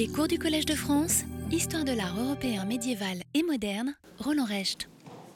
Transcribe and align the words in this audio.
Les 0.00 0.08
cours 0.08 0.28
du 0.28 0.38
Collège 0.38 0.64
de 0.64 0.72
France, 0.72 1.24
Histoire 1.52 1.84
de 1.84 1.92
l'art 1.92 2.18
européen 2.18 2.64
médiéval 2.64 3.18
et 3.34 3.42
moderne, 3.42 3.94
Roland 4.18 4.46
Recht. 4.46 4.88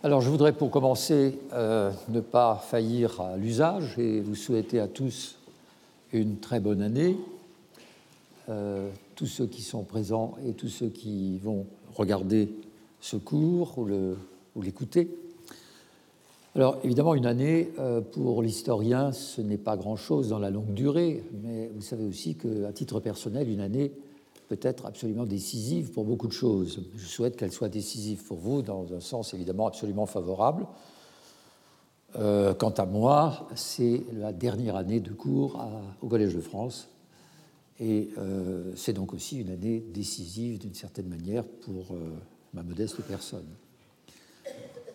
Alors 0.03 0.23
je 0.23 0.31
voudrais 0.31 0.55
pour 0.55 0.71
commencer 0.71 1.39
euh, 1.53 1.93
ne 2.09 2.21
pas 2.21 2.65
faillir 2.67 3.21
à 3.21 3.37
l'usage 3.37 3.99
et 3.99 4.23
vous 4.23 4.35
souhaiter 4.35 4.81
à 4.81 4.89
tous 4.89 5.37
une 6.15 6.39
très 6.39 6.61
bonne 6.61 6.81
année. 6.81 7.19
Euh, 8.49 8.89
tous 9.17 9.27
ceux 9.27 9.47
qui 9.47 9.61
sont 9.61 9.83
présents 9.83 10.35
et 10.49 10.55
tous 10.55 10.71
ceux 10.71 10.89
qui 10.89 11.37
vont 11.41 11.67
regarder 11.95 12.49
ce 13.03 13.19
cours 13.19 13.77
ou 13.77 14.63
l'écouter. 14.63 15.11
Alors 16.57 16.79
évidemment, 16.85 17.15
une 17.15 17.27
année, 17.27 17.71
euh, 17.79 18.01
pour 18.01 18.43
l'historien, 18.43 19.13
ce 19.13 19.43
n'est 19.43 19.59
pas 19.59 19.77
grand-chose 19.77 20.31
dans 20.31 20.39
la 20.39 20.49
longue 20.49 20.73
durée, 20.73 21.23
mais 21.43 21.71
vous 21.75 21.83
savez 21.83 22.07
aussi 22.07 22.37
qu'à 22.37 22.73
titre 22.73 23.01
personnel, 23.01 23.51
une 23.51 23.61
année 23.61 23.93
peut 24.49 24.59
être 24.63 24.87
absolument 24.87 25.25
décisive 25.25 25.91
pour 25.91 26.05
beaucoup 26.05 26.27
de 26.27 26.33
choses. 26.33 26.83
Je 26.97 27.07
souhaite 27.07 27.37
qu'elle 27.37 27.53
soit 27.53 27.69
décisive 27.69 28.23
pour 28.25 28.39
vous 28.39 28.63
dans 28.63 28.93
un 28.93 29.01
sens 29.01 29.35
évidemment 29.35 29.67
absolument 29.67 30.07
favorable. 30.07 30.67
Euh, 32.17 32.55
quant 32.55 32.71
à 32.71 32.87
moi, 32.87 33.49
c'est 33.55 34.03
la 34.13 34.33
dernière 34.33 34.77
année 34.77 35.01
de 35.01 35.13
cours 35.13 35.61
au 36.01 36.09
Collège 36.09 36.35
de 36.35 36.41
France 36.41 36.89
et 37.81 38.11
euh, 38.19 38.73
c'est 38.77 38.93
donc 38.93 39.15
aussi 39.15 39.41
une 39.41 39.51
année 39.51 39.85
décisive 39.93 40.59
d'une 40.59 40.75
certaine 40.75 41.09
manière 41.09 41.45
pour 41.45 41.97
ma 42.53 42.63
modeste 42.63 43.03
personne. 43.03 43.47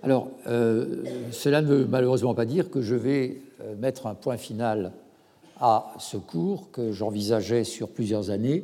Alors, 0.02 0.32
euh, 0.48 1.04
cela 1.32 1.62
ne 1.62 1.68
veut 1.68 1.86
malheureusement 1.86 2.34
pas 2.34 2.46
dire 2.46 2.70
que 2.70 2.82
je 2.82 2.96
vais 2.96 3.42
euh, 3.62 3.76
mettre 3.76 4.08
un 4.08 4.16
point 4.16 4.38
final 4.38 4.94
à 5.60 5.94
ce 6.00 6.16
cours 6.16 6.72
que 6.72 6.94
j'envisageais 6.94 7.66
sur 7.66 7.90
plusieurs 7.90 8.30
années. 8.30 8.64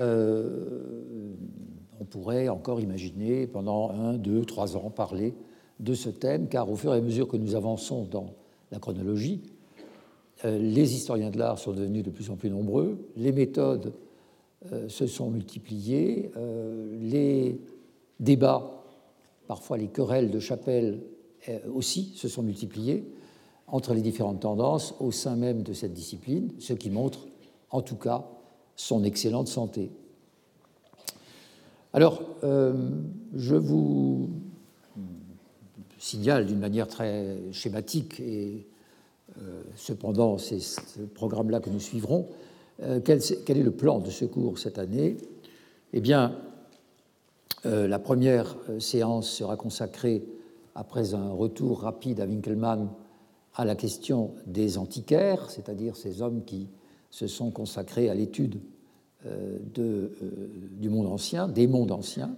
Euh, 0.00 1.34
on 2.00 2.04
pourrait 2.04 2.48
encore 2.48 2.80
imaginer 2.80 3.46
pendant 3.46 3.90
un, 3.90 4.14
deux, 4.14 4.44
trois 4.44 4.76
ans 4.76 4.90
parler 4.90 5.34
de 5.78 5.94
ce 5.94 6.08
thème, 6.08 6.48
car 6.48 6.70
au 6.70 6.76
fur 6.76 6.94
et 6.94 6.98
à 6.98 7.00
mesure 7.00 7.28
que 7.28 7.36
nous 7.36 7.54
avançons 7.54 8.04
dans 8.04 8.34
la 8.70 8.78
chronologie, 8.78 9.42
les 10.44 10.94
historiens 10.94 11.30
de 11.30 11.38
l'art 11.38 11.58
sont 11.58 11.72
devenus 11.72 12.02
de 12.02 12.10
plus 12.10 12.30
en 12.30 12.36
plus 12.36 12.48
nombreux, 12.48 12.98
les 13.16 13.32
méthodes 13.32 13.92
se 14.88 15.06
sont 15.06 15.30
multipliées, 15.30 16.30
les 17.02 17.60
débats 18.20 18.80
Parfois, 19.50 19.78
les 19.78 19.88
querelles 19.88 20.30
de 20.30 20.38
chapelle 20.38 21.02
euh, 21.48 21.58
aussi 21.74 22.12
se 22.14 22.28
sont 22.28 22.44
multipliées 22.44 23.02
entre 23.66 23.94
les 23.94 24.00
différentes 24.00 24.38
tendances 24.38 24.94
au 25.00 25.10
sein 25.10 25.34
même 25.34 25.64
de 25.64 25.72
cette 25.72 25.92
discipline, 25.92 26.52
ce 26.60 26.72
qui 26.72 26.88
montre 26.88 27.26
en 27.70 27.82
tout 27.82 27.96
cas 27.96 28.28
son 28.80 29.04
excellente 29.04 29.48
santé. 29.48 29.90
Alors, 31.92 32.22
euh, 32.44 32.72
je 33.34 33.56
vous 33.56 34.30
signale 35.98 36.46
d'une 36.46 36.60
manière 36.60 36.88
très 36.88 37.36
schématique, 37.52 38.20
et 38.20 38.66
euh, 39.38 39.62
cependant 39.76 40.38
c'est 40.38 40.60
ce 40.60 41.00
programme-là 41.00 41.60
que 41.60 41.70
nous 41.70 41.80
suivrons, 41.80 42.28
quel, 43.04 43.20
quel, 43.44 43.58
est 43.58 43.62
le 43.62 43.72
plan 43.72 43.98
de 43.98 44.08
secours 44.08 44.58
cette 44.58 44.78
année? 44.78 45.18
Eh 45.92 46.00
bien, 46.00 46.34
euh, 47.66 47.86
la 47.86 47.98
première 47.98 48.56
euh, 48.68 48.80
séance 48.80 49.28
sera 49.28 49.56
consacrée, 49.56 50.24
après 50.74 51.14
un 51.14 51.30
retour 51.30 51.80
rapide 51.80 52.20
à 52.20 52.26
Winkelmann, 52.26 52.88
à 53.54 53.64
la 53.64 53.74
question 53.74 54.32
des 54.46 54.78
antiquaires, 54.78 55.50
c'est-à-dire 55.50 55.96
ces 55.96 56.22
hommes 56.22 56.44
qui 56.44 56.68
se 57.10 57.26
sont 57.26 57.50
consacrés 57.50 58.08
à 58.08 58.14
l'étude 58.14 58.60
euh, 59.26 59.58
du 60.80 60.88
monde 60.88 61.06
ancien, 61.06 61.48
des 61.48 61.66
mondes 61.66 61.92
anciens. 61.92 62.34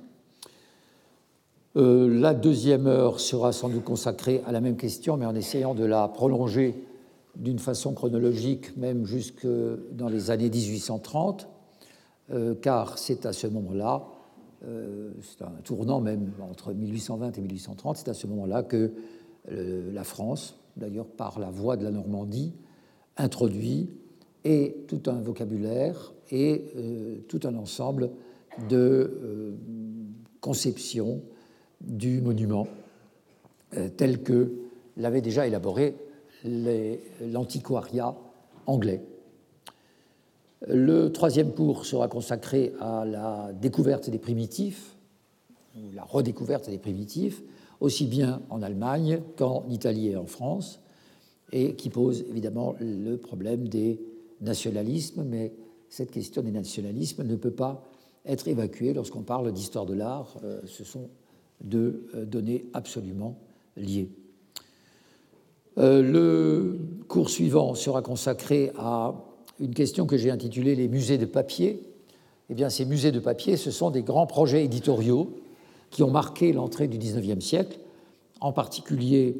la 1.75 2.34
deuxième 2.34 2.87
heure 2.87 3.20
sera 3.20 3.53
sans 3.53 3.69
doute 3.69 3.84
consacrée 3.84 4.42
à 4.47 4.53
la 4.53 4.61
même 4.61 4.77
question, 4.77 5.17
mais 5.17 5.27
en 5.27 5.35
essayant 5.35 5.74
de 5.74 5.85
la 5.85 6.08
prolonger 6.08 6.74
d'une 7.36 7.58
façon 7.58 7.95
chronologique, 7.95 8.77
même 8.77 9.07
jusque 9.07 9.46
dans 9.92 10.08
les 10.08 10.30
années 10.30 10.51
1830, 10.51 11.48
car 12.61 12.98
c'est 12.98 13.27
à 13.27 13.33
ce 13.33 13.46
moment-là 13.46 14.07
euh, 14.64 15.11
c'est 15.23 15.42
un 15.42 15.51
tournant 15.64 16.01
même 16.01 16.30
entre 16.41 16.73
1820 16.73 17.36
et 17.36 17.41
1830, 17.41 17.96
c'est 17.96 18.08
à 18.08 18.14
ce 18.14 18.29
moment-là 18.29 18.63
que 18.63 18.92
euh, 19.51 19.92
la 19.92 20.05
France, 20.05 20.57
d'ailleurs 20.77 21.07
par 21.07 21.41
la 21.41 21.51
voie 21.51 21.77
de 21.77 21.83
la 21.83 21.91
Normandie, 21.91 22.52
introduit 23.17 23.91
et 24.45 24.77
tout 24.89 25.03
un 25.07 25.20
vocabulaire 25.20 26.13
et 26.30 26.64
euh, 26.77 27.19
tout 27.29 27.41
un 27.45 27.55
ensemble 27.57 28.11
de 28.69 29.57
conceptions 30.41 31.23
du 31.80 32.20
monument 32.20 32.67
tel 33.97 34.23
que 34.23 34.52
l'avait 34.98 35.23
déjà 35.23 35.47
élaboré 35.47 35.97
l'antiquariat 36.45 38.14
anglais. 38.67 39.02
Le 40.69 41.08
troisième 41.08 41.52
cours 41.52 41.86
sera 41.86 42.08
consacré 42.08 42.73
à 42.81 43.05
la 43.05 43.52
découverte 43.52 44.11
des 44.11 44.19
primitifs, 44.19 44.97
ou 45.77 45.91
la 45.95 46.05
redécouverte 46.05 46.70
des 46.70 46.79
primitifs, 46.79 47.42
aussi 47.81 48.07
bien 48.07 48.42
en 48.48 48.63
Allemagne 48.63 49.23
qu'en 49.36 49.64
Italie 49.69 50.08
et 50.08 50.17
en 50.17 50.27
France, 50.27 50.81
et 51.51 51.75
qui 51.75 51.91
pose 51.91 52.25
évidemment 52.29 52.77
le 52.81 53.17
problème 53.17 53.67
des 53.67 54.01
nationalismes, 54.42 55.25
mais 55.25 55.53
cette 55.89 56.11
question 56.11 56.42
des 56.42 56.51
nationalismes 56.51 57.23
ne 57.25 57.36
peut 57.36 57.51
pas 57.51 57.85
être 58.27 58.48
évacuée 58.48 58.92
lorsqu'on 58.92 59.23
parle 59.23 59.53
d'histoire 59.53 59.86
de 59.86 59.95
l'art. 59.95 60.36
Euh, 60.45 60.61
ce 60.67 60.85
sont 60.85 61.08
deux 61.61 62.07
euh, 62.14 62.25
données 62.25 62.67
absolument 62.73 63.39
liées. 63.77 64.08
Euh, 65.79 66.02
le 66.02 66.79
cours 67.08 67.31
suivant 67.31 67.75
sera 67.75 68.02
consacré 68.02 68.73
à 68.79 69.14
une 69.58 69.75
question 69.75 70.07
que 70.07 70.17
j'ai 70.17 70.31
intitulée 70.31 70.75
Les 70.75 70.89
musées 70.89 71.19
de 71.19 71.25
papier. 71.25 71.83
Eh 72.51 72.55
bien, 72.55 72.69
ces 72.69 72.85
musées 72.85 73.13
de 73.13 73.20
papier, 73.20 73.57
ce 73.57 73.70
sont 73.70 73.91
des 73.91 74.02
grands 74.02 74.27
projets 74.27 74.64
éditoriaux 74.64 75.35
qui 75.91 76.02
ont 76.02 76.11
marqué 76.11 76.52
l'entrée 76.52 76.89
du 76.89 76.98
XIXe 76.98 77.45
siècle, 77.45 77.79
en 78.41 78.52
particulier 78.52 79.36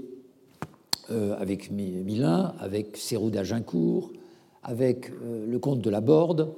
avec 1.09 1.71
Milin, 1.71 2.55
avec 2.59 2.97
Cérou 2.97 3.29
d'Agincourt, 3.29 4.13
avec 4.63 5.11
euh, 5.11 5.47
le 5.47 5.59
comte 5.59 5.81
de 5.81 5.91
la 5.91 6.01
Borde 6.01 6.53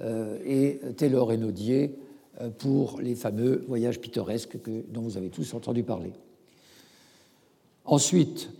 euh, 0.00 0.38
et 0.44 0.80
Taylor 0.96 1.32
et 1.32 1.36
Naudier 1.36 1.94
pour 2.58 3.00
les 3.00 3.14
fameux 3.14 3.64
voyages 3.68 4.00
pittoresques 4.00 4.60
que, 4.60 4.84
dont 4.88 5.02
vous 5.02 5.16
avez 5.16 5.28
tous 5.28 5.54
entendu 5.54 5.84
parler. 5.84 6.12
Ensuite, 7.84 8.50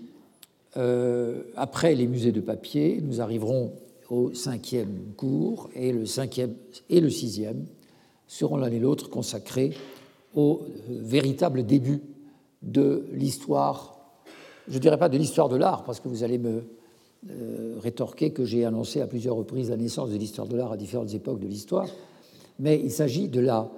après 1.57 1.97
les 1.97 2.07
musées 2.07 2.31
de 2.31 2.41
papier, 2.41 3.01
nous 3.03 3.21
arriverons 3.21 3.73
au 4.11 4.33
cinquième 4.33 5.13
cours 5.17 5.71
et 5.75 5.93
le 5.93 6.07
cinquième 6.07 6.55
et 6.89 7.01
le 7.01 7.11
sixième 7.11 7.65
seront 8.29 8.57
l'un 8.57 8.71
et 8.71 8.79
l'autre 8.79 9.11
consacrés 9.11 9.73
au 10.35 10.63
euh, 10.63 10.99
véritable 11.01 11.65
début 11.65 12.01
de 12.63 13.07
l'histoire, 13.13 13.97
je 14.69 14.75
ne 14.75 14.79
dirais 14.81 14.99
pas 14.99 15.09
de 15.09 15.19
l'histoire 15.19 15.49
de 15.49 15.57
l'art, 15.57 15.85
parce 15.85 16.01
que 16.01 16.09
vous 16.09 16.25
allez 16.25 16.39
me 16.39 16.65
euh, 17.31 17.77
rétorquer 17.79 18.33
que 18.33 18.45
j'ai 18.45 18.65
annoncé 18.65 19.01
à 19.01 19.07
plusieurs 19.07 19.37
reprises 19.37 19.71
la 19.71 19.77
naissance 19.77 20.11
de 20.11 20.17
l'histoire 20.17 20.47
de 20.47 20.57
l'art 20.57 20.73
à 20.73 20.77
différentes 20.77 21.15
époques 21.15 21.41
de 21.41 21.47
l'histoire, 21.47 21.89
mais 22.59 22.81
il 22.83 22.91
s'agit 22.91 23.29
de 23.29 23.41
la, 23.41 23.71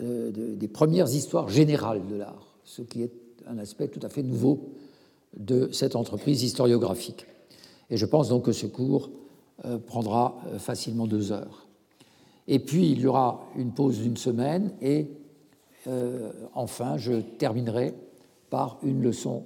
euh, 0.00 0.30
des 0.32 0.68
premières 0.68 1.12
histoires 1.12 1.48
générales 1.48 2.06
de 2.06 2.16
l'art, 2.16 2.56
ce 2.64 2.82
qui 2.82 3.02
est 3.02 3.12
un 3.46 3.58
aspect 3.58 3.88
tout 3.88 4.00
à 4.02 4.08
fait 4.08 4.22
nouveau 4.22 4.70
de 5.36 5.70
cette 5.72 5.96
entreprise 5.96 6.42
historiographique. 6.42 7.26
Et 7.90 7.96
je 7.96 8.06
pense 8.06 8.28
donc 8.28 8.44
que 8.44 8.52
ce 8.52 8.66
cours 8.66 9.10
euh, 9.64 9.78
prendra 9.78 10.36
euh, 10.46 10.58
facilement 10.58 11.06
deux 11.06 11.32
heures. 11.32 11.66
Et 12.48 12.58
puis, 12.58 12.90
il 12.90 13.00
y 13.00 13.06
aura 13.06 13.44
une 13.56 13.72
pause 13.72 13.98
d'une 13.98 14.16
semaine 14.16 14.72
et 14.80 15.08
enfin, 16.54 16.96
je 16.96 17.14
terminerai 17.14 17.92
par 18.50 18.78
une 18.84 19.02
leçon 19.02 19.44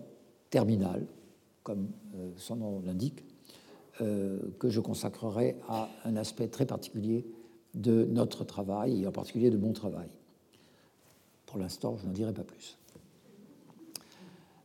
terminale, 0.50 1.06
comme 1.62 1.88
son 2.36 2.56
nom 2.56 2.82
l'indique, 2.84 3.24
que 3.98 4.68
je 4.68 4.80
consacrerai 4.80 5.56
à 5.68 5.88
un 6.04 6.16
aspect 6.16 6.48
très 6.48 6.66
particulier 6.66 7.24
de 7.74 8.04
notre 8.04 8.44
travail 8.44 9.02
et 9.02 9.06
en 9.06 9.12
particulier 9.12 9.50
de 9.50 9.56
mon 9.56 9.72
travail. 9.72 10.08
Pour 11.46 11.58
l'instant, 11.58 11.96
je 12.00 12.06
n'en 12.06 12.12
dirai 12.12 12.32
pas 12.32 12.42
plus. 12.42 12.78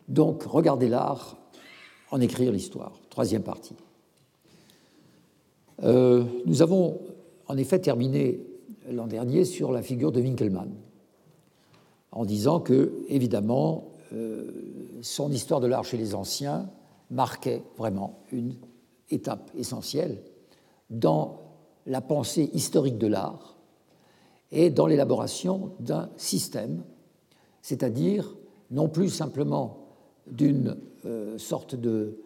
Donc, 0.07 0.43
regardez 0.43 0.89
l'art, 0.89 1.37
en 2.09 2.19
écrire 2.19 2.51
l'histoire, 2.51 2.99
troisième 3.09 3.43
partie. 3.43 3.75
Euh, 5.83 6.25
nous 6.45 6.61
avons 6.61 6.99
en 7.47 7.57
effet 7.57 7.79
terminé 7.79 8.41
l'an 8.89 9.07
dernier 9.07 9.45
sur 9.45 9.71
la 9.71 9.81
figure 9.81 10.11
de 10.11 10.21
Winkelmann, 10.21 10.71
en 12.11 12.25
disant 12.25 12.59
que, 12.59 12.91
évidemment, 13.07 13.91
euh, 14.13 14.51
son 15.01 15.31
histoire 15.31 15.59
de 15.59 15.67
l'art 15.67 15.85
chez 15.85 15.97
les 15.97 16.13
anciens 16.13 16.69
marquait 17.09 17.61
vraiment 17.77 18.19
une 18.31 18.55
étape 19.11 19.51
essentielle 19.57 20.21
dans 20.89 21.41
la 21.85 22.01
pensée 22.01 22.49
historique 22.53 22.97
de 22.97 23.07
l'art 23.07 23.57
et 24.51 24.69
dans 24.69 24.87
l'élaboration 24.87 25.71
d'un 25.79 26.09
système, 26.17 26.83
c'est-à-dire 27.61 28.35
non 28.69 28.89
plus 28.89 29.09
simplement 29.09 29.77
d'une 30.27 30.77
euh, 31.05 31.37
sorte 31.37 31.75
de 31.75 32.17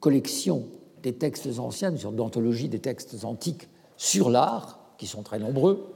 collection 0.00 0.66
des 1.02 1.14
textes 1.14 1.58
anciens, 1.58 1.90
une 1.90 1.98
sorte 1.98 2.16
d'anthologie 2.16 2.68
des 2.68 2.78
textes 2.78 3.24
antiques 3.24 3.68
sur 3.96 4.30
l'art, 4.30 4.78
qui 4.98 5.06
sont 5.06 5.22
très 5.22 5.38
nombreux, 5.38 5.92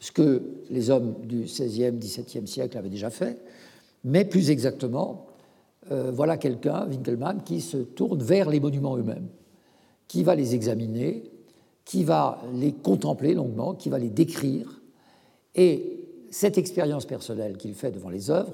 ce 0.00 0.12
que 0.12 0.42
les 0.70 0.90
hommes 0.90 1.14
du 1.24 1.42
XVIe, 1.42 1.92
XVIIe 1.92 2.46
siècle 2.46 2.76
avaient 2.76 2.90
déjà 2.90 3.10
fait, 3.10 3.38
mais 4.04 4.24
plus 4.24 4.50
exactement, 4.50 5.26
euh, 5.90 6.10
voilà 6.12 6.36
quelqu'un, 6.36 6.86
Winkelmann, 6.86 7.42
qui 7.42 7.60
se 7.60 7.78
tourne 7.78 8.22
vers 8.22 8.50
les 8.50 8.60
monuments 8.60 8.96
eux-mêmes, 8.96 9.28
qui 10.08 10.22
va 10.22 10.34
les 10.34 10.54
examiner, 10.54 11.30
qui 11.84 12.04
va 12.04 12.40
les 12.54 12.72
contempler 12.72 13.34
longuement, 13.34 13.74
qui 13.74 13.88
va 13.88 13.98
les 13.98 14.10
décrire, 14.10 14.80
et 15.54 16.06
cette 16.30 16.58
expérience 16.58 17.06
personnelle 17.06 17.56
qu'il 17.56 17.74
fait 17.74 17.90
devant 17.90 18.10
les 18.10 18.30
œuvres, 18.30 18.52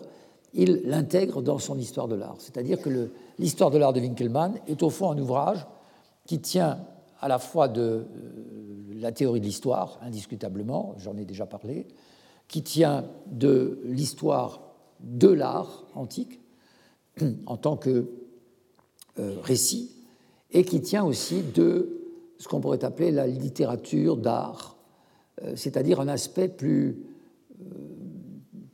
il 0.54 0.82
l'intègre 0.84 1.42
dans 1.42 1.58
son 1.58 1.78
histoire 1.78 2.08
de 2.08 2.14
l'art. 2.14 2.36
C'est-à-dire 2.38 2.80
que 2.80 3.10
l'histoire 3.38 3.70
de 3.70 3.78
l'art 3.78 3.92
de 3.92 4.00
Winkelmann 4.00 4.60
est 4.66 4.82
au 4.82 4.90
fond 4.90 5.10
un 5.10 5.18
ouvrage 5.18 5.66
qui 6.26 6.40
tient 6.40 6.78
à 7.20 7.28
la 7.28 7.38
fois 7.38 7.68
de 7.68 7.80
euh, 7.80 8.04
la 8.96 9.12
théorie 9.12 9.40
de 9.40 9.46
l'histoire, 9.46 9.98
indiscutablement, 10.02 10.94
j'en 10.98 11.16
ai 11.16 11.24
déjà 11.24 11.46
parlé, 11.46 11.86
qui 12.48 12.62
tient 12.62 13.04
de 13.26 13.80
l'histoire 13.84 14.60
de 15.00 15.28
l'art 15.28 15.84
antique 15.94 16.40
en 17.46 17.56
tant 17.56 17.76
que 17.76 18.10
euh, 19.18 19.36
récit, 19.42 19.90
et 20.52 20.64
qui 20.64 20.80
tient 20.80 21.04
aussi 21.04 21.42
de 21.42 22.00
ce 22.38 22.48
qu'on 22.48 22.60
pourrait 22.60 22.84
appeler 22.84 23.10
la 23.10 23.26
littérature 23.26 24.16
d'art, 24.16 24.76
euh, 25.42 25.52
c'est-à-dire 25.56 26.00
un 26.00 26.08
aspect 26.08 26.48
plus 26.48 26.96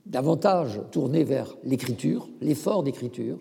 davantage 0.08 0.80
tourné 0.90 1.22
vers 1.22 1.56
l'écriture, 1.64 2.28
l'effort 2.40 2.82
d'écriture, 2.82 3.38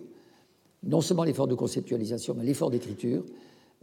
non 0.84 1.02
seulement 1.02 1.24
l'effort 1.24 1.48
de 1.48 1.56
conceptualisation, 1.56 2.36
mais 2.38 2.44
l'effort 2.44 2.70
d'écriture. 2.70 3.24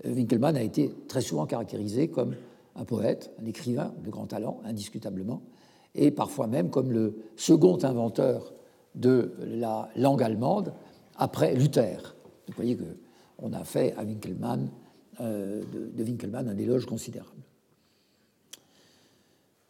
Euh, 0.04 0.12
Winkelmann 0.12 0.56
a 0.56 0.62
été 0.62 0.92
très 1.08 1.20
souvent 1.20 1.46
caractérisé 1.46 2.08
comme 2.08 2.34
un 2.76 2.84
poète, 2.84 3.32
un 3.40 3.46
écrivain 3.46 3.92
de 4.04 4.10
grand 4.10 4.26
talent, 4.26 4.60
indiscutablement, 4.64 5.42
et 5.94 6.10
parfois 6.10 6.46
même 6.46 6.70
comme 6.70 6.92
le 6.92 7.16
second 7.36 7.78
inventeur 7.82 8.52
de 8.94 9.32
la 9.38 9.88
langue 9.96 10.22
allemande 10.22 10.72
après 11.16 11.54
Luther. 11.54 12.16
Vous 12.48 12.54
voyez 12.56 12.76
qu'on 13.36 13.52
a 13.52 13.64
fait 13.64 13.94
à 13.96 14.04
Winkelmann, 14.04 14.70
euh, 15.20 15.62
de, 15.72 16.02
Winkelmann 16.02 16.48
un 16.48 16.58
éloge 16.58 16.86
considérable. 16.86 17.30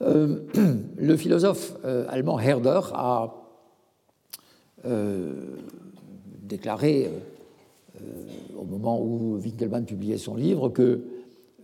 Euh, 0.02 0.40
le 0.96 1.16
philosophe 1.16 1.74
euh, 1.84 2.06
allemand 2.08 2.38
Herder 2.38 2.80
a 2.92 3.40
déclaré 6.42 7.10
au 8.54 8.64
moment 8.64 9.00
où 9.00 9.38
Winkelmann 9.38 9.86
publiait 9.86 10.18
son 10.18 10.34
livre 10.34 10.68
que 10.68 11.00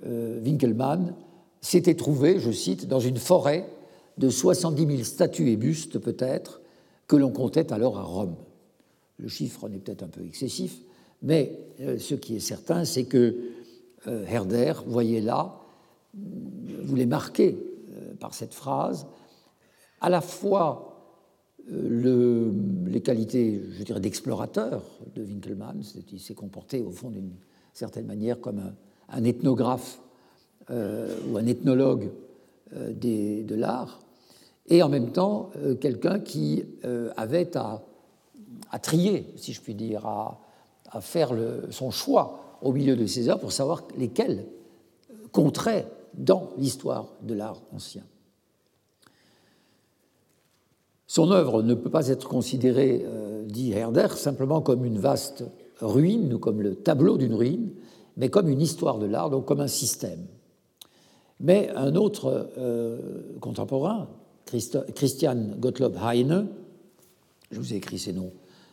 Winkelmann 0.03 1.15
s'était 1.61 1.97
trouvé, 1.97 2.39
je 2.39 2.51
cite, 2.51 2.89
dans 2.89 2.99
une 2.99 3.19
forêt 3.19 3.69
de 4.17 4.31
70 4.31 4.87
000 4.87 5.03
statues 5.03 5.51
et 5.51 5.57
bustes 5.57 5.99
peut-être 5.99 6.63
que 7.09 7.17
l'on 7.17 7.31
comptait 7.31 7.75
alors 7.75 7.99
à 7.99 8.03
Rome. 8.03 8.37
Le 9.19 9.29
chiffre 9.29 9.65
en 9.65 9.73
est 9.73 9.79
peut-être 9.79 10.03
un 10.03 10.09
peu 10.09 10.25
excessif, 10.25 10.81
mais 11.23 11.59
ce 11.79 12.15
qui 12.15 12.37
est 12.37 12.41
certain, 12.41 12.85
c'est 12.85 13.05
que 13.05 13.37
Herder 14.07 14.75
voyait 14.87 15.21
là, 15.21 15.61
voulait 16.83 17.07
marquer 17.07 17.59
par 18.19 18.35
cette 18.35 18.55
phrase 18.55 19.07
à 20.01 20.09
la 20.09 20.21
fois 20.21 20.91
euh, 21.71 22.51
les 22.87 23.01
qualités, 23.01 23.63
je 23.79 23.83
dirais, 23.83 24.01
d'explorateur 24.01 24.83
de 25.15 25.23
Winkelmann, 25.23 25.83
il 26.13 26.21
s'est 26.21 26.35
comporté 26.35 26.81
au 26.83 26.91
fond 26.91 27.11
d'une 27.11 27.33
certaine 27.73 28.07
manière 28.07 28.41
comme 28.41 28.73
un, 29.09 29.25
ethnographe 29.25 30.01
euh, 30.71 31.15
ou 31.29 31.37
un 31.37 31.47
ethnologue 31.47 32.11
euh, 32.75 32.93
de 32.93 33.55
l'art, 33.55 34.01
et 34.69 34.83
en 34.83 34.89
même 34.89 35.11
temps 35.11 35.51
quelqu'un 35.81 36.21
qui 36.21 36.65
avait 37.17 37.57
à, 37.57 37.83
trier, 38.81 39.27
si 39.35 39.53
je 39.53 39.61
puis 39.61 39.75
dire, 39.75 40.07
à, 40.07 40.41
faire 41.01 41.33
son 41.71 41.91
choix 41.91 42.59
au 42.63 42.73
milieu 42.73 42.97
de 42.97 43.07
ses 43.07 43.29
œuvres 43.29 43.41
pour 43.41 43.53
savoir 43.53 43.85
lesquelles 43.97 44.47
compteraient 45.33 45.87
dans 46.15 46.51
l'histoire 46.59 47.07
de 47.23 47.35
l'art 47.35 47.63
ancien. 47.73 48.03
Son 51.07 51.31
œuvre 51.31 51.63
ne 51.63 51.75
peut 51.75 51.91
pas 51.91 52.09
être 52.09 52.29
considérée, 52.29 53.05
euh, 53.05 53.45
dit 53.45 53.73
Herder, 53.73 54.09
simplement 54.15 54.61
comme 54.61 54.85
une 54.85 54.99
vaste 54.99 55.45
ruine 55.81 56.35
ou 56.35 56.39
comme 56.39 56.63
le 56.63 56.77
tableau 56.77 57.17
d'une 57.17 57.35
ruine, 57.35 57.71
mais 58.17 58.29
comme 58.29 58.49
une 58.49 58.61
histoire 58.61 58.99
de 58.99 59.07
l'art, 59.07 59.31
donc 59.31 59.45
comme 59.45 59.61
un 59.61 59.67
système. 59.67 60.27
Mais 61.41 61.71
un 61.75 61.97
autre 61.97 62.51
euh, 62.59 63.39
contemporain, 63.41 64.09
Christian 64.95 65.37
Gottlob 65.59 65.97
Heine, 65.97 66.47
je 67.51 67.59
vous 67.59 67.73
ai 67.73 67.77
écrit 67.77 67.99
ces 67.99 68.13
noms 68.13 68.33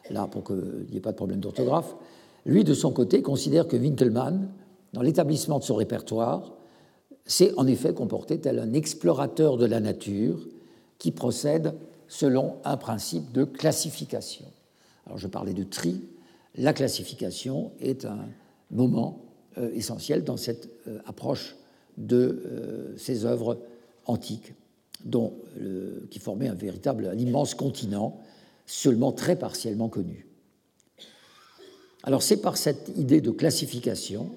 là 0.10 0.28
pour 0.28 0.44
qu'il 0.44 0.88
n'y 0.92 0.98
ait 0.98 1.02
pas 1.02 1.12
de 1.12 1.18
problème 1.18 1.40
d'orthographe, 1.40 1.96
lui, 2.48 2.64
de 2.64 2.74
son 2.74 2.92
côté, 2.92 3.22
considère 3.22 3.68
que 3.68 3.76
Winkelmann, 3.76 4.50
dans 4.94 5.02
l'établissement 5.02 5.60
de 5.60 5.66
son 5.66 5.76
répertoire, 5.76 6.54
s'est 7.26 7.54
en 7.58 7.68
effet 7.68 7.94
comporté 7.94 8.40
tel 8.40 8.60
un 8.60 8.72
explorateur 8.72 9.58
de 9.58 9.66
la 9.66 9.82
nature 9.82 10.48
qui 10.98 11.12
procède 11.12 11.76
selon 12.08 12.56
un 12.64 12.78
principe 12.78 13.34
de 13.34 13.44
classification. 13.44 14.46
Alors 15.06 15.18
je 15.18 15.28
parlais 15.28 15.54
de 15.54 15.64
tri, 15.64 16.02
la 16.56 16.72
classification 16.72 17.72
est 17.82 18.06
un 18.06 18.26
moment 18.72 19.26
euh, 19.58 19.70
essentiel 19.74 20.24
dans 20.24 20.38
cette 20.38 20.70
euh, 20.88 21.00
approche 21.06 21.58
de 21.98 22.16
euh, 22.46 22.98
ces 22.98 23.26
œuvres 23.26 23.60
antiques, 24.06 24.54
dont, 25.04 25.34
qui 26.10 26.20
formaient 26.20 26.48
un 26.48 26.56
véritable, 26.56 27.08
un 27.08 27.18
immense 27.18 27.54
continent, 27.56 28.18
seulement 28.66 29.12
très 29.12 29.36
partiellement 29.36 29.90
connu. 29.90 30.27
Alors 32.08 32.24
c'est 32.24 32.38
par 32.38 32.56
cette 32.56 32.94
idée 32.96 33.20
de 33.20 33.32
classification 33.32 34.30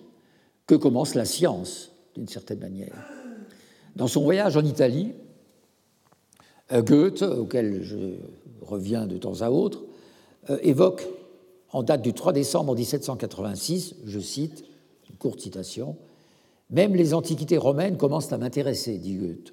que 0.67 0.75
commence 0.75 1.15
la 1.15 1.25
science 1.25 1.93
d'une 2.17 2.27
certaine 2.27 2.59
manière. 2.59 2.93
Dans 3.95 4.09
son 4.09 4.25
voyage 4.25 4.57
en 4.57 4.65
Italie, 4.65 5.13
euh, 6.73 6.83
Goethe, 6.83 7.23
auquel 7.23 7.85
je 7.85 8.17
reviens 8.61 9.07
de 9.07 9.19
temps 9.19 9.43
à 9.43 9.51
autre, 9.51 9.85
euh, 10.51 10.59
évoque 10.63 11.07
en 11.71 11.85
date 11.85 12.03
du 12.03 12.13
3 12.13 12.33
décembre 12.33 12.75
1786, 12.75 13.95
je 14.05 14.19
cite, 14.19 14.65
une 15.09 15.17
courte 15.17 15.39
citation, 15.39 15.97
Même 16.71 16.97
les 16.97 17.15
antiquités 17.15 17.57
romaines 17.57 17.97
commencent 17.97 18.33
à 18.33 18.39
m'intéresser, 18.39 18.99
dit 18.99 19.15
Goethe. 19.15 19.53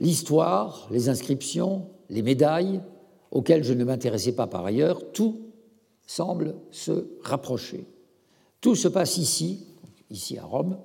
L'histoire, 0.00 0.88
les 0.90 1.08
inscriptions, 1.08 1.86
les 2.10 2.22
médailles, 2.22 2.80
auxquelles 3.30 3.62
je 3.62 3.74
ne 3.74 3.84
m'intéressais 3.84 4.32
pas 4.32 4.48
par 4.48 4.66
ailleurs, 4.66 5.12
tout 5.12 5.43
semble 6.06 6.54
se 6.70 7.06
rapprocher. 7.22 7.86
Tout 8.60 8.74
se 8.74 8.88
passe 8.88 9.18
ici, 9.18 9.66
ici 10.10 10.38
à 10.38 10.44
Rome, 10.44 10.78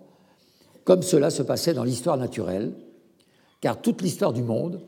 comme 0.83 1.01
cela 1.01 1.29
se 1.29 1.43
passait 1.43 1.73
dans 1.73 1.83
l'histoire 1.83 2.17
naturelle, 2.17 2.73
car 3.61 3.81
toute 3.81 4.01
l'histoire 4.01 4.33
du 4.33 4.43
monde 4.43 4.81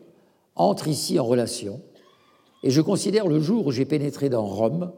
entre 0.55 0.87
ici 0.87 1.19
en 1.19 1.25
relation, 1.25 1.81
et 2.63 2.69
je 2.69 2.81
considère 2.81 3.27
le 3.27 3.39
jour 3.39 3.67
où 3.67 3.71
j'ai 3.71 3.85
pénétré 3.85 4.29
dans 4.29 4.45
Rome 4.45 4.91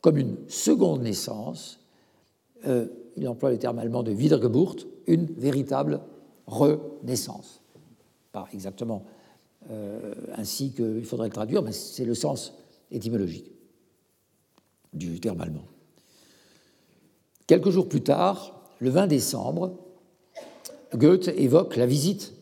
comme 0.00 0.16
une 0.16 0.36
seconde 0.48 1.02
naissance, 1.02 1.80
euh, 2.66 2.86
il 3.16 3.28
emploie 3.28 3.50
le 3.50 3.58
terme 3.58 3.78
allemand 3.78 4.02
de 4.02 4.12
Wiedergeburt, 4.12 4.86
une 5.06 5.26
véritable 5.26 6.00
renaissance. 6.46 7.60
Pas 8.32 8.48
exactement 8.52 9.04
euh, 9.70 10.14
ainsi 10.36 10.72
qu'il 10.72 11.04
faudrait 11.04 11.28
le 11.28 11.34
traduire, 11.34 11.62
mais 11.62 11.72
c'est 11.72 12.04
le 12.04 12.14
sens 12.14 12.54
étymologique 12.90 13.51
du 14.92 15.20
terme 15.20 15.40
allemand. 15.40 15.64
Quelques 17.46 17.70
jours 17.70 17.88
plus 17.88 18.02
tard, 18.02 18.60
le 18.78 18.90
20 18.90 19.06
décembre, 19.06 19.78
Goethe 20.94 21.28
évoque 21.28 21.76
la 21.76 21.86
visite 21.86 22.34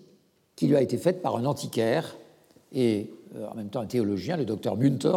qui 0.57 0.67
lui 0.67 0.77
a 0.77 0.83
été 0.83 0.99
faite 0.99 1.23
par 1.23 1.37
un 1.37 1.45
antiquaire 1.45 2.17
et 2.73 3.11
euh, 3.37 3.47
en 3.49 3.55
même 3.55 3.71
temps 3.71 3.81
un 3.81 3.87
théologien, 3.87 4.37
le 4.37 4.45
docteur 4.45 4.77
Münter, 4.77 5.17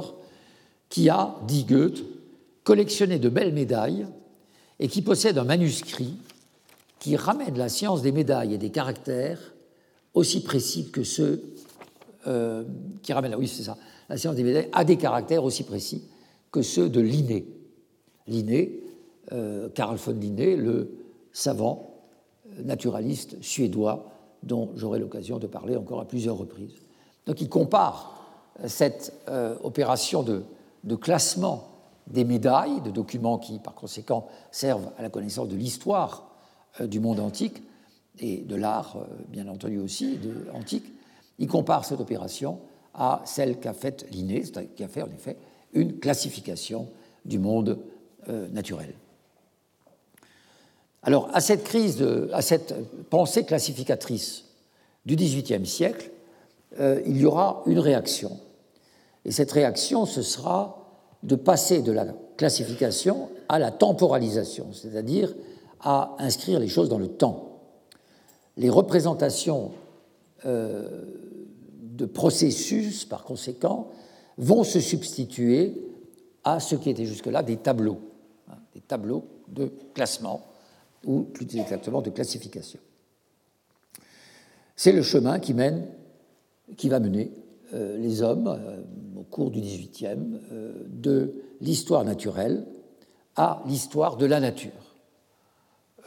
qui 0.89 1.09
a, 1.09 1.35
dit 1.47 1.65
Goethe, 1.65 2.03
collectionné 2.63 3.19
de 3.19 3.29
belles 3.29 3.53
médailles 3.53 4.05
et 4.79 4.87
qui 4.87 5.01
possède 5.01 5.37
un 5.37 5.43
manuscrit 5.43 6.15
qui 6.99 7.15
ramène 7.17 7.57
la 7.57 7.67
science 7.67 8.01
des 8.01 8.11
médailles 8.11 8.53
et 8.53 8.57
des 8.57 8.69
caractères 8.69 9.53
aussi 10.13 10.41
précis 10.43 10.89
que 10.91 11.03
ceux 11.03 11.55
euh, 12.27 12.63
qui 13.01 13.11
ramène, 13.11 13.35
oui 13.35 13.47
c'est 13.47 13.63
ça, 13.63 13.77
la 14.07 14.17
science 14.17 14.35
des 14.35 14.43
médailles 14.43 14.69
a 14.71 14.83
des 14.85 14.97
caractères 14.97 15.43
aussi 15.43 15.63
précis 15.63 16.07
que 16.53 16.61
ceux 16.61 16.87
de 16.87 17.01
Linné. 17.01 17.45
Linné, 18.27 18.79
euh, 19.33 19.67
Carl 19.69 19.97
von 19.97 20.13
Linné, 20.13 20.55
le 20.55 20.95
savant 21.33 21.95
naturaliste 22.63 23.41
suédois 23.41 24.11
dont 24.43 24.69
j'aurai 24.75 24.99
l'occasion 24.99 25.39
de 25.39 25.47
parler 25.47 25.75
encore 25.75 25.99
à 25.99 26.05
plusieurs 26.05 26.37
reprises. 26.37 26.75
Donc 27.25 27.41
il 27.41 27.49
compare 27.49 28.29
cette 28.67 29.13
opération 29.63 30.21
de, 30.21 30.95
classement 30.95 31.69
des 32.05 32.23
médailles, 32.23 32.81
de 32.81 32.91
documents 32.91 33.39
qui, 33.39 33.57
par 33.57 33.73
conséquent, 33.73 34.27
servent 34.51 34.91
à 34.99 35.01
la 35.01 35.09
connaissance 35.09 35.47
de 35.47 35.55
l'histoire 35.55 36.29
du 36.79 36.99
monde 36.99 37.19
antique 37.19 37.63
et 38.19 38.41
de 38.41 38.55
l'art, 38.55 38.97
bien 39.29 39.47
entendu 39.47 39.79
aussi, 39.79 40.19
antique. 40.53 40.85
Il 41.39 41.47
compare 41.47 41.83
cette 41.83 42.01
opération 42.01 42.59
à 42.93 43.23
celle 43.25 43.59
qu'a 43.59 43.73
faite 43.73 44.05
Linné, 44.11 44.43
qui 44.75 44.83
a 44.83 44.87
fait 44.87 45.01
en 45.01 45.09
effet 45.09 45.37
une 45.73 45.99
classification 45.99 46.89
du 47.25 47.39
monde 47.39 47.79
euh, 48.29 48.47
naturel. 48.49 48.93
Alors, 51.01 51.29
à 51.33 51.41
cette 51.41 51.63
crise, 51.63 52.03
à 52.31 52.41
cette 52.41 52.73
pensée 53.09 53.43
classificatrice 53.43 54.45
du 55.05 55.15
XVIIIe 55.15 55.65
siècle, 55.65 56.11
euh, 56.79 57.01
il 57.05 57.17
y 57.17 57.25
aura 57.25 57.61
une 57.65 57.79
réaction. 57.79 58.39
Et 59.25 59.31
cette 59.31 59.51
réaction, 59.51 60.05
ce 60.05 60.21
sera 60.21 60.79
de 61.23 61.35
passer 61.35 61.81
de 61.81 61.91
la 61.91 62.05
classification 62.37 63.29
à 63.49 63.59
la 63.59 63.71
temporalisation, 63.71 64.67
c'est-à-dire 64.73 65.33
à 65.81 66.15
inscrire 66.19 66.59
les 66.59 66.67
choses 66.67 66.89
dans 66.89 66.97
le 66.97 67.07
temps. 67.07 67.59
Les 68.57 68.69
représentations 68.69 69.71
euh, 70.45 71.03
de 71.81 72.05
processus, 72.05 73.05
par 73.05 73.23
conséquent, 73.23 73.89
vont 74.37 74.63
se 74.63 74.79
substituer 74.79 75.73
à 76.43 76.59
ce 76.59 76.75
qui 76.75 76.89
était 76.89 77.05
jusque-là 77.05 77.43
des 77.43 77.57
tableaux, 77.57 77.99
hein, 78.49 78.57
des 78.73 78.81
tableaux 78.81 79.25
de 79.47 79.71
classement, 79.93 80.41
ou 81.05 81.21
plus 81.21 81.45
exactement 81.57 82.01
de 82.01 82.09
classification. 82.09 82.79
C'est 84.75 84.91
le 84.91 85.01
chemin 85.01 85.39
qui 85.39 85.53
mène, 85.53 85.87
qui 86.77 86.89
va 86.89 86.99
mener 86.99 87.31
euh, 87.73 87.97
les 87.97 88.21
hommes 88.21 88.47
euh, 88.47 88.81
au 89.17 89.23
cours 89.23 89.51
du 89.51 89.61
XVIIIe 89.61 90.39
euh, 90.51 90.73
de 90.87 91.33
l'histoire 91.61 92.03
naturelle 92.03 92.65
à 93.35 93.63
l'histoire 93.65 94.17
de 94.17 94.27
la 94.27 94.39
nature. 94.39 94.71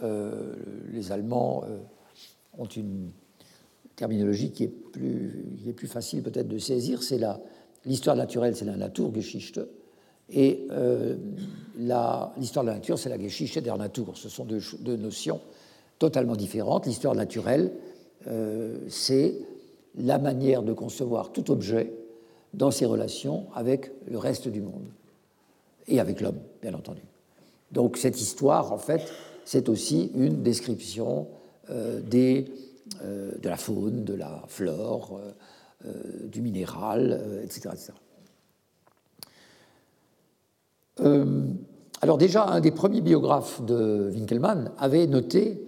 les 0.00 1.10
Allemands 1.10 1.64
ont 2.56 2.66
une 2.66 3.10
terminologie 3.96 4.52
qui 4.52 4.62
est 4.62 4.68
plus, 4.68 5.44
qui 5.60 5.68
est 5.68 5.72
plus 5.72 5.88
facile 5.88 6.22
peut-être 6.22 6.46
de 6.46 6.58
saisir, 6.58 7.02
c'est 7.02 7.18
l'histoire 7.86 8.16
naturelle, 8.16 8.54
c'est 8.56 8.64
la 8.64 8.76
Naturgeschichte, 8.76 9.60
et 10.28 10.66
euh, 10.70 11.16
l'histoire 12.36 12.64
de 12.64 12.70
la 12.70 12.76
nature, 12.76 12.98
c'est 12.98 13.08
la 13.08 13.18
Geschichte 13.18 13.60
der 13.60 13.78
Natur. 13.78 14.16
Ce 14.16 14.28
sont 14.28 14.44
deux, 14.44 14.96
notions 14.96 15.40
totalement 15.98 16.34
différentes. 16.34 16.86
L'histoire 16.86 17.14
naturelle, 17.14 17.72
euh, 18.26 18.76
c'est 18.88 19.36
la 19.96 20.18
manière 20.18 20.62
de 20.62 20.72
concevoir 20.72 21.32
tout 21.32 21.50
objet 21.50 21.92
dans 22.54 22.70
ses 22.70 22.86
relations 22.86 23.46
avec 23.54 23.92
le 24.08 24.18
reste 24.18 24.48
du 24.48 24.60
monde 24.60 24.88
et 25.86 26.00
avec 26.00 26.20
l'homme, 26.20 26.40
bien 26.60 26.74
entendu. 26.74 27.02
Donc 27.70 27.96
cette 27.96 28.20
histoire, 28.20 28.72
en 28.72 28.78
fait, 28.78 29.12
c'est 29.44 29.68
aussi 29.68 30.10
une 30.14 30.42
description 30.42 31.28
euh, 31.70 32.00
des 32.00 32.46
euh, 33.02 33.32
de 33.42 33.48
la 33.48 33.56
faune, 33.56 34.04
de 34.04 34.14
la 34.14 34.44
flore, 34.46 35.20
du 36.24 36.42
minéral, 36.42 37.40
etc. 37.44 37.70
alors 42.00 42.18
déjà, 42.18 42.46
un 42.46 42.60
des 42.60 42.70
premiers 42.70 43.02
biographes 43.02 43.62
de 43.62 44.10
Winkelmann 44.12 44.72
avait 44.78 45.06
noté, 45.06 45.60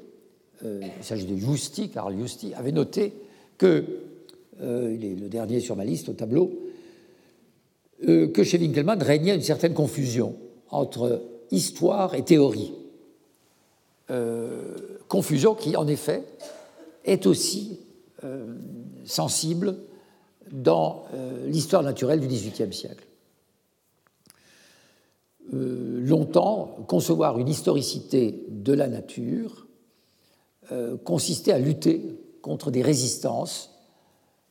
il 0.65 1.03
s'agit 1.03 1.27
de 1.27 1.37
Justi, 1.37 1.91
Karl 1.91 2.17
Justi, 2.19 2.55
avait 2.55 2.73
noté 2.73 3.15
que, 3.59 3.85
il 4.61 5.05
est 5.05 5.15
le 5.15 5.29
dernier 5.29 5.61
sur 5.61 5.77
ma 5.77 5.85
liste 5.85 6.09
au 6.09 6.15
tableau, 6.15 6.59
que 8.03 8.43
chez 8.43 8.59
Winkelmann 8.59 9.03
régnait 9.03 9.35
une 9.35 9.43
certaine 9.43 9.75
confusion 9.75 10.37
entre 10.71 11.23
histoire 11.51 12.15
et 12.15 12.25
théorie. 12.25 12.73
confusion 15.09 15.55
qui, 15.55 15.77
en 15.77 15.87
effet, 15.87 16.25
est 17.09 17.27
aussi 17.27 17.81
euh, 18.25 18.47
sensible 19.05 19.77
dans 20.53 21.05
euh, 21.15 21.47
l'histoire 21.47 21.83
naturelle 21.83 22.21
du 22.21 22.27
XVIIIe 22.27 22.73
siècle. 22.73 23.07
Euh, 25.55 26.01
longtemps, 26.01 26.77
concevoir 26.87 27.39
une 27.39 27.49
historicité 27.49 28.45
de 28.49 28.73
la 28.73 28.89
nature 28.89 29.67
consistait 31.03 31.53
à 31.53 31.59
lutter 31.59 32.21
contre 32.43 32.71
des 32.71 32.83
résistances 32.83 33.71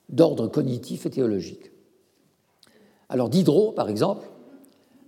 d'ordre 0.10 0.48
cognitif 0.48 1.06
et 1.06 1.12
théologique. 1.12 1.70
Alors 3.08 3.30
Diderot, 3.30 3.72
par 3.74 3.88
exemple, 3.88 4.28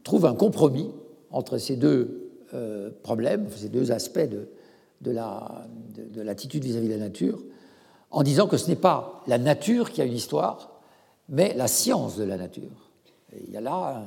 trouve 0.03 0.27
un 0.27 0.35
compromis 0.35 0.91
entre 1.31 1.57
ces 1.57 1.77
deux 1.77 2.29
problèmes, 3.01 3.47
ces 3.55 3.69
deux 3.69 3.91
aspects 3.91 4.19
de, 4.19 4.49
de 5.01 6.21
l'attitude 6.21 6.63
vis-à-vis 6.63 6.89
de 6.89 6.93
la 6.93 6.99
nature, 6.99 7.41
en 8.11 8.23
disant 8.23 8.47
que 8.47 8.57
ce 8.57 8.67
n'est 8.67 8.75
pas 8.75 9.23
la 9.27 9.37
nature 9.37 9.91
qui 9.91 10.01
a 10.01 10.05
une 10.05 10.13
histoire, 10.13 10.78
mais 11.29 11.53
la 11.53 11.67
science 11.67 12.17
de 12.17 12.23
la 12.23 12.37
nature. 12.37 12.91
il 13.33 13.51
y 13.51 13.57
a 13.57 13.61
là 13.61 14.03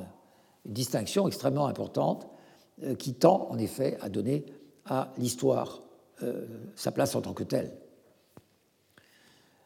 une 0.65 0.73
distinction 0.73 1.27
extrêmement 1.27 1.67
importante 1.67 2.27
euh, 2.83 2.95
qui 2.95 3.13
tend 3.13 3.47
en 3.49 3.57
effet 3.57 3.97
à 4.01 4.09
donner 4.09 4.45
à 4.85 5.11
l'histoire 5.17 5.81
euh, 6.21 6.45
sa 6.75 6.91
place 6.91 7.15
en 7.15 7.21
tant 7.21 7.33
que 7.33 7.43
telle. 7.43 7.71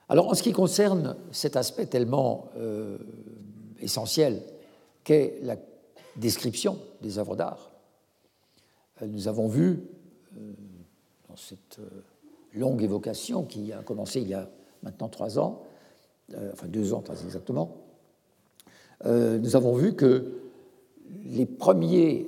Alors 0.09 0.29
en 0.29 0.33
ce 0.33 0.43
qui 0.43 0.53
concerne 0.53 1.17
cet 1.31 1.55
aspect 1.55 1.87
tellement 1.87 2.49
euh, 2.57 2.97
essentiel 3.79 4.41
qu'est 5.03 5.39
la 5.41 5.57
description 6.15 6.79
des 7.01 7.19
œuvres 7.19 7.35
d'art, 7.35 7.71
nous 9.01 9.27
avons 9.27 9.47
vu 9.47 9.83
cette 11.37 11.79
euh, 11.79 12.03
longue 12.53 12.83
évocation 12.83 13.43
qui 13.43 13.71
a 13.71 13.83
commencé 13.83 14.21
il 14.21 14.29
y 14.29 14.33
a 14.33 14.49
maintenant 14.83 15.07
trois 15.07 15.39
ans, 15.39 15.61
euh, 15.61 15.66
enfin 16.53 16.67
deux 16.67 16.93
ans 16.93 17.01
très 17.01 17.23
exactement, 17.23 17.77
euh, 19.05 19.37
nous 19.37 19.55
avons 19.55 19.73
vu 19.73 19.95
que 19.95 20.41
les 21.25 21.45
premiers 21.45 22.25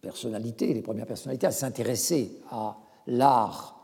personnalités, 0.00 0.74
les 0.74 0.82
premières 0.82 1.06
personnalités 1.06 1.46
à 1.46 1.52
s'intéresser 1.52 2.40
à 2.50 2.76
l'art 3.06 3.80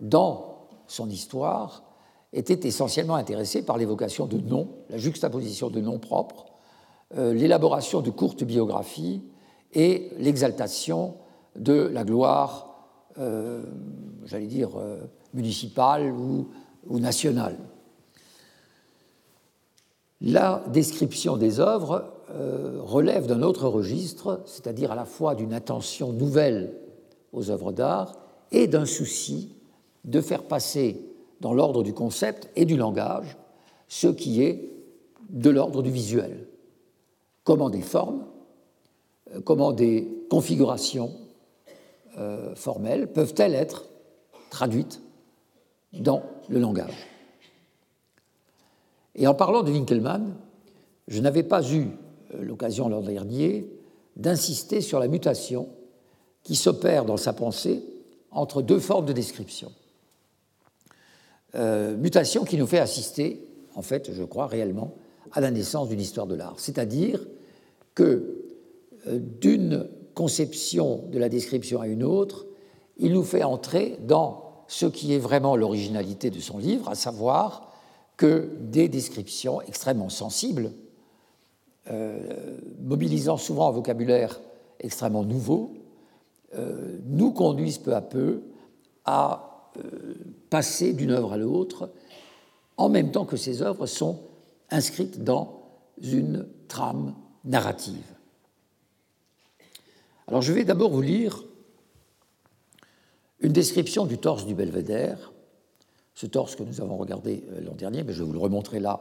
dans 0.00 0.68
son 0.86 1.08
histoire 1.10 1.84
étaient 2.32 2.66
essentiellement 2.66 3.16
intéressées 3.16 3.62
par 3.62 3.76
l'évocation 3.76 4.26
de 4.26 4.38
noms, 4.38 4.68
la 4.90 4.98
juxtaposition 4.98 5.70
de 5.70 5.80
noms 5.80 5.98
propres, 5.98 6.46
l'élaboration 7.16 8.00
de 8.00 8.10
courtes 8.10 8.44
biographies 8.44 9.22
et 9.74 10.10
l'exaltation 10.18 11.14
de 11.56 11.74
la 11.92 12.04
gloire 12.04 12.66
euh, 13.18 13.62
j'allais 14.26 14.46
dire, 14.46 14.78
euh, 14.78 14.98
municipale 15.32 16.12
ou 16.12 16.48
nationale. 16.98 17.56
La 20.20 20.64
description 20.72 21.36
des 21.36 21.60
œuvres 21.60 22.12
euh, 22.30 22.78
relève 22.80 23.26
d'un 23.26 23.42
autre 23.42 23.68
registre, 23.68 24.40
c'est-à-dire 24.46 24.92
à 24.92 24.94
la 24.94 25.04
fois 25.04 25.34
d'une 25.34 25.52
attention 25.52 26.12
nouvelle 26.12 26.74
aux 27.32 27.50
œuvres 27.50 27.72
d'art 27.72 28.16
et 28.50 28.66
d'un 28.66 28.86
souci 28.86 29.54
de 30.04 30.20
faire 30.20 30.44
passer 30.44 31.04
dans 31.40 31.52
l'ordre 31.52 31.82
du 31.82 31.92
concept 31.92 32.48
et 32.56 32.64
du 32.64 32.76
langage 32.76 33.36
ce 33.88 34.08
qui 34.08 34.42
est 34.42 34.72
de 35.28 35.50
l'ordre 35.50 35.82
du 35.82 35.90
visuel. 35.90 36.48
Comment 37.44 37.70
des 37.70 37.82
formes, 37.82 38.24
comment 39.44 39.72
des 39.72 40.08
configurations 40.30 41.12
euh, 42.18 42.54
formelles 42.54 43.12
peuvent-elles 43.12 43.54
être 43.54 43.84
traduites 44.50 45.02
dans 45.92 46.22
le 46.48 46.58
langage 46.58 47.15
Et 49.16 49.26
en 49.26 49.34
parlant 49.34 49.62
de 49.62 49.72
Winkelmann, 49.72 50.36
je 51.08 51.20
n'avais 51.20 51.42
pas 51.42 51.62
eu 51.72 51.88
euh, 52.34 52.42
l'occasion 52.42 52.88
l'an 52.88 53.00
dernier 53.00 53.68
d'insister 54.16 54.80
sur 54.80 55.00
la 55.00 55.08
mutation 55.08 55.68
qui 56.42 56.54
s'opère 56.54 57.04
dans 57.04 57.16
sa 57.16 57.32
pensée 57.32 57.82
entre 58.30 58.62
deux 58.62 58.78
formes 58.78 59.06
de 59.06 59.12
description. 59.12 59.72
Euh, 61.54 61.96
mutation 61.96 62.44
qui 62.44 62.56
nous 62.58 62.66
fait 62.66 62.78
assister, 62.78 63.46
en 63.74 63.82
fait, 63.82 64.12
je 64.12 64.22
crois 64.22 64.46
réellement, 64.46 64.94
à 65.32 65.40
la 65.40 65.50
naissance 65.50 65.88
d'une 65.88 66.00
histoire 66.00 66.26
de 66.26 66.34
l'art. 66.34 66.54
C'est-à-dire 66.58 67.26
que 67.94 68.42
d'une 69.06 69.88
conception 70.14 71.04
de 71.10 71.18
la 71.18 71.28
description 71.28 71.80
à 71.80 71.86
une 71.86 72.02
autre, 72.02 72.46
il 72.98 73.12
nous 73.12 73.22
fait 73.22 73.44
entrer 73.44 73.98
dans 74.00 74.64
ce 74.68 74.86
qui 74.86 75.14
est 75.14 75.18
vraiment 75.18 75.56
l'originalité 75.56 76.30
de 76.30 76.40
son 76.40 76.58
livre, 76.58 76.88
à 76.88 76.94
savoir 76.94 77.65
que 78.16 78.50
des 78.60 78.88
descriptions 78.88 79.60
extrêmement 79.62 80.08
sensibles, 80.08 80.72
euh, 81.90 82.58
mobilisant 82.80 83.36
souvent 83.36 83.68
un 83.68 83.72
vocabulaire 83.72 84.40
extrêmement 84.80 85.24
nouveau, 85.24 85.74
euh, 86.54 86.98
nous 87.06 87.32
conduisent 87.32 87.78
peu 87.78 87.94
à 87.94 88.02
peu 88.02 88.42
à 89.04 89.52
passer 90.48 90.94
d'une 90.94 91.10
œuvre 91.10 91.34
à 91.34 91.36
l'autre, 91.36 91.90
en 92.76 92.88
même 92.88 93.10
temps 93.10 93.24
que 93.24 93.36
ces 93.36 93.62
œuvres 93.62 93.86
sont 93.86 94.20
inscrites 94.70 95.22
dans 95.22 95.68
une 96.02 96.46
trame 96.68 97.14
narrative. 97.44 98.14
Alors 100.26 100.42
je 100.42 100.52
vais 100.52 100.64
d'abord 100.64 100.90
vous 100.90 101.02
lire 101.02 101.44
une 103.40 103.52
description 103.52 104.06
du 104.06 104.18
torse 104.18 104.46
du 104.46 104.54
belvédère, 104.54 105.32
ce 106.16 106.26
torse 106.26 106.56
que 106.56 106.62
nous 106.62 106.80
avons 106.80 106.96
regardé 106.96 107.44
euh, 107.52 107.60
l'an 107.60 107.74
dernier, 107.74 108.02
mais 108.02 108.14
je 108.14 108.20
vais 108.20 108.24
vous 108.24 108.32
le 108.32 108.38
remontrer 108.38 108.80
là 108.80 109.00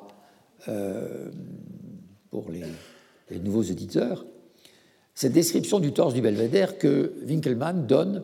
euh, 0.67 1.31
pour 2.29 2.51
les, 2.51 2.65
nouveaux 3.39 3.63
auditeurs. 3.63 4.25
Cette 5.15 5.31
description 5.31 5.79
du 5.79 5.93
torse 5.93 6.13
du 6.13 6.21
belvédère 6.21 6.77
que 6.77 7.13
Winkelmann 7.25 7.87
donne 7.87 8.23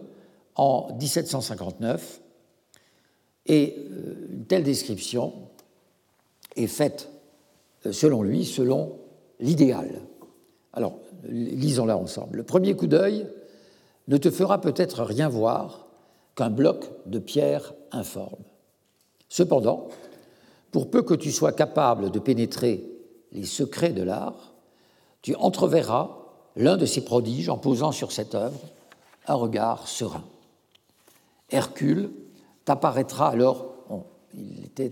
en 0.56 0.94
1759, 1.00 2.22
et 3.48 3.76
euh, 3.78 4.28
une 4.30 4.46
telle 4.46 4.64
description 4.64 5.34
est 6.58 6.68
faite, 6.68 7.10
selon 7.92 8.22
lui, 8.22 8.44
selon 8.44 9.00
l'idéal. 9.40 10.02
Alors, 10.74 11.00
lisons-la 11.24 11.98
ensemble. 11.98 12.38
Le 12.38 12.44
premier 12.44 12.76
coup 12.76 12.88
d'œil 12.88 13.26
ne 14.10 14.18
te 14.18 14.30
fera 14.30 14.60
peut-être 14.60 15.04
rien 15.04 15.30
voir 15.30 15.88
qu'un 16.36 16.50
bloc 16.50 16.92
de 17.06 17.20
pierre 17.20 17.74
informe. 17.94 18.44
Cependant, 19.32 19.88
pour 20.72 20.90
peu 20.90 21.04
que 21.04 21.14
tu 21.14 21.32
sois 21.32 21.54
capable 21.54 22.12
de 22.12 22.20
pénétrer 22.20 22.84
les 23.32 23.46
secrets 23.46 23.94
de 23.94 24.04
l'art, 24.04 24.52
tu 25.22 25.36
entreverras 25.36 26.18
l'un 26.58 26.76
de 26.76 26.86
ces 26.86 27.06
prodiges 27.06 27.48
en 27.48 27.58
posant 27.58 27.94
sur 27.94 28.12
cette 28.12 28.36
œuvre 28.36 28.60
un 29.28 29.36
regard 29.36 29.88
serein. 29.88 30.26
Hercule 31.50 32.12
t'apparaîtra 32.66 33.30
alors, 33.30 33.74
il, 34.34 34.70
euh, 34.82 34.90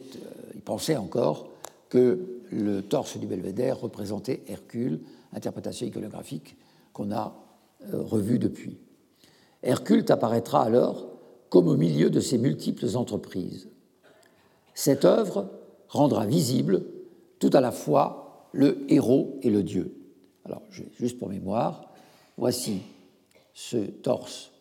il 0.55 0.61
pensait 0.61 0.95
encore 0.95 1.49
que 1.89 2.41
le 2.49 2.81
torse 2.81 3.17
du 3.17 3.27
belvédère 3.27 3.81
représentait 3.81 4.41
Hercule, 4.47 5.01
interprétation 5.33 5.85
iconographique 5.85 6.55
qu'on 6.93 7.11
a 7.11 7.35
euh, 7.93 8.01
revue 8.03 8.39
depuis. 8.39 8.77
Hercule 9.63 10.05
t'apparaîtra 10.05 10.63
alors 10.63 11.07
comme 11.49 11.67
au 11.67 11.75
milieu 11.75 12.09
de 12.09 12.21
ses 12.21 12.37
multiples 12.37 12.95
entreprises. 12.95 13.67
Cette 14.79 15.03
œuvre 15.03 15.49
rendra 15.89 16.25
visible 16.25 16.85
tout 17.39 17.49
à 17.51 17.59
la 17.59 17.73
fois 17.73 18.47
le 18.53 18.85
héros 18.87 19.37
et 19.41 19.49
le 19.49 19.61
dieu. 19.61 19.93
Alors, 20.45 20.61
juste 20.97 21.19
pour 21.19 21.27
mémoire, 21.27 21.91
voici 22.37 22.79
ce 23.53 23.75
torse 23.75 24.51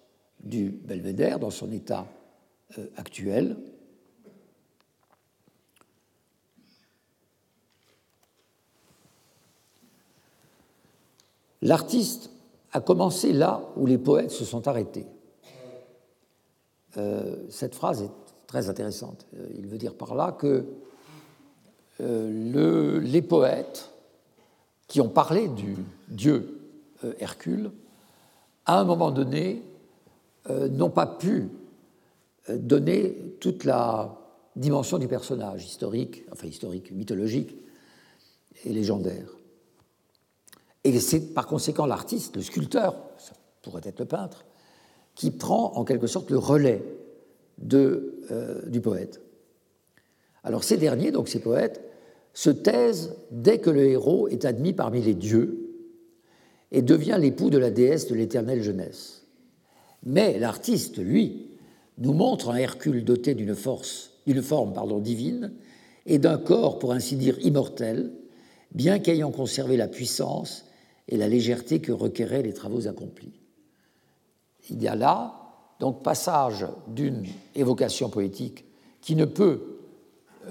du 0.40 0.70
belvédère 0.70 1.38
dans 1.38 1.50
son 1.50 1.70
état 1.70 2.04
euh, 2.78 2.88
actuel. 2.96 3.56
L'artiste 11.62 12.30
a 12.72 12.80
commencé 12.80 13.32
là 13.32 13.62
où 13.76 13.87
les 13.87 13.98
poètes 13.98 14.32
se 14.32 14.44
sont 14.44 14.66
arrêtés. 14.66 15.06
Euh, 16.96 17.46
cette 17.50 17.76
phrase 17.76 18.02
est 18.02 18.27
très 18.49 18.69
intéressante. 18.69 19.26
Euh, 19.35 19.47
il 19.57 19.69
veut 19.69 19.78
dire 19.78 19.95
par 19.95 20.17
là 20.17 20.33
que 20.33 20.64
euh, 22.00 23.00
les 23.00 23.23
poètes 23.23 23.90
qui 24.88 25.00
ont 25.00 25.09
parlé 25.09 25.47
du 25.47 25.76
dieu 26.09 26.55
Hercule, 27.21 27.71
à 28.67 28.81
un 28.81 28.85
moment 28.85 29.12
donné, 29.12 29.62
n'ont 30.49 30.90
pas 30.90 31.07
pu 31.07 31.49
donner 32.49 33.37
toute 33.38 33.64
la 33.64 34.19
dimension 34.57 34.99
du 34.99 35.07
personnage 35.07 35.64
historique, 35.64 36.25
enfin 36.33 36.49
historique, 36.49 36.90
mythologique 36.90 37.55
et 38.64 38.73
légendaire. 38.73 39.28
Et 40.84 40.99
c'est 41.00 41.34
par 41.34 41.47
conséquent 41.47 41.87
l'artiste, 41.87 42.37
le 42.37 42.43
sculpteur, 42.43 42.97
ça 43.19 43.32
pourrait 43.63 43.82
être 43.84 44.00
le 44.00 44.06
peintre, 44.06 44.45
qui 45.15 45.30
prend 45.30 45.75
en 45.75 45.84
quelque 45.84 46.06
sorte 46.06 46.30
le 46.30 46.39
relais 46.39 46.82
euh, 47.73 48.68
du 48.68 48.80
poète. 48.80 49.21
Alors 50.44 50.64
ces 50.64 50.76
derniers, 50.76 51.10
donc 51.10 51.28
ces 51.28 51.40
poètes, 51.40 51.82
se 52.32 52.50
taisent 52.50 53.16
dès 53.30 53.58
que 53.58 53.71
le 53.71 53.86
héros 53.86 54.28
est 54.28 54.44
admis 54.44 54.73
parmi 54.73 55.02
les 55.02 55.14
dieux 55.14 55.68
et 56.71 56.82
devient 56.82 57.18
l'époux 57.21 57.50
de 57.50 57.58
la 57.58 57.71
déesse 57.71 58.06
de 58.08 58.14
l'éternelle 58.14 58.62
jeunesse. 58.62 59.26
Mais 60.04 60.38
l'artiste, 60.38 60.99
lui, 60.99 61.50
nous 61.99 62.12
montre 62.12 62.50
un 62.50 62.56
Hercule 62.56 63.04
doté 63.04 63.34
d'une 63.34 63.54
force, 63.54 64.12
d'une 64.26 64.42
forme 64.42 64.73
pardon, 64.73 65.00
divine 65.00 65.52
et 66.06 66.18
d'un 66.18 66.38
corps, 66.38 66.78
pour 66.78 66.92
ainsi 66.92 67.16
dire, 67.16 67.38
immortel, 67.44 68.12
bien 68.73 68.99
qu'ayant 68.99 69.32
conservé 69.32 69.76
la 69.76 69.88
puissance 69.88 70.66
et 71.08 71.16
la 71.16 71.28
légèreté 71.28 71.80
que 71.80 71.92
requéraient 71.92 72.42
les 72.42 72.52
travaux 72.52 72.86
accomplis. 72.86 73.40
Il 74.71 74.82
y 74.82 74.88
a 74.88 74.94
là 74.94 75.48
donc 75.80 76.02
passage 76.02 76.67
d'une 76.88 77.25
évocation 77.54 78.08
poétique 78.08 78.64
qui 79.00 79.17
ne 79.17 79.25
peut 79.25 79.78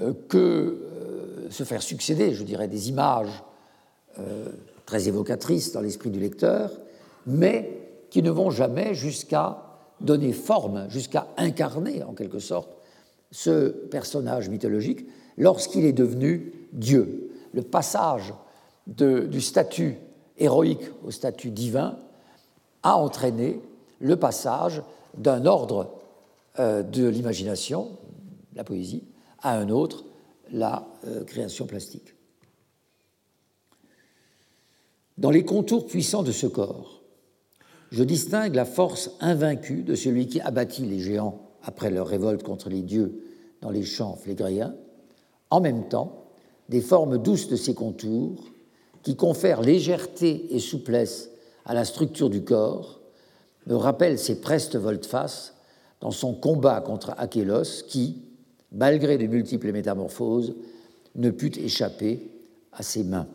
euh, 0.02 0.14
que 0.30 0.38
euh, 0.38 1.50
se 1.50 1.64
faire 1.64 1.82
succéder, 1.82 2.34
je 2.34 2.44
dirais, 2.44 2.68
des 2.68 2.90
images 2.90 3.44
euh, 4.20 4.50
très 4.86 5.08
évocatrices 5.08 5.74
dans 5.74 5.82
l'esprit 5.82 6.10
du 6.10 6.20
lecteur, 6.20 6.72
mais 7.26 7.90
qui 8.10 8.22
ne 8.22 8.32
vont 8.32 8.52
jamais 8.52 8.94
jusqu'à 8.94 9.64
donner 10.00 10.32
forme, 10.32 10.90
jusqu'à 10.90 11.28
incarner 11.38 12.04
en 12.04 12.14
quelque 12.14 12.40
sorte 12.40 12.70
ce 13.32 13.70
personnage 13.70 14.50
mythologique 14.50 15.06
lorsqu'il 15.38 15.86
est 15.86 15.94
devenu 15.94 16.54
Dieu. 16.72 17.32
Le 17.54 17.62
passage 17.62 18.34
du 18.88 19.42
statut 19.42 19.98
héroïque 20.38 20.90
au 21.04 21.12
statut 21.12 21.52
divin 21.52 21.98
a 22.84 22.96
entraîné 22.96 23.60
le 24.00 24.16
passage 24.16 24.82
d'un 25.18 25.46
ordre 25.46 25.96
euh, 26.60 26.84
de 26.84 27.08
l'imagination, 27.08 27.98
la 28.56 28.64
poésie, 28.64 29.04
à 29.42 29.58
un 29.58 29.70
autre, 29.70 30.06
la 30.52 30.88
euh, 31.06 31.24
création 31.24 31.68
plastique. 31.68 32.16
Dans 35.18 35.32
les 35.32 35.44
contours 35.44 35.88
puissants 35.88 36.24
de 36.24 36.32
ce 36.32 36.48
corps, 36.48 37.02
je 37.92 38.04
distingue 38.04 38.56
la 38.56 38.66
force 38.66 39.12
invaincue 39.20 39.82
de 39.82 39.96
celui 39.96 40.28
qui 40.28 40.42
abattit 40.42 40.86
les 40.86 41.00
géants 41.00 41.42
après 41.64 41.90
leur 41.90 42.08
révolte 42.08 42.44
contre 42.44 42.70
les 42.70 42.82
dieux 42.82 43.24
dans 43.62 43.72
les 43.72 43.84
champs 43.84 44.16
flégréens, 44.16 44.76
en 45.50 45.62
même 45.62 45.88
temps 45.88 46.26
des 46.70 46.82
formes 46.82 47.18
douces 47.18 47.48
de 47.48 47.56
ces 47.56 47.74
contours 47.74 48.44
qui 49.04 49.16
confèrent 49.16 49.62
légèreté 49.62 50.54
et 50.54 50.60
souplesse 50.60 51.30
à 51.66 51.74
la 51.74 51.86
structure 51.86 52.30
du 52.30 52.44
corps 52.44 52.97
me 53.68 53.76
rappelle 53.76 54.18
ses 54.18 54.40
prestes 54.40 54.78
volte-face 54.78 55.54
dans 56.00 56.12
son 56.12 56.34
combat 56.34 56.82
contre 56.82 57.14
Achélos 57.18 57.84
qui, 57.88 58.24
malgré 58.72 59.18
de 59.18 59.28
multiples 59.28 59.72
métamorphoses, 59.72 60.56
ne 61.16 61.30
put 61.30 61.58
échapper 61.60 62.32
à 62.72 62.82
ses 62.82 63.04
mains. 63.04 63.28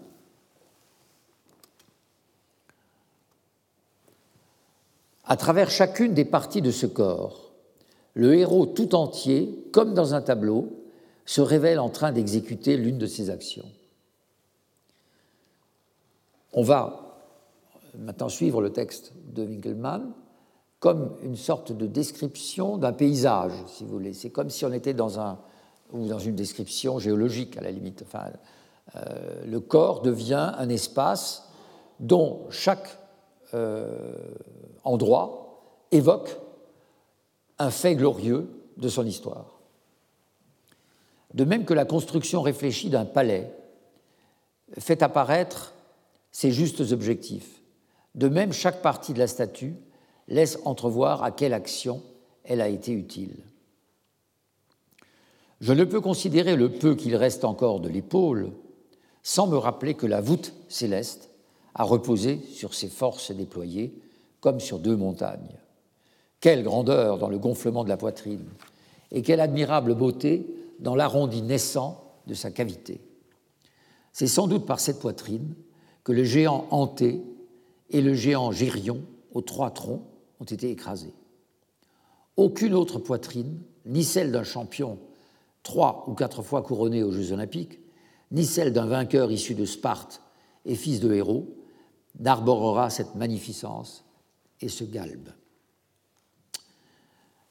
À 5.25 5.37
travers 5.37 5.71
chacune 5.71 6.15
des 6.15 6.25
parties 6.25 6.63
de 6.63 6.71
ce 6.71 6.87
corps, 6.87 7.53
le 8.15 8.35
héros 8.35 8.67
tout 8.67 8.95
entier, 8.95 9.69
comme 9.73 9.95
dans 9.95 10.15
un 10.15 10.23
tableau, 10.23 10.79
se 11.25 11.41
révèle 11.41 11.79
en 11.79 11.89
train 11.89 12.13
d'exécuter 12.13 12.77
l'une 12.77 12.99
de 12.99 13.07
ses 13.07 13.31
actions. 13.31 13.71
On 16.53 16.63
va 16.63 17.21
maintenant 17.99 18.29
suivre 18.29 18.61
le 18.61 18.71
texte 18.71 19.13
de 19.33 19.45
Winkelmann 19.45 20.13
comme 20.83 21.15
une 21.23 21.37
sorte 21.37 21.71
de 21.71 21.87
description 21.87 22.77
d'un 22.77 22.93
paysage, 22.93 23.53
si 23.69 23.85
vous 23.85 23.91
voulez. 23.91 24.13
C'est 24.15 24.31
comme 24.31 24.51
si 24.51 24.65
on 24.65 24.73
était 24.73 24.95
dans, 24.95 25.21
un, 25.21 25.39
ou 25.93 26.09
dans 26.09 26.19
une 26.19 26.35
description 26.35 26.99
géologique, 26.99 27.57
à 27.57 27.61
la 27.61 27.71
limite. 27.71 28.03
Enfin, 28.05 28.25
euh, 28.97 29.45
le 29.47 29.61
corps 29.61 30.03
devient 30.03 30.53
un 30.59 30.69
espace 30.69 31.49
dont 32.01 32.49
chaque 32.51 32.99
euh, 33.55 33.95
endroit 34.83 35.63
évoque 35.93 36.37
un 37.61 37.71
fait 37.71 37.95
glorieux 37.95 38.51
de 38.77 38.89
son 38.89 39.07
histoire. 39.07 39.61
De 41.33 41.45
même 41.45 41.65
que 41.65 41.75
la 41.75 41.85
construction 41.85 42.43
réfléchie 42.43 42.91
d'un 42.91 43.05
palais 43.05 43.55
fait 44.79 45.05
apparaître 45.05 45.75
ses 46.33 46.51
justes 46.51 46.81
objectifs. 46.91 47.63
De 48.17 48.29
même, 48.29 48.53
chaque 48.53 48.83
partie 48.83 49.13
de 49.13 49.21
la 49.21 49.29
statue 49.29 49.77
laisse 50.29 50.59
entrevoir 50.65 51.23
à 51.23 51.31
quelle 51.31 51.55
action 51.55 52.03
elle 52.45 52.61
a 52.61 52.69
été 52.69 52.93
utile. 52.93 53.37
Je 55.61 55.73
ne 55.73 55.85
peux 55.85 56.01
considérer 56.01 56.57
le 56.57 56.71
peu 56.71 56.95
qu'il 56.95 57.15
reste 57.15 57.45
encore 57.45 57.81
de 57.81 57.89
l'épaule 57.89 58.51
sans 59.23 59.47
me 59.47 59.57
rappeler 59.57 59.95
que 59.95 60.07
la 60.07 60.21
voûte 60.21 60.55
céleste 60.69 61.31
a 61.75 61.85
reposé 61.85 62.41
sur 62.53 62.75
ses 62.75 62.89
forces 62.89 63.31
déployées 63.31 63.95
comme 64.41 64.59
sur 64.59 64.79
deux 64.79 64.97
montagnes. 64.97 65.57
Quelle 66.41 66.65
grandeur 66.65 67.19
dans 67.19 67.29
le 67.29 67.39
gonflement 67.39 67.85
de 67.85 67.89
la 67.89 67.97
poitrine 67.97 68.45
et 69.13 69.23
quelle 69.23 69.41
admirable 69.41 69.95
beauté 69.95 70.47
dans 70.81 70.97
l'arrondi 70.97 71.43
naissant 71.43 72.03
de 72.27 72.35
sa 72.35 72.51
cavité. 72.51 73.01
C'est 74.13 74.27
sans 74.27 74.49
doute 74.49 74.67
par 74.67 74.81
cette 74.81 74.99
poitrine 74.99 75.55
que 76.03 76.13
le 76.13 76.25
géant 76.25 76.67
Anté 76.71 77.23
et 77.91 78.01
le 78.01 78.15
géant 78.15 78.51
Gérion, 78.51 79.03
aux 79.33 79.43
trois 79.43 79.71
troncs, 79.71 80.03
été 80.45 80.71
écrasés. 80.71 81.15
Aucune 82.37 82.75
autre 82.75 82.99
poitrine, 82.99 83.61
ni 83.87 84.05
celle 84.05 84.33
d'un 84.33 84.45
champion 84.45 84.99
trois 85.63 86.05
ou 86.09 86.15
quatre 86.15 86.43
fois 86.43 86.63
couronné 86.63 87.03
aux 87.03 87.13
Jeux 87.13 87.33
olympiques, 87.33 87.81
ni 88.31 88.45
celle 88.45 88.73
d'un 88.73 88.87
vainqueur 88.87 89.31
issu 89.31 89.55
de 89.55 89.65
Sparte 89.65 90.23
et 90.65 90.75
fils 90.75 91.01
de 91.01 91.13
héros, 91.13 91.55
n'arborera 92.19 92.91
cette 92.91 93.15
magnificence 93.15 94.05
et 94.61 94.69
ce 94.69 94.85
galbe. 94.85 95.29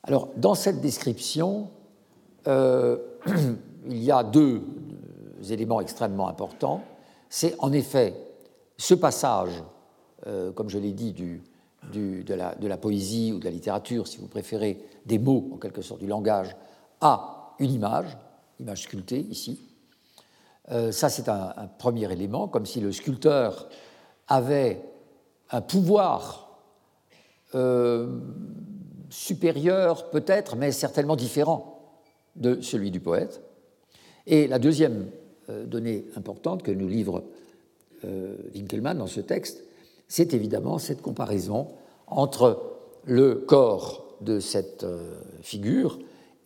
Alors, 0.04 0.30
dans 0.36 0.56
cette 0.56 0.82
description, 0.82 1.70
euh, 2.48 2.98
il 3.88 4.04
y 4.04 4.12
a 4.12 4.24
deux 4.24 4.62
éléments 5.50 5.82
extrêmement 5.82 6.28
importants. 6.28 6.84
C'est 7.30 7.56
en 7.60 7.72
effet 7.72 8.16
ce 8.78 8.94
passage, 8.94 9.64
euh, 10.28 10.52
comme 10.52 10.70
je 10.70 10.80
l'ai 10.80 10.92
dit, 10.92 11.14
du, 11.14 11.44
de, 11.94 12.68
la, 12.68 12.78
poésie 12.78 13.34
ou 13.34 13.40
de 13.40 13.46
la 13.46 13.52
littérature, 13.52 14.08
si 14.08 14.18
vous 14.18 14.28
préférez, 14.28 14.78
des 15.06 15.20
mots, 15.20 15.50
en 15.54 15.58
quelque 15.58 15.82
sorte, 15.82 16.00
du 16.00 16.08
langage, 16.08 16.56
à 17.00 17.56
une 17.60 17.74
image, 17.74 18.18
image 18.60 18.84
sculptée 18.84 19.26
ici. 19.30 19.60
Euh, 20.72 20.92
ça, 20.92 21.10
c'est 21.10 21.28
un, 21.28 21.70
premier 21.80 22.12
élément, 22.12 22.48
comme 22.48 22.66
si 22.66 22.80
le 22.80 22.92
sculpteur 22.92 23.68
avait 24.28 24.82
un 25.50 25.62
pouvoir 25.62 26.62
euh, 27.56 28.20
supérieur, 29.10 30.10
peut-être, 30.12 30.56
mais 30.56 30.72
certainement 30.72 31.16
différent 31.16 32.00
de 32.36 32.62
celui 32.62 32.92
du 32.92 33.00
poète. 33.00 33.42
Et 34.28 34.48
la 34.48 34.60
deuxième 34.60 35.10
euh, 35.50 35.66
donnée 35.66 36.06
importante 36.16 36.64
que 36.64 36.72
nous 36.72 36.88
livre 36.88 37.24
Winkelmann 38.56 38.98
dans 38.98 39.06
ce 39.06 39.22
texte, 39.22 39.64
c'est 40.12 40.34
évidemment 40.34 40.78
cette 40.78 41.02
comparaison 41.02 41.70
entre 42.06 42.62
le 43.06 43.36
corps 43.36 44.06
de 44.20 44.42
cette 44.42 44.84
euh, 44.84 45.22
figure 45.42 46.00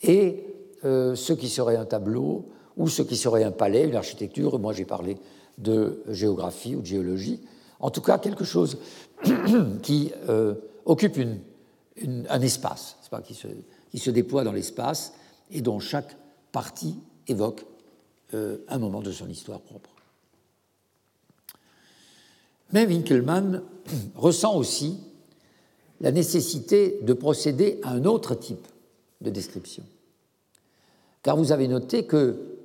et 0.04 0.44
ce 0.84 1.34
qui 1.34 1.50
serait 1.50 1.78
un 1.78 1.86
tableau 1.86 2.46
ou 2.78 2.88
ce 2.88 3.02
qui 3.02 3.16
serait 3.16 3.44
un 3.44 3.50
palais, 3.50 3.86
une 3.86 3.96
architecture. 3.96 4.60
Moi, 4.60 4.72
j'ai 4.72 4.86
parlé 4.86 5.18
de 5.58 6.04
géographie 6.10 6.76
ou 6.76 6.82
de 6.82 6.86
géologie. 6.86 7.40
En 7.80 7.90
tout 7.90 8.02
cas, 8.02 8.20
quelque 8.20 8.44
chose 8.44 8.78
qui 9.82 10.12
occupe 10.86 11.18
un 12.30 12.42
espace, 12.42 12.98
qui, 13.24 14.00
se, 14.00 14.10
déploie 14.12 14.44
dans 14.44 14.52
l'espace 14.52 15.14
et 15.52 15.62
dont 15.62 15.80
chaque 15.80 16.16
partie 16.52 17.00
évoque 17.28 17.66
euh, 18.34 18.58
un 18.68 18.80
moment 18.80 19.02
de 19.02 19.12
son 19.12 19.30
histoire 19.30 19.62
propre. 19.62 19.90
Mais 22.74 22.86
Winkelmann 22.86 23.64
ressent 24.16 24.56
aussi 24.56 25.00
la 26.02 26.12
nécessité 26.12 27.00
de 27.02 27.14
procéder 27.14 27.80
à 27.84 27.92
un 27.92 28.06
autre 28.06 28.36
type 28.36 28.68
de 29.22 29.30
description. 29.30 29.84
Car 31.24 31.38
vous 31.38 31.52
avez 31.52 31.68
noté 31.68 32.06
que 32.06 32.58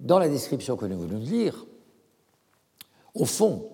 dans 0.00 0.18
la 0.18 0.28
description 0.28 0.76
que 0.76 0.86
nous 0.86 0.98
venons 0.98 1.18
de 1.18 1.24
lire, 1.24 1.66
au 3.14 3.24
fond, 3.24 3.68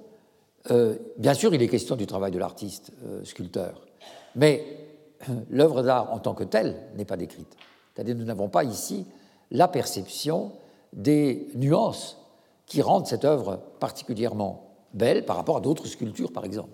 euh, 0.70 0.96
bien 1.18 1.34
sûr, 1.34 1.54
il 1.54 1.62
est 1.62 1.68
question 1.68 1.96
du 1.96 2.06
travail 2.06 2.32
de 2.32 2.38
l'artiste 2.38 2.92
euh, 3.04 3.24
sculpteur, 3.24 3.86
mais 4.34 4.64
l'œuvre 5.50 5.82
d'art 5.82 6.12
en 6.12 6.18
tant 6.18 6.34
que 6.34 6.44
telle 6.44 6.76
n'est 6.96 7.04
pas 7.04 7.16
décrite. 7.16 7.56
C'est-à-dire 7.94 8.16
nous 8.16 8.24
n'avons 8.24 8.48
pas 8.48 8.64
ici 8.64 9.06
la 9.50 9.68
perception 9.68 10.52
des 10.92 11.48
nuances 11.54 12.18
qui 12.66 12.82
rendent 12.82 13.06
cette 13.06 13.24
œuvre 13.24 13.60
particulièrement 13.78 14.73
belle 14.94 15.24
par 15.24 15.36
rapport 15.36 15.58
à 15.58 15.60
d'autres 15.60 15.86
sculptures, 15.86 16.32
par 16.32 16.44
exemple. 16.44 16.72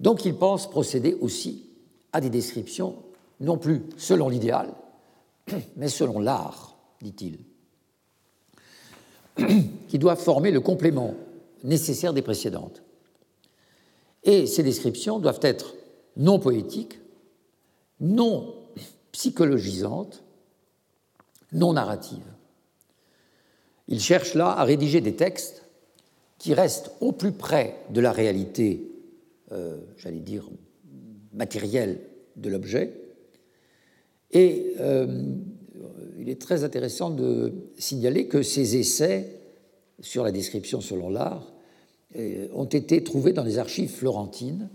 Donc 0.00 0.24
il 0.24 0.34
pense 0.34 0.68
procéder 0.68 1.14
aussi 1.20 1.68
à 2.12 2.20
des 2.20 2.30
descriptions, 2.30 2.96
non 3.40 3.58
plus 3.58 3.82
selon 3.96 4.28
l'idéal, 4.28 4.72
mais 5.76 5.88
selon 5.88 6.18
l'art, 6.18 6.76
dit-il, 7.00 7.38
qui 9.88 9.98
doivent 9.98 10.20
former 10.20 10.50
le 10.50 10.60
complément 10.60 11.14
nécessaire 11.64 12.12
des 12.12 12.22
précédentes. 12.22 12.82
Et 14.24 14.46
ces 14.46 14.62
descriptions 14.62 15.18
doivent 15.18 15.40
être 15.42 15.74
non 16.16 16.38
poétiques, 16.38 16.98
non 18.00 18.54
psychologisantes, 19.12 20.22
non 21.52 21.74
narrative. 21.74 22.24
Il 23.88 24.00
cherche 24.00 24.34
là 24.34 24.50
à 24.50 24.64
rédiger 24.64 25.00
des 25.00 25.14
textes 25.14 25.61
qui 26.42 26.54
restent 26.54 26.90
au 27.00 27.12
plus 27.12 27.30
près 27.30 27.76
de 27.90 28.00
la 28.00 28.10
réalité, 28.10 28.90
euh, 29.52 29.76
j'allais 29.96 30.18
dire, 30.18 30.50
matérielle 31.32 32.00
de 32.34 32.50
l'objet. 32.50 32.94
Et 34.32 34.74
euh, 34.80 35.36
il 36.18 36.28
est 36.28 36.40
très 36.40 36.64
intéressant 36.64 37.10
de 37.10 37.52
signaler 37.78 38.26
que 38.26 38.42
ces 38.42 38.76
essais 38.76 39.38
sur 40.00 40.24
la 40.24 40.32
description 40.32 40.80
selon 40.80 41.10
l'art 41.10 41.52
euh, 42.16 42.48
ont 42.54 42.64
été 42.64 43.04
trouvés 43.04 43.32
dans 43.32 43.44
les 43.44 43.58
archives 43.58 43.92
florentines. 43.92 44.68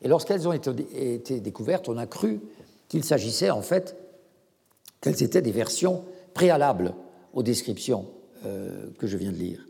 Et 0.00 0.08
lorsqu'elles 0.08 0.48
ont 0.48 0.54
été, 0.54 1.40
découvertes, 1.40 1.90
on 1.90 1.98
a 1.98 2.06
cru 2.06 2.40
qu'il 2.88 3.04
s'agissait 3.04 3.50
en 3.50 3.60
fait 3.60 3.96
qu'elles 5.02 5.22
étaient 5.22 5.42
des 5.42 5.52
versions 5.52 6.04
préalables 6.32 6.94
aux 7.34 7.42
descriptions 7.42 8.06
que 8.98 9.06
je 9.06 9.16
viens 9.16 9.30
de 9.30 9.36
lire. 9.36 9.64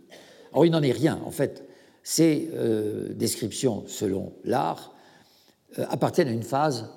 Or, 0.53 0.67
il 0.67 0.71
n'en 0.71 0.83
est 0.83 0.93
rien. 0.93 1.21
En 1.25 1.31
fait, 1.31 1.65
ces 2.03 2.51
euh, 2.55 3.13
descriptions, 3.15 3.85
selon 3.87 4.33
l'art, 4.45 4.95
euh, 5.79 5.87
appartiennent 5.89 6.29
à 6.29 6.33
une 6.33 6.43
phase 6.43 6.89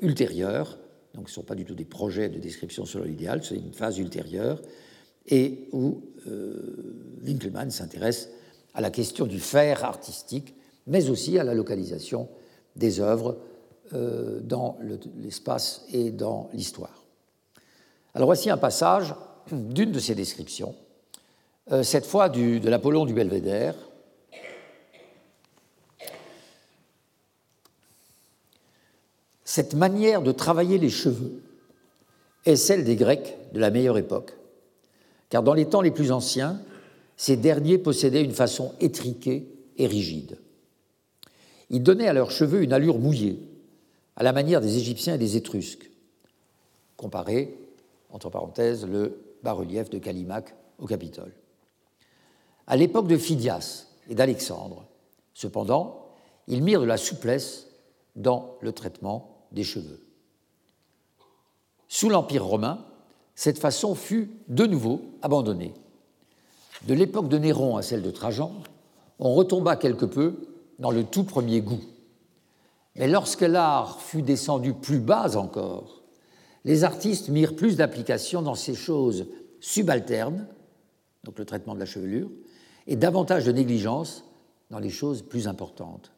ultérieure, 0.00 0.78
donc 1.14 1.28
ce 1.28 1.32
ne 1.32 1.34
sont 1.34 1.42
pas 1.42 1.54
du 1.54 1.64
tout 1.64 1.74
des 1.74 1.84
projets 1.84 2.28
de 2.28 2.38
description 2.38 2.84
selon 2.84 3.04
l'idéal, 3.04 3.44
c'est 3.44 3.54
une 3.54 3.72
phase 3.72 3.98
ultérieure, 3.98 4.60
et 5.28 5.68
où 5.70 6.02
Winkelmann 7.24 7.70
s'intéresse 7.70 8.30
à 8.74 8.80
la 8.80 8.90
question 8.90 9.26
du 9.26 9.38
faire 9.38 9.84
artistique, 9.84 10.54
mais 10.88 11.10
aussi 11.10 11.38
à 11.38 11.44
la 11.44 11.54
localisation 11.54 12.28
des 12.74 12.98
œuvres 12.98 13.38
dans 13.92 14.78
l'espace 15.16 15.84
et 15.92 16.10
dans 16.10 16.50
l'histoire. 16.52 17.02
Alors 18.14 18.26
voici 18.26 18.50
un 18.50 18.58
passage 18.58 19.14
d'une 19.50 19.90
de 19.90 19.98
ces 19.98 20.14
descriptions, 20.14 20.74
euh, 20.74 20.91
cette 21.82 22.06
fois 22.06 22.28
de 22.28 22.68
l'Apollon 22.68 23.06
du 23.06 23.14
Belvédère. 23.14 23.74
Cette 29.44 29.74
manière 29.74 30.22
de 30.22 30.32
travailler 30.32 30.78
les 30.78 30.88
cheveux 30.88 31.42
est 32.46 32.56
celle 32.56 32.84
des 32.84 32.96
Grecs 32.96 33.36
de 33.52 33.60
la 33.60 33.70
meilleure 33.70 33.98
époque, 33.98 34.32
car 35.28 35.42
dans 35.42 35.54
les 35.54 35.66
temps 35.66 35.82
les 35.82 35.90
plus 35.90 36.10
anciens, 36.10 36.60
ces 37.16 37.36
derniers 37.36 37.78
possédaient 37.78 38.24
une 38.24 38.32
façon 38.32 38.74
étriquée 38.80 39.46
et 39.76 39.86
rigide. 39.86 40.38
Ils 41.70 41.82
donnaient 41.82 42.08
à 42.08 42.12
leurs 42.12 42.30
cheveux 42.30 42.62
une 42.62 42.72
allure 42.72 42.98
mouillée, 42.98 43.38
à 44.16 44.22
la 44.22 44.32
manière 44.32 44.60
des 44.60 44.78
Égyptiens 44.78 45.14
et 45.14 45.18
des 45.18 45.36
Étrusques, 45.36 45.90
comparés 46.96 47.54
entre 48.10 48.30
parenthèses, 48.30 48.86
le 48.86 49.20
bas-relief 49.42 49.90
de 49.90 49.98
Callimaque 49.98 50.54
au 50.78 50.86
Capitole. 50.86 51.32
À 52.66 52.76
l'époque 52.76 53.08
de 53.08 53.16
Phidias 53.16 53.86
et 54.08 54.14
d'Alexandre, 54.14 54.84
cependant, 55.34 56.06
ils 56.48 56.62
mirent 56.62 56.80
de 56.80 56.86
la 56.86 56.96
souplesse 56.96 57.66
dans 58.16 58.56
le 58.60 58.72
traitement 58.72 59.46
des 59.52 59.64
cheveux. 59.64 60.00
Sous 61.88 62.08
l'Empire 62.08 62.44
romain, 62.44 62.84
cette 63.34 63.58
façon 63.58 63.94
fut 63.94 64.30
de 64.48 64.66
nouveau 64.66 65.02
abandonnée. 65.22 65.74
De 66.86 66.94
l'époque 66.94 67.28
de 67.28 67.38
Néron 67.38 67.76
à 67.76 67.82
celle 67.82 68.02
de 68.02 68.10
Trajan, 68.10 68.52
on 69.18 69.34
retomba 69.34 69.76
quelque 69.76 70.04
peu 70.04 70.36
dans 70.78 70.90
le 70.90 71.04
tout 71.04 71.24
premier 71.24 71.60
goût. 71.60 71.82
Mais 72.96 73.08
lorsque 73.08 73.42
l'art 73.42 74.00
fut 74.00 74.22
descendu 74.22 74.74
plus 74.74 74.98
bas 74.98 75.36
encore, 75.36 76.02
les 76.64 76.84
artistes 76.84 77.28
mirent 77.28 77.56
plus 77.56 77.76
d'application 77.76 78.42
dans 78.42 78.54
ces 78.54 78.74
choses 78.74 79.26
subalternes, 79.60 80.46
donc 81.24 81.38
le 81.38 81.44
traitement 81.44 81.74
de 81.74 81.80
la 81.80 81.86
chevelure, 81.86 82.30
et 82.86 82.96
davantage 82.96 83.44
de 83.44 83.52
négligence 83.52 84.24
dans 84.70 84.78
les 84.78 84.90
choses 84.90 85.22
plus 85.22 85.48
importantes. 85.48 86.12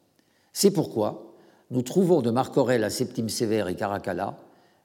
C'est 0.53 0.71
pourquoi 0.71 1.35
nous 1.71 1.81
trouvons 1.81 2.21
de 2.21 2.31
Marc 2.31 2.55
Aurèle 2.57 2.83
à 2.83 2.89
Septime 2.89 3.29
Sévère 3.29 3.67
et 3.67 3.75
Caracalla 3.75 4.37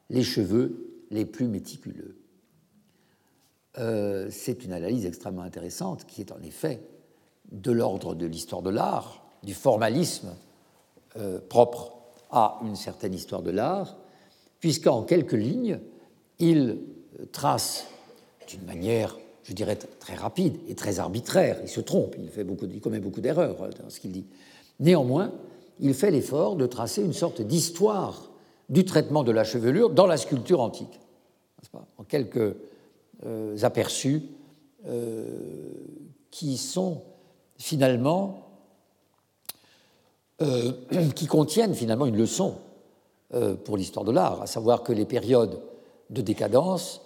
les 0.08 0.22
cheveux 0.22 1.04
les 1.10 1.24
plus 1.24 1.46
méticuleux. 1.46 2.16
Euh, 3.78 4.28
c'est 4.30 4.64
une 4.64 4.72
analyse 4.72 5.06
extrêmement 5.06 5.42
intéressante 5.42 6.04
qui 6.06 6.20
est 6.20 6.32
en 6.32 6.42
effet 6.42 6.82
de 7.52 7.70
l'ordre 7.70 8.14
de 8.14 8.26
l'histoire 8.26 8.62
de 8.62 8.70
l'art, 8.70 9.24
du 9.42 9.54
formalisme 9.54 10.34
euh, 11.16 11.40
propre 11.48 11.92
à 12.30 12.58
une 12.62 12.76
certaine 12.76 13.14
histoire 13.14 13.42
de 13.42 13.50
l'art, 13.50 13.96
puisqu'en 14.60 15.02
quelques 15.02 15.32
lignes, 15.32 15.80
il 16.38 16.78
trace 17.32 17.86
d'une 18.48 18.64
manière, 18.64 19.16
je 19.50 19.54
dirais, 19.56 19.76
très 19.98 20.14
rapide 20.14 20.54
et 20.68 20.76
très 20.76 21.00
arbitraire. 21.00 21.58
Il 21.64 21.68
se 21.68 21.80
trompe, 21.80 22.14
il, 22.16 22.80
commet 22.80 23.00
beaucoup 23.00 23.20
d'erreurs 23.20 23.56
dans 23.82 23.90
ce 23.90 23.98
qu'il 23.98 24.12
dit. 24.12 24.24
Néanmoins, 24.78 25.32
il 25.80 25.92
fait 25.92 26.12
l'effort 26.12 26.54
de 26.54 26.66
tracer 26.66 27.02
une 27.02 27.12
sorte 27.12 27.42
d'histoire 27.42 28.30
du 28.68 28.84
traitement 28.84 29.24
de 29.24 29.32
la 29.32 29.42
chevelure 29.42 29.90
dans 29.90 30.06
la 30.06 30.16
sculpture 30.18 30.60
antique. 30.60 31.00
En 31.98 32.04
quelques 32.04 32.54
euh, 33.26 33.58
aperçus 33.62 34.22
euh, 34.86 35.26
qui 36.30 36.56
sont 36.56 37.02
finalement, 37.58 38.52
euh, 40.42 40.72
qui 41.16 41.26
contiennent 41.26 41.74
finalement 41.74 42.06
une 42.06 42.16
leçon 42.16 42.54
pour 43.64 43.76
l'histoire 43.76 44.04
de 44.04 44.10
l'art, 44.10 44.42
à 44.42 44.48
savoir 44.48 44.82
que 44.82 44.92
les 44.92 45.04
périodes 45.04 45.60
de 46.10 46.20
décadence 46.20 47.00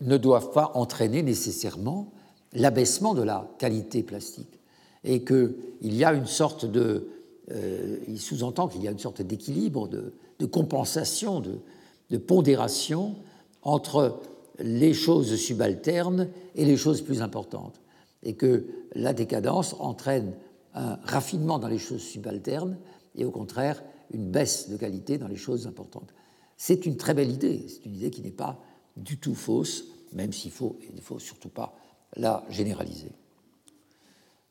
ne 0.00 0.16
doivent 0.16 0.52
pas 0.52 0.72
entraîner 0.74 1.22
nécessairement 1.22 2.12
l'abaissement 2.52 3.14
de 3.14 3.22
la 3.22 3.50
qualité 3.58 4.02
plastique 4.02 4.60
et 5.04 5.24
qu'il 5.24 5.54
y 5.82 6.04
a 6.04 6.12
une 6.12 6.26
sorte 6.26 6.66
de 6.66 7.08
euh, 7.52 7.98
il 8.06 8.20
sous-entend 8.20 8.68
qu'il 8.68 8.82
y 8.82 8.88
a 8.88 8.90
une 8.90 8.98
sorte 8.98 9.22
d'équilibre, 9.22 9.88
de, 9.88 10.46
compensation, 10.46 11.40
de, 11.40 12.18
pondération 12.18 13.16
entre 13.62 14.20
les 14.58 14.94
choses 14.94 15.34
subalternes 15.36 16.28
et 16.54 16.64
les 16.64 16.76
choses 16.76 17.02
plus 17.02 17.22
importantes, 17.22 17.80
et 18.22 18.34
que 18.34 18.66
la 18.94 19.12
décadence 19.12 19.74
entraîne 19.78 20.34
un 20.74 20.98
raffinement 21.02 21.58
dans 21.58 21.68
les 21.68 21.78
choses 21.78 22.02
subalternes 22.02 22.78
et 23.16 23.24
au 23.24 23.30
contraire 23.30 23.82
une 24.12 24.30
baisse 24.30 24.68
de 24.68 24.76
qualité 24.76 25.18
dans 25.18 25.28
les 25.28 25.36
choses 25.36 25.66
importantes. 25.66 26.14
C'est 26.56 26.86
une 26.86 26.96
très 26.96 27.14
belle 27.14 27.30
idée, 27.30 27.64
c'est 27.68 27.86
une 27.86 27.96
idée 27.96 28.10
qui 28.10 28.22
n'est 28.22 28.30
pas 28.30 28.60
du 28.96 29.18
tout 29.18 29.34
fausse, 29.34 29.84
même 30.12 30.32
s'il 30.32 30.50
faut, 30.50 30.78
il 30.88 30.94
ne 30.94 31.00
faut 31.00 31.18
surtout 31.18 31.48
pas 31.48 31.74
la 32.16 32.44
généraliser. 32.50 33.12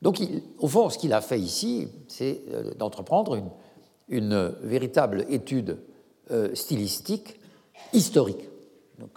Donc, 0.02 0.22
au 0.60 0.68
fond, 0.68 0.90
ce 0.90 0.98
qu'il 0.98 1.14
a 1.14 1.22
fait 1.22 1.40
ici, 1.40 1.88
c'est 2.08 2.42
euh, 2.52 2.74
d'entreprendre 2.76 3.52
une, 4.08 4.56
véritable 4.62 5.26
étude 5.30 5.78
euh, 6.32 6.56
stylistique 6.56 7.40
historique, 7.94 8.50
donc 8.98 9.12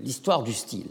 l'histoire 0.00 0.42
du 0.42 0.52
style. 0.52 0.86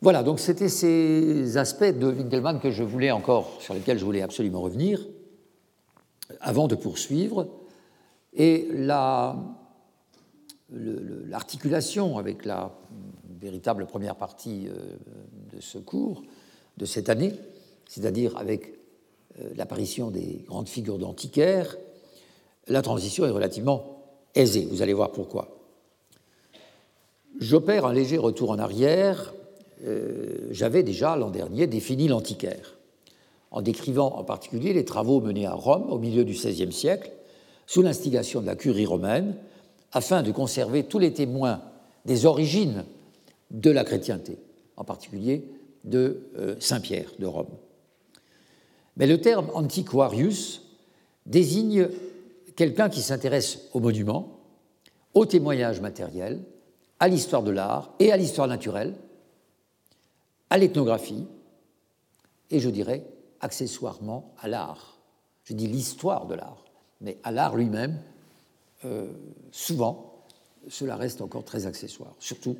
Voilà, 0.00 0.22
donc 0.22 0.38
c'était 0.38 0.68
ces 0.68 1.56
aspects 1.56 1.84
de 1.84 2.12
Winkelmann 2.12 2.60
que 2.60 2.70
je 2.70 2.82
voulais 2.82 3.10
encore, 3.10 3.56
sur 3.60 3.72
lesquels 3.72 3.98
je 3.98 4.04
voulais 4.04 4.20
absolument 4.20 4.60
revenir, 4.60 5.00
avant 6.40 6.68
de 6.68 6.74
poursuivre. 6.74 7.48
Et 8.34 8.68
l'articulation 10.74 12.18
avec 12.18 12.44
la 12.44 12.72
véritable 13.40 13.86
première 13.86 14.16
partie 14.16 14.68
euh, 14.68 14.96
de 15.54 15.60
ce 15.60 15.78
cours 15.78 16.22
de 16.76 16.84
cette 16.84 17.08
année, 17.08 17.32
c'est-à-dire 17.88 18.36
avec 18.36 18.74
euh, 19.40 19.50
l'apparition 19.56 20.10
des 20.10 20.44
grandes 20.46 20.68
figures 20.68 20.98
d'antiquaires, 20.98 21.76
la 22.68 22.82
transition 22.82 23.26
est 23.26 23.30
relativement 23.30 24.02
aisée. 24.34 24.66
Vous 24.70 24.82
allez 24.82 24.94
voir 24.94 25.12
pourquoi. 25.12 25.48
J'opère 27.38 27.84
un 27.84 27.92
léger 27.92 28.16
retour 28.16 28.50
en 28.50 28.58
arrière. 28.58 29.34
Euh, 29.84 30.48
j'avais 30.50 30.82
déjà 30.82 31.16
l'an 31.16 31.30
dernier 31.30 31.66
défini 31.66 32.08
l'antiquaire, 32.08 32.76
en 33.50 33.60
décrivant 33.60 34.14
en 34.16 34.24
particulier 34.24 34.72
les 34.72 34.84
travaux 34.84 35.20
menés 35.20 35.46
à 35.46 35.52
Rome 35.52 35.90
au 35.90 35.98
milieu 35.98 36.24
du 36.24 36.32
XVIe 36.32 36.72
siècle, 36.72 37.12
sous 37.66 37.82
l'instigation 37.82 38.40
de 38.40 38.46
la 38.46 38.56
curie 38.56 38.86
romaine, 38.86 39.36
afin 39.94 40.22
de 40.22 40.32
conserver 40.32 40.84
tous 40.84 40.98
les 40.98 41.14
témoins 41.14 41.62
des 42.04 42.26
origines 42.26 42.84
de 43.50 43.70
la 43.70 43.84
chrétienté, 43.84 44.38
en 44.76 44.84
particulier 44.84 45.48
de 45.84 46.28
euh, 46.36 46.56
Saint-Pierre 46.58 47.12
de 47.18 47.26
Rome. 47.26 47.48
Mais 48.96 49.06
le 49.06 49.20
terme 49.20 49.50
antiquarius 49.54 50.62
désigne 51.26 51.88
quelqu'un 52.56 52.88
qui 52.88 53.02
s'intéresse 53.02 53.68
aux 53.72 53.80
monuments, 53.80 54.40
aux 55.14 55.26
témoignages 55.26 55.80
matériels, 55.80 56.42
à 56.98 57.08
l'histoire 57.08 57.42
de 57.42 57.50
l'art 57.50 57.94
et 58.00 58.12
à 58.12 58.16
l'histoire 58.16 58.48
naturelle, 58.48 58.94
à 60.50 60.58
l'ethnographie 60.58 61.26
et 62.50 62.60
je 62.60 62.70
dirais 62.70 63.06
accessoirement 63.40 64.34
à 64.40 64.48
l'art. 64.48 64.98
Je 65.44 65.54
dis 65.54 65.66
l'histoire 65.66 66.26
de 66.26 66.34
l'art, 66.34 66.64
mais 67.00 67.18
à 67.22 67.30
l'art 67.30 67.56
lui-même, 67.56 68.00
euh, 68.84 69.06
souvent, 69.50 70.24
cela 70.68 70.96
reste 70.96 71.20
encore 71.20 71.44
très 71.44 71.66
accessoire, 71.66 72.14
surtout 72.18 72.56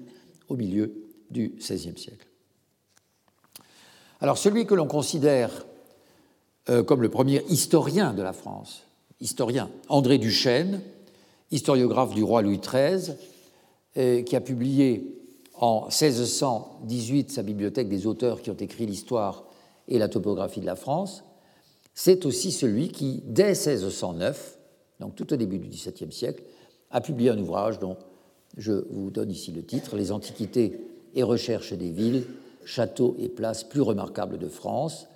au 0.49 0.57
milieu 0.57 0.93
du 1.31 1.55
XVIe 1.59 1.99
siècle. 1.99 2.27
Alors 4.21 4.39
celui 4.39 4.67
que 4.67 4.75
l'on 4.75 4.87
considère 4.87 5.67
euh, 6.71 6.83
comme 6.83 7.03
le 7.03 7.11
premier 7.11 7.43
historien 7.49 8.15
de 8.15 8.23
la 8.23 8.33
France, 8.33 8.85
historien, 9.21 9.71
André 9.89 10.19
Duchesne, 10.19 10.81
historiographe 11.51 12.15
du 12.15 12.23
roi 12.23 12.43
Louis 12.43 12.59
XIII, 12.59 13.15
euh, 13.97 14.23
qui 14.23 14.35
a 14.35 14.41
publié 14.41 15.21
en 15.55 15.89
1618 15.89 17.31
sa 17.31 17.43
bibliothèque 17.43 17.89
des 17.89 18.07
auteurs 18.07 18.41
qui 18.41 18.51
ont 18.51 18.57
écrit 18.57 18.87
l'histoire 18.87 19.45
et 19.89 19.99
la 19.99 20.09
topographie 20.09 20.61
de 20.61 20.67
la 20.67 20.75
France, 20.75 21.23
c'est 21.95 22.27
aussi 22.27 22.51
celui 22.51 22.89
qui, 22.89 23.23
dès 23.27 23.53
1609, 23.53 24.59
donc 25.01 25.17
tout 25.17 25.33
au 25.33 25.37
début 25.37 25.59
du 25.59 25.69
XVIIe 25.69 26.13
siècle, 26.13 26.43
a 26.91 27.01
publié 27.01 27.31
un 27.31 27.39
ouvrage 27.39 27.79
dont 27.79 27.97
je 28.57 28.73
vous 28.91 29.11
donne 29.11 29.31
ici 29.31 29.53
le 29.53 29.65
titre, 29.65 29.97
Les 29.97 30.13
Antiquités 30.13 30.81
et 31.15 31.23
recherches 31.23 31.73
des 31.73 31.91
villes, 31.91 32.25
châteaux 32.65 33.17
et 33.19 33.29
places 33.29 33.65
plus 33.65 33.81
remarquables 33.81 34.39
de 34.39 34.49
France, 34.49 35.09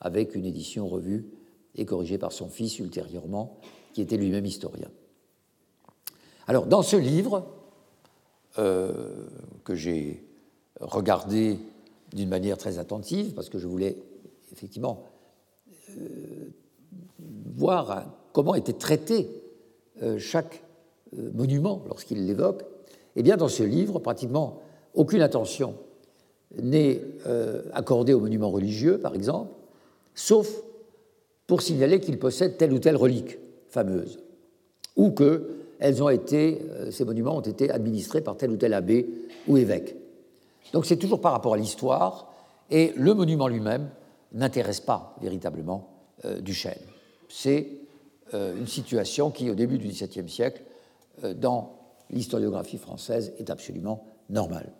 avec 0.00 0.34
une 0.34 0.46
édition 0.46 0.88
revue 0.88 1.26
et 1.74 1.84
corrigée 1.84 2.18
par 2.18 2.32
son 2.32 2.48
fils 2.48 2.78
ultérieurement, 2.78 3.58
qui 3.92 4.00
était 4.00 4.16
lui-même 4.16 4.46
historien. 4.46 4.88
Alors, 6.46 6.66
dans 6.66 6.82
ce 6.82 6.96
livre, 6.96 7.46
euh, 8.58 9.26
que 9.64 9.74
j'ai 9.74 10.24
regardé 10.80 11.58
d'une 12.12 12.28
manière 12.28 12.56
très 12.56 12.78
attentive, 12.78 13.34
parce 13.34 13.48
que 13.48 13.58
je 13.58 13.66
voulais 13.66 13.96
effectivement 14.52 15.04
euh, 15.90 16.50
voir 17.56 18.06
comment 18.38 18.54
était 18.54 18.72
traité 18.72 19.28
euh, 20.00 20.16
chaque 20.16 20.62
monument 21.34 21.82
lorsqu'il 21.88 22.24
l'évoque, 22.24 22.62
eh 23.16 23.24
bien, 23.24 23.36
dans 23.36 23.48
ce 23.48 23.64
livre, 23.64 23.98
pratiquement 23.98 24.60
aucune 24.94 25.22
attention 25.22 25.74
n'est 26.54 27.02
euh, 27.26 27.64
accordé 27.72 28.14
aux 28.14 28.20
monuments 28.20 28.50
religieux, 28.50 28.98
par 28.98 29.16
exemple, 29.16 29.50
sauf 30.14 30.62
pour 31.48 31.62
signaler 31.62 31.98
qu'ils 31.98 32.20
possèdent 32.20 32.56
telle 32.56 32.72
ou 32.72 32.78
telle 32.78 32.94
relique 32.94 33.40
fameuse, 33.70 34.20
ou 34.94 35.10
que 35.10 35.50
euh, 35.82 36.90
ces 36.92 37.04
monuments 37.04 37.38
ont 37.38 37.40
été 37.40 37.72
administrés 37.72 38.20
par 38.20 38.36
tel 38.36 38.52
ou 38.52 38.56
tel 38.56 38.72
abbé 38.72 39.08
ou 39.48 39.56
évêque. 39.56 39.96
Donc 40.72 40.86
c'est 40.86 40.96
toujours 40.96 41.20
par 41.20 41.32
rapport 41.32 41.54
à 41.54 41.56
l'histoire, 41.56 42.32
et 42.70 42.92
le 42.94 43.14
monument 43.14 43.48
lui-même 43.48 43.90
n'intéresse 44.32 44.78
pas 44.78 45.16
véritablement 45.20 45.88
euh, 46.24 46.40
Duchesne. 46.40 46.78
C'est 47.28 47.87
une 48.32 48.66
situation 48.66 49.30
qui, 49.30 49.50
au 49.50 49.54
début 49.54 49.78
du 49.78 49.88
XVIIe 49.88 50.28
siècle, 50.28 50.62
dans 51.36 51.78
l'historiographie 52.10 52.78
française, 52.78 53.32
est 53.38 53.50
absolument 53.50 54.04
normale. 54.30 54.72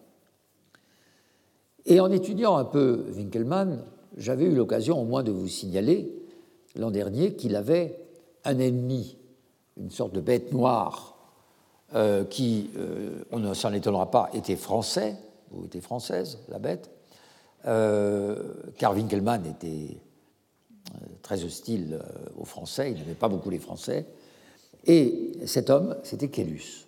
Et 1.87 2.01
en 2.01 2.11
étudiant 2.11 2.57
un 2.57 2.65
peu 2.65 3.07
Winkelmann, 3.17 3.83
j'avais 4.17 4.45
eu 4.45 4.55
l'occasion 4.55 5.01
au 5.01 5.05
moins 5.05 5.23
de 5.23 5.31
vous 5.31 5.49
signaler 5.49 6.13
l'an 6.77 6.91
dernier 6.91 7.35
qu'il 7.35 7.57
avait 7.57 7.99
un 8.45 8.59
ennemi, 8.59 9.17
une 9.77 9.91
sorte 9.91 10.15
de 10.15 10.21
bête 10.21 10.53
noire, 10.53 11.17
euh, 11.95 12.25
qui, 12.25 12.71
euh, 12.77 13.25
on 13.33 13.39
ne 13.39 13.55
s'en 13.55 13.73
étonnera 13.73 14.11
pas, 14.11 14.29
était 14.35 14.57
français, 14.57 15.17
ou 15.51 15.65
était 15.65 15.81
française, 15.81 16.39
la 16.49 16.59
bête, 16.59 16.91
euh, 17.67 18.53
car 18.77 18.95
Winkelmann 18.95 19.47
était 19.47 19.97
très 21.23 21.45
hostile 21.45 22.01
aux 22.39 22.45
Français, 22.45 22.93
il 22.93 22.99
n'aimait 22.99 23.15
pas 23.15 23.29
beaucoup 23.29 23.51
les 23.51 23.59
Français, 23.59 24.07
et 24.87 25.33
cet 25.45 25.71
homme, 25.71 25.97
c'était 26.03 26.29
Kellus. 26.29 26.87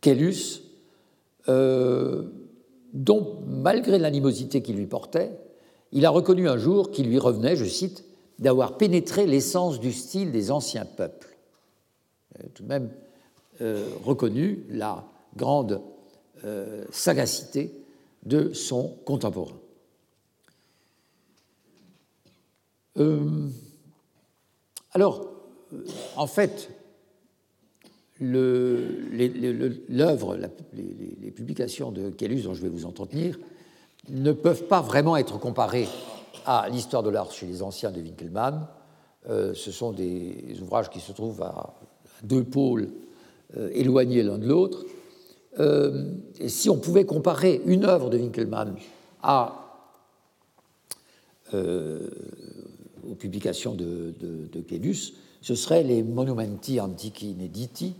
Kellus, 0.00 0.62
dont, 1.46 3.38
malgré 3.46 3.98
l'animosité 3.98 4.62
qu'il 4.62 4.76
lui 4.76 4.86
portait, 4.86 5.32
il 5.92 6.04
a 6.04 6.10
reconnu 6.10 6.48
un 6.48 6.58
jour 6.58 6.90
qu'il 6.90 7.08
lui 7.08 7.18
revenait, 7.18 7.56
je 7.56 7.64
cite, 7.64 8.04
d'avoir 8.38 8.76
pénétré 8.76 9.26
l'essence 9.26 9.80
du 9.80 9.92
style 9.92 10.32
des 10.32 10.50
anciens 10.50 10.84
peuples. 10.84 11.36
Il 12.38 12.46
a 12.46 12.48
tout 12.50 12.62
de 12.62 12.68
même 12.68 12.90
euh, 13.62 13.88
reconnu 14.04 14.66
la 14.68 15.04
grande 15.36 15.80
euh, 16.44 16.84
sagacité 16.90 17.72
de 18.24 18.52
son 18.52 18.96
contemporain. 19.04 19.56
Euh, 22.98 23.48
alors, 24.92 25.26
en 26.16 26.26
fait, 26.26 26.70
l'œuvre, 28.20 30.36
les, 30.72 31.30
publications 31.30 31.92
de 31.92 32.10
Kellus 32.10 32.42
dont 32.42 32.54
je 32.54 32.62
vais 32.62 32.68
vous 32.68 32.86
entretenir, 32.86 33.38
ne 34.08 34.32
peuvent 34.32 34.64
pas 34.64 34.80
vraiment 34.80 35.16
être 35.16 35.38
comparées 35.38 35.88
à 36.44 36.68
l'histoire 36.70 37.02
de 37.02 37.10
l'art 37.10 37.32
chez 37.32 37.46
les 37.46 37.62
anciens 37.62 37.90
de 37.90 38.00
Winkelmann. 38.00 38.68
Euh, 39.28 39.54
ce 39.54 39.72
sont 39.72 39.92
des 39.92 40.56
ouvrages 40.62 40.88
qui 40.88 41.00
se 41.00 41.12
trouvent 41.12 41.42
à 41.42 41.74
deux 42.22 42.44
pôles 42.44 42.88
euh, 43.56 43.70
éloignés 43.72 44.22
l'un 44.22 44.38
de 44.38 44.46
l'autre. 44.46 44.84
Euh, 45.58 46.12
si 46.46 46.70
on 46.70 46.78
pouvait 46.78 47.04
comparer 47.04 47.60
une 47.66 47.84
œuvre 47.84 48.10
de 48.10 48.18
Winkelmann 48.18 48.76
à, 49.22 49.62
aux 53.10 53.14
publications 53.14 53.74
de, 53.74 54.14
de, 54.20 54.94
ce 55.40 55.54
seraient 55.54 55.82
les 55.82 56.02
Monumenti 56.02 56.80
Antichi 56.80 57.30
Inediti 57.30 57.94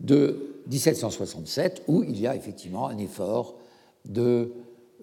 de 0.00 0.62
1767, 0.70 1.82
où 1.88 2.02
il 2.02 2.20
y 2.20 2.26
a 2.26 2.36
effectivement 2.36 2.88
un 2.88 2.98
effort 2.98 3.56
de 4.04 4.52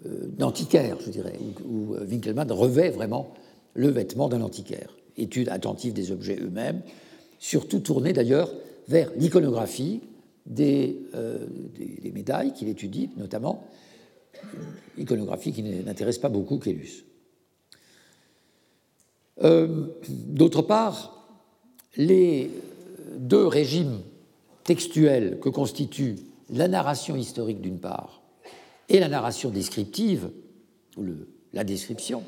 euh, 0.06 0.28
d'antiquaire, 0.38 0.98
je 1.06 1.12
dirais, 1.12 1.38
où, 1.66 1.94
euh, 1.94 2.06
Winkelmann 2.06 2.52
revêt 2.52 2.90
vraiment 2.90 3.34
le 3.74 3.90
vêtement 3.90 4.28
d'un 4.28 4.42
antiquaire. 4.42 4.96
Étude 5.18 5.50
attentive 5.50 5.94
des 5.94 6.12
objets 6.12 6.38
eux-mêmes, 6.42 6.82
surtout 7.40 7.80
tournée 7.80 8.12
d'ailleurs 8.12 8.52
vers 8.88 9.12
l'iconographie 9.16 10.02
des, 10.46 11.00
euh, 11.16 11.48
médailles 12.14 12.54
qu'il 12.54 12.68
étudie, 12.68 13.12
notamment, 13.18 13.66
iconographie 14.98 15.54
qui 15.54 15.64
n'intéresse 15.64 16.18
pas 16.18 16.30
beaucoup 16.30 16.58
Clélus. 19.39 19.69
D'autre 20.10 20.62
part, 20.62 21.28
les 21.96 22.50
deux 23.17 23.48
régimes 23.48 24.02
textuels 24.63 25.39
que 25.39 25.50
constituent 25.50 26.17
la 26.50 26.67
narration 26.67 27.15
historique 27.15 27.62
d'une 27.62 27.80
part 27.80 28.22
et 28.89 29.00
la 29.00 29.08
narration 29.08 29.50
descriptive, 29.50 30.30
ou 30.98 31.06
la 31.54 31.63
description, 31.63 32.24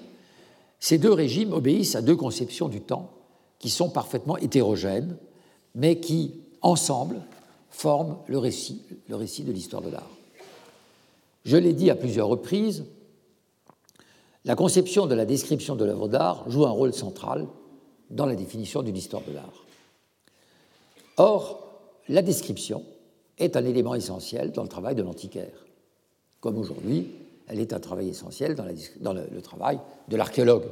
ces 0.80 0.98
deux 0.98 1.12
régimes 1.12 1.54
obéissent 1.54 1.96
à 1.96 2.02
deux 2.02 2.16
conceptions 2.16 2.68
du 2.68 2.82
temps 2.82 3.12
qui 3.60 3.70
sont 3.70 3.90
parfaitement 3.90 4.38
hétérogènes, 4.38 5.18
mais 5.74 6.00
qui, 6.00 6.34
ensemble, 6.62 7.22
forment 7.70 8.18
le 8.28 8.38
récit 8.38 8.82
de 9.08 9.52
l'histoire 9.52 9.82
de 9.82 9.90
l'art. 9.90 10.10
Je 11.44 11.58
l'ai 11.58 11.74
dit 11.74 11.90
à 11.90 11.96
plusieurs 11.96 12.28
reprises, 12.28 12.86
la 14.46 14.56
conception 14.56 15.08
de 15.08 15.16
la 15.16 15.26
description 15.26 15.76
de 15.76 15.86
l'œuvre 15.86 16.08
d'art 16.08 16.50
joue 16.50 16.66
un 16.66 16.72
rôle 16.72 16.94
central 16.94 17.48
dans 18.10 18.26
la 18.26 18.36
définition 18.36 18.84
d'une 18.84 18.96
histoire 18.96 19.24
de 19.28 19.34
l'art. 19.34 19.66
Or, 21.18 21.82
la 22.08 22.22
description 22.22 22.84
est 23.38 23.58
un 23.58 23.66
élément 23.66 23.96
essentiel 23.96 24.52
dans 24.52 24.64
le 24.64 24.70
travail 24.70 24.96
de 24.96 25.02
l'antiquaire 25.02 25.66
comme 26.46 26.60
aujourd'hui, 26.60 27.08
elle 27.48 27.60
est 27.60 27.74
un 27.74 27.80
travail 27.80 28.10
essentiel 28.10 28.54
dans, 28.54 29.14
le, 29.14 29.42
travail 29.42 29.80
de 30.08 30.16
l'archéologue. 30.16 30.66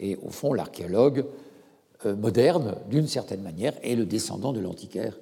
Et 0.00 0.16
au 0.16 0.30
fond, 0.30 0.52
l'archéologue 0.52 1.24
euh, 2.06 2.16
moderne, 2.16 2.74
d'une 2.90 3.06
certaine 3.06 3.40
manière, 3.40 3.72
est 3.84 3.94
le 3.94 4.04
descendant 4.04 4.52
de 4.52 4.58
l'antiquaire 4.58 5.16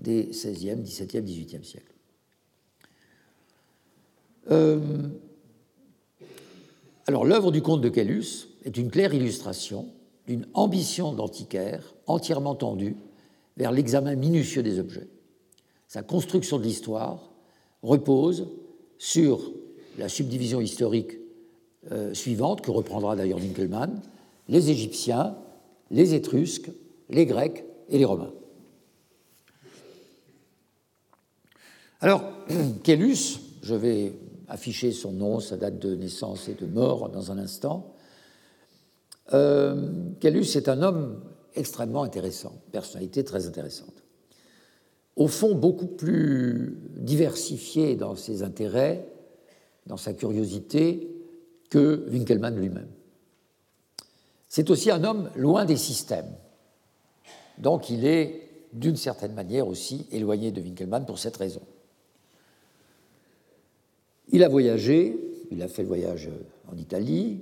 des 0.00 0.24
XVIe, 0.24 0.82
XVIIe, 0.82 1.22
XVIIIe 1.22 1.64
siècles. 1.64 1.94
Euh, 4.50 4.80
alors, 7.06 7.24
l'œuvre 7.24 7.50
du 7.50 7.60
comte 7.60 7.82
de 7.82 7.88
Kellus 7.90 8.48
est 8.64 8.76
une 8.78 8.90
claire 8.90 9.12
illustration 9.12 9.88
d'une 10.26 10.46
ambition 10.54 11.12
d'antiquaire 11.12 11.94
entièrement 12.06 12.54
tendue 12.54 12.96
vers 13.58 13.72
l'examen 13.72 14.14
minutieux 14.14 14.62
des 14.62 14.78
objets. 14.78 15.08
Sa 15.86 16.02
construction 16.02 16.58
de 16.58 16.64
l'histoire 16.64 17.30
repose 17.82 18.48
sur 18.96 19.52
la 19.98 20.08
subdivision 20.08 20.62
historique 20.62 21.18
euh, 21.92 22.14
suivante, 22.14 22.62
que 22.62 22.70
reprendra 22.70 23.16
d'ailleurs 23.16 23.38
Winkelmann, 23.38 24.00
les 24.48 24.70
Égyptiens, 24.70 25.36
les 25.90 26.14
Étrusques, 26.14 26.70
les 27.10 27.26
Grecs 27.26 27.64
et 27.90 27.98
les 27.98 28.04
Romains. 28.06 28.32
Alors, 32.00 32.24
Kellus, 32.82 33.40
je 33.62 33.74
vais 33.74 34.14
afficher 34.48 34.92
son 34.92 35.12
nom, 35.12 35.40
sa 35.40 35.56
date 35.56 35.78
de 35.78 35.94
naissance 35.94 36.48
et 36.48 36.54
de 36.54 36.66
mort 36.66 37.08
dans 37.08 37.30
un 37.30 37.38
instant. 37.38 37.94
Euh, 39.32 39.90
est 40.22 40.68
un 40.68 40.82
homme 40.82 41.20
extrêmement 41.54 42.02
intéressant, 42.02 42.52
personnalité 42.72 43.24
très 43.24 43.46
intéressante 43.46 44.04
au 45.16 45.28
fond 45.28 45.54
beaucoup 45.54 45.86
plus 45.86 46.76
diversifié 46.96 47.96
dans 47.96 48.16
ses 48.16 48.42
intérêts, 48.42 49.06
dans 49.86 49.96
sa 49.96 50.12
curiosité, 50.12 51.10
que 51.70 52.04
Winkelmann 52.08 52.56
lui-même. 52.56 52.88
C'est 54.48 54.70
aussi 54.70 54.90
un 54.90 55.04
homme 55.04 55.30
loin 55.36 55.64
des 55.64 55.76
systèmes. 55.76 56.32
Donc 57.58 57.90
il 57.90 58.04
est 58.04 58.48
d'une 58.72 58.96
certaine 58.96 59.34
manière 59.34 59.68
aussi 59.68 60.06
éloigné 60.10 60.50
de 60.50 60.60
Winkelmann 60.60 61.06
pour 61.06 61.18
cette 61.18 61.36
raison. 61.36 61.62
Il 64.28 64.42
a 64.42 64.48
voyagé, 64.48 65.16
il 65.50 65.62
a 65.62 65.68
fait 65.68 65.82
le 65.82 65.88
voyage 65.88 66.30
en 66.72 66.76
Italie, 66.76 67.40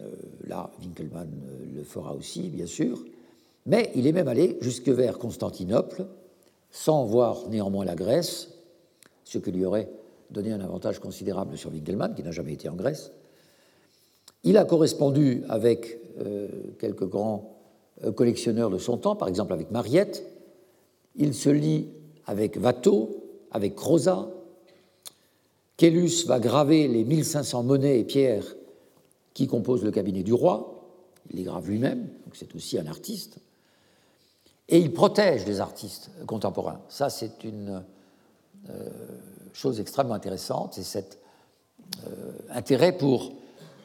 euh, 0.00 0.10
là 0.46 0.70
Winkelmann 0.80 1.28
euh, 1.28 1.76
le 1.76 1.84
fera 1.84 2.14
aussi 2.14 2.48
bien 2.48 2.66
sûr, 2.66 3.04
mais 3.66 3.90
il 3.94 4.06
est 4.06 4.12
même 4.12 4.28
allé 4.28 4.56
jusque 4.60 4.88
vers 4.88 5.18
Constantinople, 5.18 6.06
sans 6.70 7.04
voir 7.04 7.48
néanmoins 7.48 7.84
la 7.84 7.94
Grèce, 7.94 8.50
ce 9.24 9.38
qui 9.38 9.52
lui 9.52 9.64
aurait 9.64 9.90
donné 10.30 10.52
un 10.52 10.60
avantage 10.60 10.98
considérable 10.98 11.56
sur 11.56 11.70
Winkelmann, 11.70 12.14
qui 12.14 12.22
n'a 12.22 12.32
jamais 12.32 12.54
été 12.54 12.68
en 12.68 12.74
Grèce. 12.74 13.12
Il 14.44 14.56
a 14.56 14.64
correspondu 14.64 15.44
avec 15.48 16.00
euh, 16.20 16.48
quelques 16.78 17.08
grands 17.08 17.58
euh, 18.04 18.12
collectionneurs 18.12 18.70
de 18.70 18.78
son 18.78 18.96
temps, 18.96 19.14
par 19.14 19.28
exemple 19.28 19.52
avec 19.52 19.70
Mariette. 19.70 20.24
Il 21.14 21.34
se 21.34 21.50
lie 21.50 21.88
avec 22.26 22.58
Watteau, 22.60 23.22
avec 23.50 23.76
Crozat. 23.76 24.28
Kellus 25.82 26.26
va 26.28 26.38
graver 26.38 26.86
les 26.86 27.02
1500 27.02 27.64
monnaies 27.64 27.98
et 27.98 28.04
pierres 28.04 28.54
qui 29.34 29.48
composent 29.48 29.82
le 29.82 29.90
cabinet 29.90 30.22
du 30.22 30.32
roi. 30.32 30.80
Il 31.28 31.38
les 31.38 31.42
grave 31.42 31.68
lui-même, 31.68 32.02
donc 32.24 32.36
c'est 32.36 32.54
aussi 32.54 32.78
un 32.78 32.86
artiste 32.86 33.38
et 34.68 34.78
il 34.78 34.92
protège 34.92 35.44
les 35.44 35.58
artistes 35.58 36.12
contemporains. 36.28 36.80
Ça, 36.88 37.10
c'est 37.10 37.42
une 37.42 37.82
euh, 38.70 38.90
chose 39.52 39.80
extrêmement 39.80 40.14
intéressante, 40.14 40.74
c'est 40.74 40.84
cet 40.84 41.18
euh, 42.06 42.30
intérêt 42.50 42.96
pour 42.96 43.32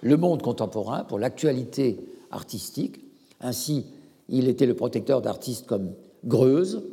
le 0.01 0.17
monde 0.17 0.43
contemporain, 0.43 1.03
pour 1.03 1.17
l'actualité 1.17 1.99
artistique. 2.29 2.99
Ainsi, 3.41 3.87
il 4.29 4.47
était 4.47 4.67
le 4.67 4.75
protecteur 4.75 5.23
d'artistes 5.23 5.65
comme 5.65 5.95
Greuze, 6.25 6.83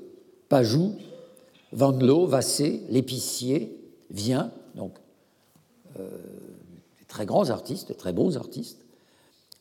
Pajou, 0.48 0.94
Vandelot, 1.72 2.26
Vassé, 2.26 2.84
l'épicier, 2.88 3.78
Vien, 4.10 4.50
donc 4.74 4.94
euh, 5.98 6.08
très 7.08 7.26
grands 7.26 7.50
artistes, 7.50 7.96
très 7.96 8.12
beaux 8.12 8.36
artistes. 8.36 8.80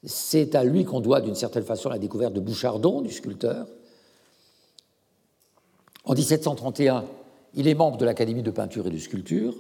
C'est 0.06 0.56
à 0.56 0.64
lui 0.64 0.84
qu'on 0.84 1.00
doit 1.00 1.22
d'une 1.22 1.36
certaine 1.36 1.64
façon 1.64 1.90
la 1.90 2.00
découverte 2.00 2.34
de 2.34 2.40
Bouchardon, 2.40 3.02
du 3.02 3.12
sculpteur, 3.12 3.68
en 6.06 6.16
1731, 6.16 7.06
il 7.54 7.68
est 7.68 7.76
membre 7.76 7.98
de 7.98 8.04
l'Académie 8.04 8.44
de 8.44 8.52
peinture 8.52 8.88
et 8.88 8.90
de 8.90 8.98
sculpture. 8.98 9.56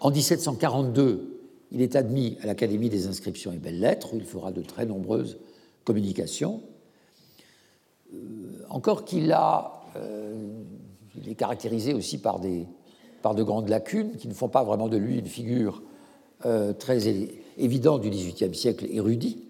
En 0.00 0.10
1742, 0.10 1.38
il 1.70 1.82
est 1.82 1.96
admis 1.96 2.38
à 2.42 2.46
l'Académie 2.46 2.88
des 2.88 3.06
inscriptions 3.06 3.52
et 3.52 3.58
belles-lettres, 3.58 4.14
où 4.14 4.16
il 4.16 4.24
fera 4.24 4.52
de 4.52 4.62
très 4.62 4.86
nombreuses 4.86 5.38
communications. 5.84 6.62
Euh, 8.14 8.16
encore 8.70 9.04
qu'il 9.04 9.32
a, 9.32 9.82
euh, 9.96 10.62
il 11.16 11.28
est 11.28 11.34
caractérisé 11.34 11.92
aussi 11.92 12.16
par, 12.16 12.40
des, 12.40 12.66
par 13.24 13.34
de 13.34 13.42
grandes 13.42 13.70
lacunes 13.70 14.16
qui 14.18 14.28
ne 14.28 14.34
font 14.34 14.50
pas 14.50 14.64
vraiment 14.64 14.86
de 14.86 14.98
lui 14.98 15.18
une 15.18 15.26
figure 15.26 15.80
euh, 16.44 16.74
très 16.74 17.08
évidente 17.56 18.02
du 18.02 18.10
XVIIIe 18.10 18.54
siècle 18.54 18.84
érudit. 18.90 19.42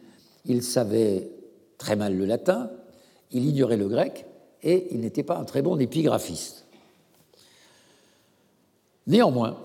Il 0.45 0.63
savait 0.63 1.29
très 1.77 1.97
mal 1.97 2.17
le 2.17 2.25
latin, 2.25 2.71
il 3.33 3.45
ignorait 3.45 3.77
le 3.77 3.89
grec, 3.89 4.27
et 4.63 4.87
il 4.93 5.01
n'était 5.01 5.25
pas 5.25 5.39
un 5.39 5.45
très 5.45 5.61
bon 5.61 5.77
épigraphiste. 5.81 6.67
Néanmoins, 9.09 9.59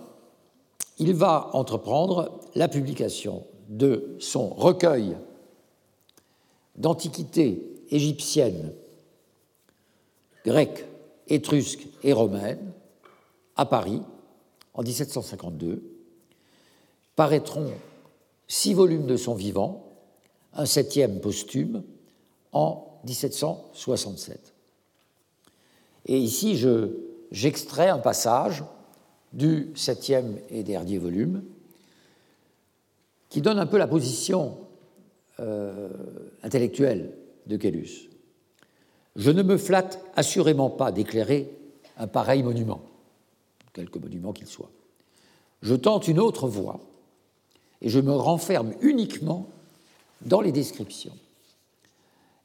il 0.98 1.14
va 1.14 1.52
entreprendre 1.54 2.40
la 2.56 2.68
publication 2.68 3.44
de 3.68 4.16
son 4.18 4.50
recueil 4.50 5.18
d'antiquités 6.78 7.62
égyptiennes, 7.92 8.74
grecques, 10.44 10.88
étrusques 11.28 11.86
et 12.02 12.12
romaines 12.12 12.74
à 13.60 13.66
Paris 13.66 14.02
en 14.74 14.84
1752. 14.84 15.84
Paraîtront 17.18 17.72
six 18.48 18.74
volumes 18.74 19.06
de 19.06 19.18
son 19.18 19.36
vivant, 19.36 19.92
un 20.54 20.66
septième 20.66 21.20
posthume 21.20 21.84
en 22.54 23.02
1767. 23.04 24.54
Et 26.06 26.18
ici, 26.18 26.58
j'extrais 27.32 27.90
un 27.90 28.00
passage 28.00 28.64
du 29.34 29.74
septième 29.76 30.38
et 30.50 30.64
dernier 30.64 30.98
volume 30.98 31.44
qui 33.28 33.42
donne 33.42 33.60
un 33.60 33.66
peu 33.66 33.78
la 33.78 33.88
position 33.88 34.58
euh, 35.42 35.90
intellectuelle 36.44 37.12
de 37.46 37.58
Kélus. 37.58 38.10
Je 39.18 39.32
ne 39.32 39.44
me 39.44 39.58
flatte 39.58 40.00
assurément 40.16 40.70
pas 40.70 40.94
d'éclairer 40.94 41.54
un 41.98 42.08
pareil 42.08 42.42
monument, 42.42 42.89
quelque 43.74 44.00
monument 44.00 44.34
qu'il 44.34 44.48
soit. 44.48 44.72
Je 45.62 45.76
tente 45.76 46.08
une 46.08 46.20
autre 46.20 46.48
voie 46.48 46.80
et 47.82 47.90
je 47.90 48.00
me 48.00 48.14
renferme 48.14 48.74
uniquement 48.82 49.48
dans 50.22 50.42
les 50.42 50.52
descriptions. 50.52 51.16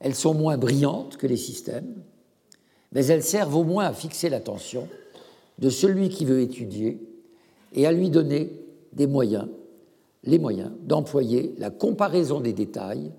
Elles 0.01 0.14
sont 0.14 0.35
moins 0.35 0.59
brillantes 0.59 1.16
que 1.16 1.27
les 1.27 1.37
systèmes, 1.37 2.03
mais 2.93 3.07
elles 3.07 3.22
servent 3.22 3.57
au 3.57 3.64
moins 3.64 3.87
à 3.87 3.93
fixer 3.93 4.29
l'attention 4.29 4.89
de 5.59 5.70
celui 5.70 6.09
qui 6.09 6.25
veut 6.25 6.41
étudier 6.41 7.01
et 7.72 7.87
à 7.87 7.93
lui 7.93 8.11
donner 8.11 8.51
des 8.93 9.07
moyens, 9.07 9.49
les 10.22 10.39
moyens 10.39 10.72
d'employer 10.83 11.55
la 11.59 11.70
comparaison 11.70 12.41
des 12.41 12.53
détails 12.53 13.12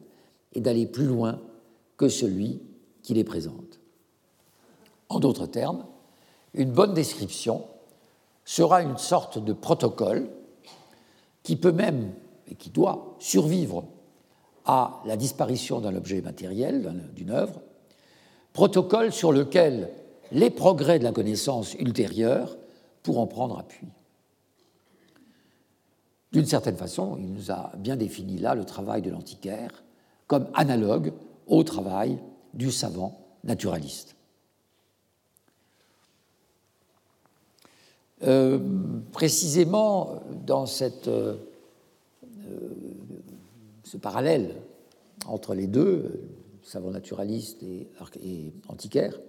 et 0.53 0.61
d'aller 0.61 0.85
plus 0.85 1.05
loin 1.05 1.41
que 1.97 2.07
celui 2.07 2.61
qui 3.03 3.13
les 3.13 3.23
présente. 3.23 3.79
En 5.09 5.19
d'autres 5.19 5.47
termes, 5.47 5.85
une 6.53 6.71
bonne 6.71 6.93
description 6.93 7.65
sera 8.45 8.81
une 8.81 8.97
sorte 8.97 9.43
de 9.43 9.53
protocole 9.53 10.29
qui 11.43 11.55
peut 11.55 11.71
même 11.71 12.13
et 12.47 12.55
qui 12.55 12.69
doit 12.69 13.15
survivre 13.19 13.85
à 14.65 15.01
la 15.05 15.17
disparition 15.17 15.81
d'un 15.81 15.95
objet 15.95 16.21
matériel, 16.21 16.93
d'une 17.15 17.31
œuvre, 17.31 17.61
protocole 18.53 19.11
sur 19.11 19.31
lequel 19.31 19.91
les 20.31 20.49
progrès 20.49 20.99
de 20.99 21.03
la 21.03 21.11
connaissance 21.11 21.73
ultérieure 21.75 22.55
pourront 23.03 23.27
prendre 23.27 23.59
appui. 23.59 23.87
D'une 26.31 26.45
certaine 26.45 26.77
façon, 26.77 27.17
il 27.19 27.31
nous 27.31 27.51
a 27.51 27.71
bien 27.77 27.95
défini 27.95 28.37
là 28.37 28.55
le 28.55 28.65
travail 28.65 29.01
de 29.01 29.09
l'antiquaire 29.09 29.83
comme 30.27 30.47
analogue 30.53 31.13
au 31.47 31.63
travail 31.63 32.17
du 32.53 32.71
savant 32.71 33.19
naturaliste. 33.43 34.14
Euh, 38.23 38.59
précisément 39.11 40.21
dans 40.45 40.65
cette, 40.65 41.09
euh, 41.09 41.35
ce 43.83 43.97
parallèle 43.97 44.55
entre 45.27 45.53
les 45.53 45.67
deux, 45.67 46.21
savant 46.63 46.91
naturaliste 46.91 47.61
et, 47.63 47.89
et 48.23 48.53
antiquaire, 48.69 49.19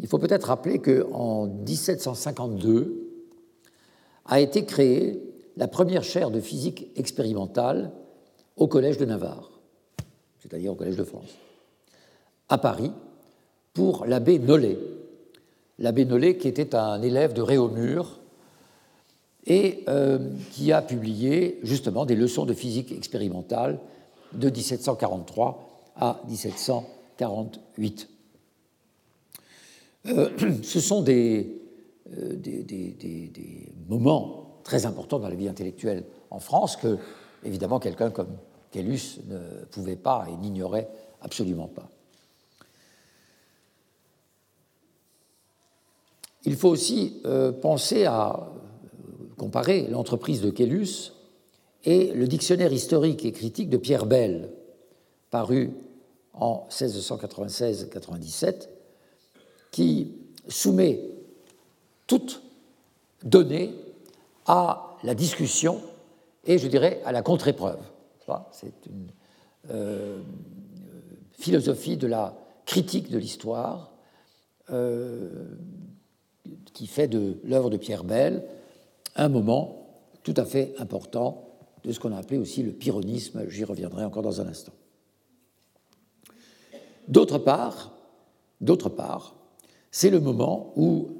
il 0.00 0.06
faut 0.06 0.18
peut-être 0.18 0.48
rappeler 0.48 0.80
qu'en 0.80 1.46
1752 1.46 3.10
a 4.26 4.40
été 4.40 4.64
créée 4.64 5.22
la 5.56 5.68
première 5.68 6.04
chaire 6.04 6.30
de 6.30 6.40
physique 6.40 6.90
expérimentale 6.96 7.92
au 8.56 8.66
Collège 8.66 8.98
de 8.98 9.04
Navarre, 9.04 9.50
c'est-à-dire 10.40 10.72
au 10.72 10.74
Collège 10.74 10.96
de 10.96 11.04
France, 11.04 11.30
à 12.48 12.58
Paris, 12.58 12.92
pour 13.72 14.06
l'abbé 14.06 14.38
Nollet. 14.38 14.78
L'abbé 15.78 16.04
Nollet 16.04 16.36
qui 16.36 16.48
était 16.48 16.74
un 16.74 17.02
élève 17.02 17.32
de 17.32 17.42
Réaumur 17.42 18.20
et 19.46 19.84
euh, 19.88 20.30
qui 20.52 20.72
a 20.72 20.82
publié 20.82 21.58
justement 21.62 22.06
des 22.06 22.16
leçons 22.16 22.46
de 22.46 22.54
physique 22.54 22.92
expérimentale 22.92 23.78
de 24.32 24.48
1743 24.48 25.92
à 25.96 26.20
1748. 26.28 28.08
Euh, 30.06 30.30
ce 30.62 30.80
sont 30.80 31.04
euh, 31.08 31.42
des, 32.36 33.72
moments 33.88 34.60
très 34.64 34.86
importants 34.86 35.18
dans 35.18 35.28
la 35.28 35.34
vie 35.34 35.48
intellectuelle 35.48 36.04
en 36.30 36.38
France 36.38 36.76
que, 36.76 36.98
évidemment, 37.44 37.78
quelqu'un 37.78 38.10
comme 38.10 38.36
Kellus 38.70 39.20
ne 39.28 39.64
pouvait 39.70 39.96
pas 39.96 40.26
et 40.30 40.36
n'ignorait 40.36 40.88
absolument 41.20 41.68
pas. 41.68 41.88
Il 46.44 46.56
faut 46.56 46.68
aussi 46.68 47.20
euh, 47.24 47.52
penser 47.52 48.04
à 48.04 48.50
comparer 49.36 49.86
l'entreprise 49.88 50.40
de 50.42 50.50
Kellus 50.50 51.12
et 51.84 52.12
le 52.12 52.26
dictionnaire 52.26 52.72
historique 52.72 53.24
et 53.24 53.32
critique 53.32 53.70
de 53.70 53.76
Pierre 53.76 54.06
Bell, 54.06 54.50
paru 55.30 55.70
en 56.32 56.66
1696-97, 56.70 58.68
qui 59.70 60.12
soumet 60.48 61.00
toute 62.06 62.42
donnée 63.22 63.74
à 64.46 64.96
la 65.02 65.14
discussion 65.14 65.80
et, 66.44 66.58
je 66.58 66.68
dirais, 66.68 67.00
à 67.04 67.12
la 67.12 67.22
contre-épreuve. 67.22 67.80
C'est 68.52 68.86
une 68.86 69.08
euh, 69.70 70.20
philosophie 71.32 71.96
de 71.96 72.06
la 72.06 72.36
critique 72.66 73.10
de 73.10 73.18
l'histoire 73.18 73.92
euh, 74.70 75.46
qui 76.72 76.86
fait 76.86 77.08
de 77.08 77.38
l'œuvre 77.44 77.70
de 77.70 77.76
Pierre 77.76 78.04
Bell 78.04 78.44
un 79.16 79.28
moment 79.28 79.86
tout 80.22 80.34
à 80.36 80.44
fait 80.44 80.74
important 80.78 81.48
de 81.84 81.92
ce 81.92 82.00
qu'on 82.00 82.12
a 82.12 82.18
appelé 82.18 82.38
aussi 82.38 82.62
le 82.62 82.72
pyrrhonisme. 82.72 83.48
J'y 83.48 83.64
reviendrai 83.64 84.04
encore 84.04 84.22
dans 84.22 84.40
un 84.40 84.46
instant. 84.46 84.72
D'autre 87.08 87.38
part, 87.38 87.92
d'autre 88.60 88.88
part, 88.88 89.36
c'est 89.90 90.10
le 90.10 90.20
moment 90.20 90.72
où 90.76 91.10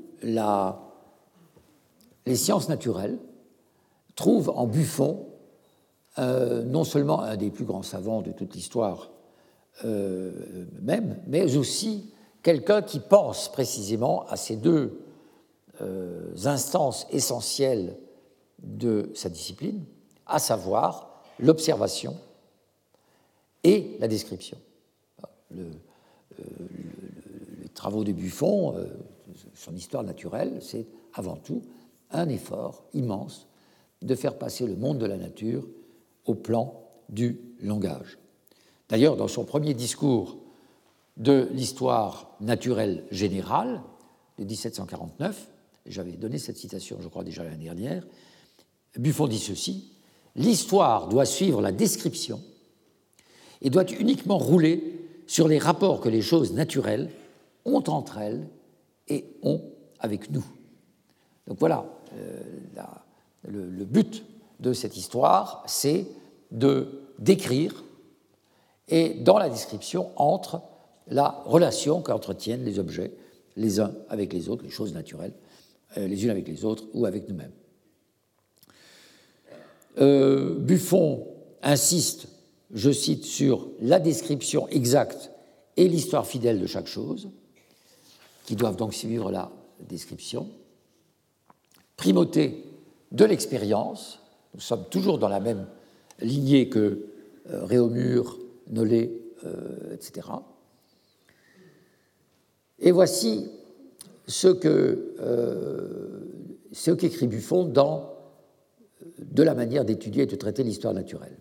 les 2.27 2.37
sciences 2.37 2.68
naturelles 2.68 3.18
trouvent 4.16 4.51
en 4.55 4.66
Buffon 4.66 5.27
euh, 6.18 6.62
non 6.62 6.85
seulement 6.85 7.20
un 7.20 7.37
des 7.37 7.51
plus 7.51 7.64
grands 7.64 7.83
savants 7.83 8.22
de 8.22 8.33
toute 8.33 8.55
l'histoire 8.55 9.11
euh, 9.85 10.33
même, 10.81 11.18
mais 11.27 11.57
aussi 11.57 12.14
quelqu'un 12.43 12.83
qui 12.83 13.01
pense 13.01 13.51
précisément 13.51 14.25
à 14.29 14.37
ces 14.37 14.57
deux 14.57 15.03
instances 16.45 17.07
essentielles 17.11 17.97
de 18.62 19.11
sa 19.14 19.29
discipline, 19.29 19.85
à 20.27 20.39
savoir 20.39 21.22
l'observation 21.39 22.16
et 23.62 23.97
la 23.99 24.09
description. 24.09 24.59
Le, 25.51 25.70
travaux 27.75 28.05
de 28.05 28.12
Buffon, 28.12 28.77
euh, 28.77 28.87
son 29.55 29.75
histoire 29.75 30.05
naturelle, 30.05 30.59
c'est 30.61 30.87
avant 31.12 31.37
tout 31.37 31.62
un 32.11 32.29
effort 32.29 32.85
immense 32.95 33.47
de 34.03 34.14
faire 34.14 34.39
passer 34.39 34.66
le 34.66 34.77
monde 34.77 34.99
de 34.99 35.07
la 35.07 35.16
nature 35.16 35.66
au 36.25 36.35
plan 36.35 36.83
du 37.09 37.41
langage. 37.61 38.18
D'ailleurs, 38.89 39.16
dans 39.16 39.29
son 39.29 39.45
premier 39.45 39.75
discours 39.75 40.39
de 41.16 41.49
l'histoire 41.53 42.37
naturelle 42.41 43.05
générale 43.11 43.83
de 44.39 44.45
1749, 44.45 45.49
j'avais 45.87 46.12
donné 46.12 46.39
cette 46.39 46.57
citation, 46.57 46.99
je 47.01 47.09
crois, 47.09 47.24
déjà 47.24 47.45
l'année 47.45 47.64
dernière, 47.64 48.07
Buffon 48.97 49.26
dit 49.26 49.39
ceci, 49.39 49.91
L'histoire 50.37 51.09
doit 51.09 51.26
suivre 51.26 51.62
la 51.62 51.70
description 51.70 52.41
et 53.62 53.70
doit 53.70 53.89
uniquement 53.93 54.39
rouler 54.39 55.01
sur 55.26 55.49
les 55.49 55.59
rapports 55.59 56.01
que 56.01 56.09
les 56.09 56.22
choses 56.22 56.53
naturelles 56.53 57.11
ont 57.64 57.85
entre 57.89 58.18
elles 58.18 58.49
et 59.09 59.24
ont 59.43 59.62
avec 60.01 60.30
nous. 60.30 60.45
Donc 61.47 61.59
voilà, 61.61 61.87
euh, 62.16 62.43
le, 63.47 63.85
but 63.85 64.24
de 64.61 64.72
cette 64.72 64.97
histoire, 64.97 65.62
c'est 65.66 66.07
de 66.51 67.07
décrire 67.18 67.85
et 68.89 69.14
dans 69.14 69.39
la 69.39 69.49
description 69.49 70.11
entre 70.16 70.62
la 71.07 71.43
relation 71.47 72.01
qu'entretiennent 72.03 72.64
les 72.64 72.78
objets 72.78 73.12
les 73.57 73.78
uns 73.78 73.95
avec 74.09 74.32
les 74.32 74.49
autres, 74.49 74.64
les 74.64 74.70
choses 74.70 74.95
naturelles, 74.95 75.32
les 75.97 76.24
unes 76.24 76.30
avec 76.30 76.49
les 76.49 76.64
autres 76.64 76.84
ou 76.92 77.07
avec 77.07 77.28
nous-mêmes. 77.28 77.53
Euh, 79.99 80.59
Buffon 80.59 81.26
insiste, 81.62 82.26
je 82.72 82.90
cite, 82.90 83.24
sur 83.24 83.68
la 83.80 84.01
description 84.01 84.68
exacte 84.68 85.30
et 85.76 85.88
l'histoire 85.88 86.26
fidèle 86.26 86.61
de 86.61 86.66
chaque 86.66 86.86
chose 86.86 87.30
qui 88.45 88.57
doivent 88.57 88.76
donc 88.76 88.95
suivre 88.95 89.30
la 89.30 89.51
description. 89.88 90.49
Primauté 91.97 92.64
de 93.12 93.24
l'expérience, 93.24 94.20
nous 94.55 94.61
sommes 94.61 94.84
toujours 94.90 95.18
dans 95.18 95.28
la 95.28 95.40
même 95.40 95.66
lignée 96.20 96.68
que 96.68 97.07
euh, 97.51 97.64
Réaumur, 97.64 98.38
Nollet, 98.68 99.12
euh, 99.45 99.95
etc. 99.95 100.28
Et 102.80 102.90
voici 102.90 103.49
ce 104.27 104.49
que 104.49 105.14
euh, 105.20 106.97
qu'écrit 106.99 107.27
Buffon 107.27 107.64
dans 107.64 108.14
de 109.18 109.43
la 109.43 109.55
manière 109.55 109.85
d'étudier 109.85 110.25
et 110.25 110.27
de 110.27 110.37
traiter 110.37 110.62
l'histoire 110.62 110.95
naturelle, 110.95 111.37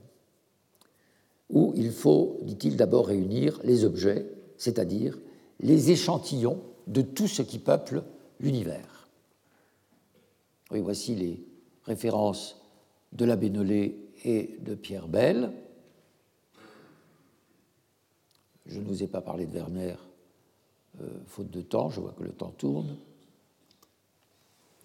où 1.50 1.74
il 1.76 1.92
faut, 1.92 2.40
dit-il, 2.44 2.76
d'abord 2.76 3.08
réunir 3.08 3.60
les 3.64 3.86
objets, 3.86 4.30
c'est-à-dire 4.58 5.20
les 5.60 5.92
échantillons 5.92 6.62
de 6.88 7.02
tout 7.02 7.28
ce 7.28 7.42
qui 7.42 7.60
peuple 7.60 8.04
l'univers. 8.40 9.08
Oui, 10.72 10.82
voici 10.82 11.16
les 11.16 11.44
références 11.86 12.62
de 13.14 13.26
l'abbé 13.26 13.50
Nollet 13.50 13.96
et 14.26 14.58
de 14.60 14.76
Pierre 14.76 15.08
Bell. 15.08 15.52
Je 18.66 18.80
ne 18.80 18.86
vous 18.86 19.04
ai 19.04 19.08
pas 19.08 19.22
parlé 19.22 19.46
de 19.46 19.54
Werner, 19.54 19.96
euh, 21.02 21.08
faute 21.28 21.50
de 21.50 21.62
temps, 21.62 21.90
je 21.90 22.00
vois 22.00 22.14
que 22.18 22.24
le 22.24 22.32
temps 22.32 22.54
tourne. 22.58 22.96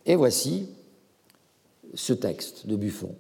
Et 0.07 0.17
voici 0.17 0.69
ce 1.95 2.13
texte 2.13 2.67
de 2.67 2.77
Buffon. 2.77 3.15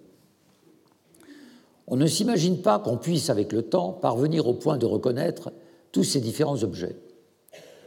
On 1.87 1.97
ne 1.97 2.07
s'imagine 2.07 2.61
pas 2.61 2.79
qu'on 2.79 2.99
puisse, 2.99 3.31
avec 3.31 3.53
le 3.53 3.63
temps, 3.63 3.93
parvenir 3.93 4.47
au 4.47 4.55
point 4.55 4.77
de 4.77 4.87
reconnaître 4.87 5.53
tous 5.93 6.05
ces 6.05 6.21
différents 6.21 6.63
objets, 6.63 6.97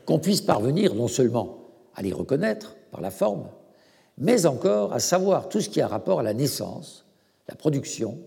qu'on 0.06 0.20
puisse 0.20 0.42
parvenir 0.42 0.96
non 0.96 1.08
seulement 1.08 1.60
à 1.96 2.02
les 2.02 2.14
reconnaître 2.14 2.76
par 2.92 3.02
la 3.02 3.12
forme, 3.12 3.48
mais 4.18 4.46
encore 4.46 4.94
à 4.94 5.00
savoir 5.00 5.50
tout 5.50 5.62
ce 5.62 5.70
qui 5.70 5.82
a 5.82 5.88
rapport 5.88 6.20
à 6.20 6.24
la 6.24 6.34
naissance, 6.34 7.06
la 7.48 7.56
production, 7.56 8.18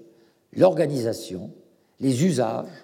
l'organisation, 0.52 1.50
les 2.00 2.24
usages, 2.24 2.83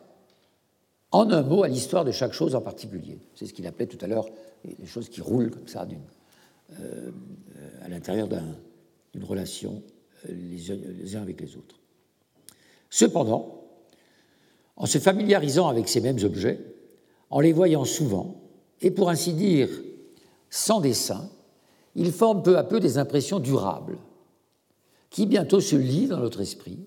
en 1.13 1.31
un 1.31 1.43
mot 1.43 1.63
à 1.63 1.69
l'histoire 1.69 2.05
de 2.05 2.13
chaque 2.13 2.33
chose 2.33 2.55
en 2.55 2.61
particulier. 2.61 3.19
C'est 3.35 3.47
ce 3.47 3.53
qu'il 3.53 3.67
appelait 3.67 3.87
tout 3.87 3.99
à 4.01 4.07
l'heure 4.07 4.27
les 4.65 4.87
choses 4.87 5.09
qui 5.09 5.21
roulent 5.21 5.51
comme 5.51 5.69
ça 5.69 5.87
euh, 6.81 7.11
à 7.83 7.89
l'intérieur 7.89 8.29
d'une 8.29 9.25
relation 9.25 9.83
euh, 10.29 10.33
les 10.33 11.17
uns 11.17 11.23
avec 11.23 11.41
les 11.41 11.57
autres. 11.57 11.81
Cependant, 12.91 13.65
en 14.77 14.87
se 14.87 14.99
familiarisant 14.99 15.69
avec 15.69 15.89
ces 15.89 16.01
mêmes 16.01 16.19
objets, 16.23 16.61
en 17.31 17.41
les 17.41 17.53
voyant 17.53 17.85
souvent, 17.85 18.41
et 18.81 18.91
pour 18.91 19.11
ainsi 19.11 19.33
dire 19.33 19.69
sans 20.49 20.81
dessin, 20.81 21.31
ils 21.95 22.13
forment 22.13 22.43
peu 22.43 22.59
à 22.59 22.65
peu 22.65 22.81
des 22.81 22.99
impressions 22.99 23.41
durables, 23.41 23.99
qui 25.11 25.27
bientôt 25.27 25.61
se 25.61 25.77
lient 25.77 26.07
dans 26.07 26.19
notre 26.19 26.41
esprit 26.41 26.87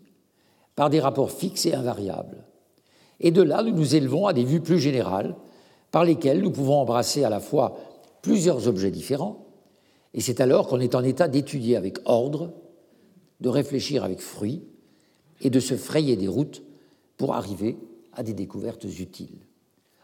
par 0.75 0.89
des 0.89 0.99
rapports 0.99 1.31
fixes 1.31 1.65
et 1.65 1.73
invariables. 1.73 2.43
Et 3.23 3.31
de 3.31 3.41
là, 3.41 3.63
nous 3.63 3.71
nous 3.71 3.95
élevons 3.95 4.27
à 4.27 4.33
des 4.33 4.43
vues 4.43 4.61
plus 4.61 4.79
générales, 4.79 5.35
par 5.91 6.03
lesquelles 6.03 6.41
nous 6.41 6.51
pouvons 6.51 6.75
embrasser 6.75 7.23
à 7.23 7.29
la 7.29 7.39
fois 7.39 7.77
plusieurs 8.21 8.67
objets 8.67 8.91
différents, 8.91 9.47
et 10.13 10.21
c'est 10.21 10.41
alors 10.41 10.67
qu'on 10.67 10.79
est 10.79 10.93
en 10.93 11.03
état 11.03 11.27
d'étudier 11.27 11.75
avec 11.75 11.97
ordre, 12.05 12.53
de 13.39 13.49
réfléchir 13.49 14.03
avec 14.03 14.19
fruit, 14.19 14.61
et 15.41 15.49
de 15.49 15.59
se 15.59 15.75
frayer 15.75 16.15
des 16.15 16.27
routes 16.27 16.63
pour 17.17 17.33
arriver 17.33 17.77
à 18.13 18.23
des 18.23 18.33
découvertes 18.33 18.83
utiles. 18.83 19.39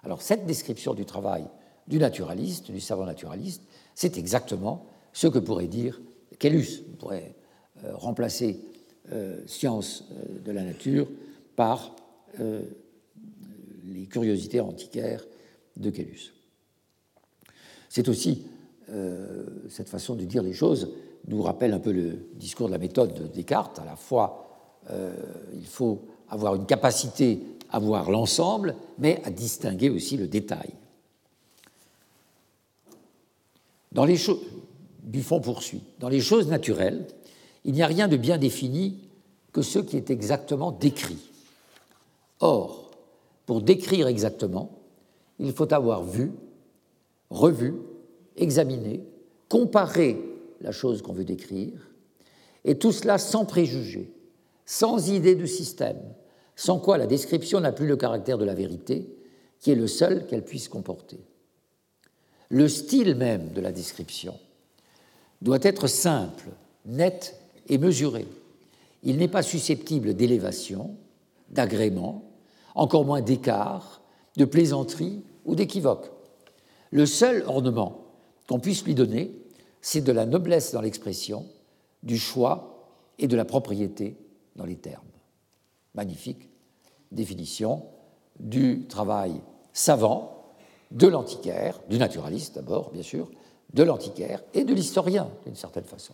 Alors 0.03 0.21
cette 0.21 0.45
description 0.45 0.93
du 0.93 1.05
travail 1.05 1.45
du 1.87 1.97
naturaliste, 1.97 2.71
du 2.71 2.79
savant 2.79 3.05
naturaliste, 3.05 3.63
c'est 3.95 4.17
exactement 4.17 4.85
ce 5.11 5.27
que 5.27 5.39
pourrait 5.39 5.67
dire 5.67 6.01
Kellus. 6.37 6.83
On 6.93 6.95
pourrait 6.95 7.35
euh, 7.83 7.95
remplacer 7.95 8.59
euh, 9.11 9.41
science 9.47 10.05
euh, 10.11 10.39
de 10.39 10.51
la 10.51 10.63
nature 10.63 11.07
par 11.55 11.95
les 13.93 14.05
curiosités 14.05 14.61
antiquaires 14.61 15.25
de 15.77 15.89
Kellus. 15.89 16.33
C'est 17.89 18.07
aussi 18.07 18.43
cette 19.69 19.89
façon 19.89 20.15
de 20.15 20.25
dire 20.25 20.43
les 20.43 20.53
choses 20.53 20.89
nous 21.27 21.41
rappelle 21.41 21.73
un 21.73 21.79
peu 21.79 21.91
le 21.91 22.27
discours 22.35 22.67
de 22.67 22.71
la 22.71 22.79
méthode 22.79 23.13
de 23.13 23.27
Descartes. 23.27 23.79
À 23.79 23.85
la 23.85 23.95
fois, 23.95 24.47
il 24.91 25.65
faut 25.65 26.01
avoir 26.29 26.55
une 26.55 26.65
capacité 26.65 27.39
à 27.69 27.79
voir 27.79 28.09
l'ensemble, 28.09 28.75
mais 28.97 29.21
à 29.25 29.29
distinguer 29.29 29.89
aussi 29.89 30.17
le 30.17 30.27
détail. 30.27 30.71
Dans 33.91 34.05
les 34.05 34.17
choses, 34.17 34.39
Buffon 35.03 35.39
poursuit, 35.39 35.81
dans 35.99 36.09
les 36.09 36.21
choses 36.21 36.47
naturelles, 36.47 37.07
il 37.65 37.73
n'y 37.73 37.81
a 37.81 37.87
rien 37.87 38.07
de 38.07 38.17
bien 38.17 38.37
défini 38.37 38.97
que 39.51 39.61
ce 39.61 39.79
qui 39.79 39.97
est 39.97 40.09
exactement 40.09 40.71
décrit. 40.71 41.17
Or, 42.39 42.88
pour 43.49 43.63
décrire 43.63 44.05
exactement, 44.05 44.77
il 45.39 45.53
faut 45.53 45.73
avoir 45.73 46.03
vu, 46.03 46.33
revu, 47.31 47.73
examiné, 48.35 49.03
comparé 49.47 50.21
la 50.61 50.71
chose 50.71 51.01
qu'on 51.01 51.13
veut 51.13 51.25
décrire, 51.25 51.89
et 52.63 52.77
tout 52.77 52.91
cela 52.91 53.17
sans 53.17 53.45
préjugés, 53.45 54.13
sans 54.67 55.09
idée 55.09 55.33
de 55.33 55.47
système, 55.47 55.97
sans 56.55 56.77
quoi 56.77 56.99
la 56.99 57.07
description 57.07 57.59
n'a 57.59 57.71
plus 57.71 57.87
le 57.87 57.97
caractère 57.97 58.37
de 58.37 58.45
la 58.45 58.53
vérité, 58.53 59.17
qui 59.59 59.71
est 59.71 59.75
le 59.75 59.87
seul 59.87 60.27
qu'elle 60.27 60.45
puisse 60.45 60.67
comporter. 60.67 61.19
Le 62.49 62.67
style 62.67 63.15
même 63.15 63.51
de 63.53 63.61
la 63.61 63.71
description 63.71 64.37
doit 65.41 65.63
être 65.63 65.87
simple, 65.87 66.49
net 66.85 67.35
et 67.67 67.79
mesuré. 67.79 68.27
Il 69.01 69.17
n'est 69.17 69.27
pas 69.27 69.41
susceptible 69.41 70.13
d'élévation, 70.13 70.97
d'agrément, 71.49 72.28
encore 72.79 73.05
moins 73.05 73.21
d'écart, 73.21 74.01
de 74.37 74.45
plaisanterie 74.45 75.21
ou 75.45 75.53
d'équivoque. 75.53 76.11
Le 76.91 77.05
seul 77.05 77.43
ornement 77.45 78.05
qu'on 78.47 78.59
puisse 78.59 78.85
lui 78.85 78.95
donner, 78.95 79.35
c'est 79.81 80.01
de 80.01 80.11
la 80.11 80.25
noblesse 80.25 80.71
dans 80.71 80.81
l'expression, 80.81 81.45
du 82.03 82.17
choix 82.17 82.87
et 83.17 83.27
de 83.27 83.35
la 83.35 83.43
propriété 83.43 84.15
dans 84.55 84.65
les 84.65 84.77
termes. 84.77 85.03
Magnifique 85.93 86.49
définition 87.11 87.83
du 88.39 88.85
travail 88.87 89.41
savant 89.73 90.53
de 90.91 91.07
l'antiquaire, 91.07 91.79
du 91.89 91.97
naturaliste 91.97 92.55
d'abord, 92.55 92.91
bien 92.91 93.03
sûr, 93.03 93.29
de 93.73 93.83
l'antiquaire 93.83 94.41
et 94.53 94.63
de 94.63 94.73
l'historien, 94.73 95.29
d'une 95.45 95.55
certaine 95.55 95.83
façon. 95.83 96.13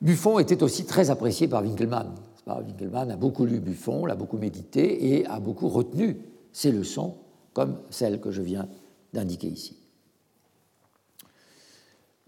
Buffon 0.00 0.38
était 0.38 0.62
aussi 0.62 0.84
très 0.84 1.10
apprécié 1.10 1.48
par 1.48 1.62
Winkelmann. 1.62 2.14
Winkelmann 2.58 3.10
a 3.10 3.16
beaucoup 3.16 3.44
lu 3.44 3.60
Buffon, 3.60 4.06
l'a 4.06 4.16
beaucoup 4.16 4.38
médité 4.38 5.14
et 5.14 5.26
a 5.26 5.40
beaucoup 5.40 5.68
retenu 5.68 6.18
ses 6.52 6.72
leçons, 6.72 7.14
comme 7.52 7.78
celles 7.90 8.20
que 8.20 8.30
je 8.30 8.42
viens 8.42 8.68
d'indiquer 9.12 9.48
ici. 9.48 9.76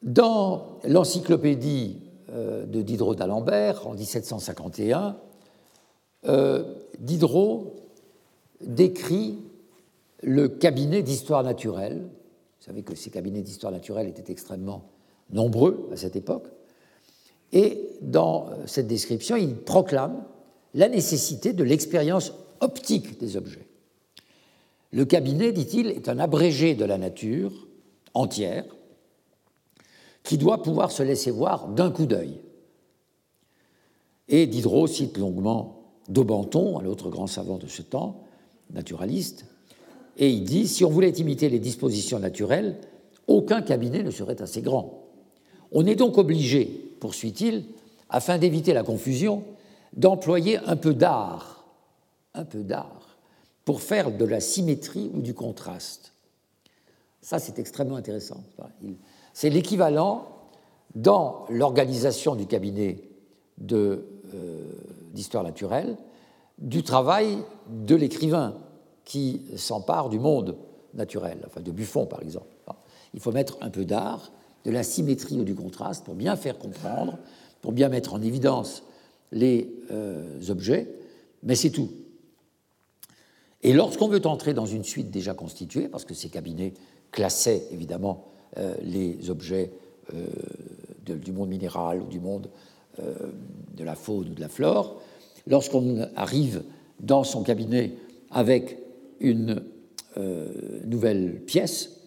Dans 0.03 0.79
l'encyclopédie 0.85 2.01
euh, 2.31 2.67
de 2.67 2.83
Diderot 2.83 3.15
d'Alembert 3.15 3.87
en 3.87 3.95
1751, 3.95 5.17
euh, 6.29 6.75
Diderot 6.99 7.75
décrit 8.61 9.39
le 10.23 10.49
cabinet 10.49 11.03
d'histoire 11.03 11.43
naturelle. 11.43 11.99
Vous 11.99 12.67
savez 12.67 12.83
que 12.83 12.95
ces 12.95 13.11
cabinets 13.11 13.43
d'histoire 13.43 13.73
naturelle 13.73 14.09
étaient 14.09 14.31
extrêmement 14.31 14.91
nombreux 15.31 15.89
à 15.93 15.97
cette 15.97 16.17
époque. 16.17 16.47
Et 17.53 17.91
dans 18.01 18.49
cette 18.67 18.87
description, 18.87 19.37
il 19.37 19.57
proclame 19.57 20.25
la 20.75 20.89
nécessité 20.89 21.53
de 21.53 21.65
l'expérience 21.65 22.33
optique 22.61 23.19
des 23.19 23.37
objets. 23.37 23.67
Le 24.93 25.05
cabinet, 25.05 25.53
dit-il, 25.53 25.89
est 25.89 26.09
un 26.09 26.19
abrégé 26.19 26.75
de 26.75 26.85
la 26.85 26.99
nature 26.99 27.53
entière 28.15 28.65
qui 30.23 30.39
doit 30.39 30.63
pouvoir 30.63 30.93
se 30.93 31.03
laisser 31.03 31.31
voir 31.31 31.69
d'un 31.69 31.91
coup 31.91 32.07
d'œil. 32.07 32.41
Et 34.29 34.47
Diderot 34.47 34.87
cite 34.87 35.19
longuement 35.19 35.79
Daubenton, 36.09 36.79
l'autre 36.81 37.11
grand 37.11 37.27
savant 37.27 37.59
de 37.59 37.67
ce 37.67 37.83
temps, 37.83 38.25
naturaliste, 38.71 39.45
et 40.19 40.31
il 40.31 40.45
dit 40.45 40.69
si 40.69 40.85
on 40.85 40.91
voulait 40.91 41.11
imiter 41.11 41.49
les 41.49 41.59
dispositions 41.59 42.19
naturelles, 42.19 42.77
aucun 43.27 43.63
cabinet 43.63 44.03
ne 44.03 44.11
serait 44.11 44.41
assez 44.43 44.63
grand. 44.63 45.09
On 45.71 45.87
est 45.87 45.97
donc 45.97 46.19
obligé, 46.19 46.92
poursuit-il, 47.03 47.65
afin 48.11 48.39
d'éviter 48.39 48.73
la 48.73 48.85
confusion, 48.85 49.43
d'employer 49.93 50.59
un 50.59 50.77
peu 50.77 50.95
d'art, 50.95 51.65
un 52.33 52.45
peu 52.45 52.63
d'art, 52.63 53.19
pour 53.65 53.83
faire 53.83 54.17
de 54.17 54.25
la 54.25 54.39
symétrie 54.39 55.11
ou 55.13 55.21
du 55.21 55.35
contraste. 55.35 56.13
Ça, 57.21 57.41
c'est 57.41 57.59
extrêmement 57.59 57.97
intéressant. 57.97 58.45
C'est 59.33 59.51
l'équivalent 59.51 60.29
dans 60.95 61.45
l'organisation 61.49 62.37
du 62.37 62.47
cabinet 62.47 63.03
euh, 63.73 63.99
d'histoire 65.13 65.43
naturelle, 65.43 65.97
du 66.59 66.85
travail 66.85 67.39
de 67.69 67.97
l'écrivain 67.97 68.55
qui 69.05 69.43
s'empare 69.57 70.09
du 70.09 70.21
monde 70.21 70.57
naturel, 70.95 71.39
enfin 71.47 71.63
de 71.63 71.73
Buffon 71.73 72.07
par 72.07 72.23
exemple. 72.23 72.47
Il 73.13 73.19
faut 73.19 73.33
mettre 73.33 73.59
un 73.61 73.71
peu 73.71 73.85
d'art, 73.85 74.31
de 74.65 74.71
la 74.71 74.83
symétrie 74.83 75.41
ou 75.41 75.45
du 75.45 75.55
contraste 75.55 76.05
pour 76.05 76.15
bien 76.15 76.37
faire 76.37 76.59
comprendre, 76.59 77.19
pour 77.61 77.73
bien 77.73 77.89
mettre 77.89 78.15
en 78.15 78.23
évidence 78.23 78.85
les 79.33 79.73
euh, 79.91 80.41
objets, 80.49 80.89
mais 81.43 81.55
c'est 81.55 81.71
tout. 81.71 81.91
Et 83.63 83.73
lorsqu'on 83.73 84.09
veut 84.09 84.25
entrer 84.27 84.55
dans 84.55 84.67
une 84.67 84.85
suite 84.85 85.11
déjà 85.11 85.35
constituée, 85.35 85.89
parce 85.89 86.05
que 86.05 86.15
ces 86.15 86.29
cabinets 86.29 86.75
classaient 87.11 87.65
évidemment 87.73 88.27
euh, 88.59 88.75
les 88.83 89.31
objets 89.31 89.71
du 91.07 91.33
monde 91.33 91.49
minéral 91.49 92.03
ou 92.03 92.07
du 92.07 92.21
monde 92.21 92.49
euh, 93.01 93.15
de 93.75 93.85
la 93.85 93.95
faune 93.95 94.29
ou 94.29 94.35
de 94.35 94.41
la 94.41 94.49
flore, 94.49 95.01
lorsqu'on 95.47 96.07
arrive 96.15 96.63
dans 97.01 97.25
son 97.25 97.43
cabinet 97.43 97.93
avec 98.31 98.79
une 99.19 99.63
euh, 100.19 100.81
nouvelle 100.85 101.41
pièce, 101.41 102.02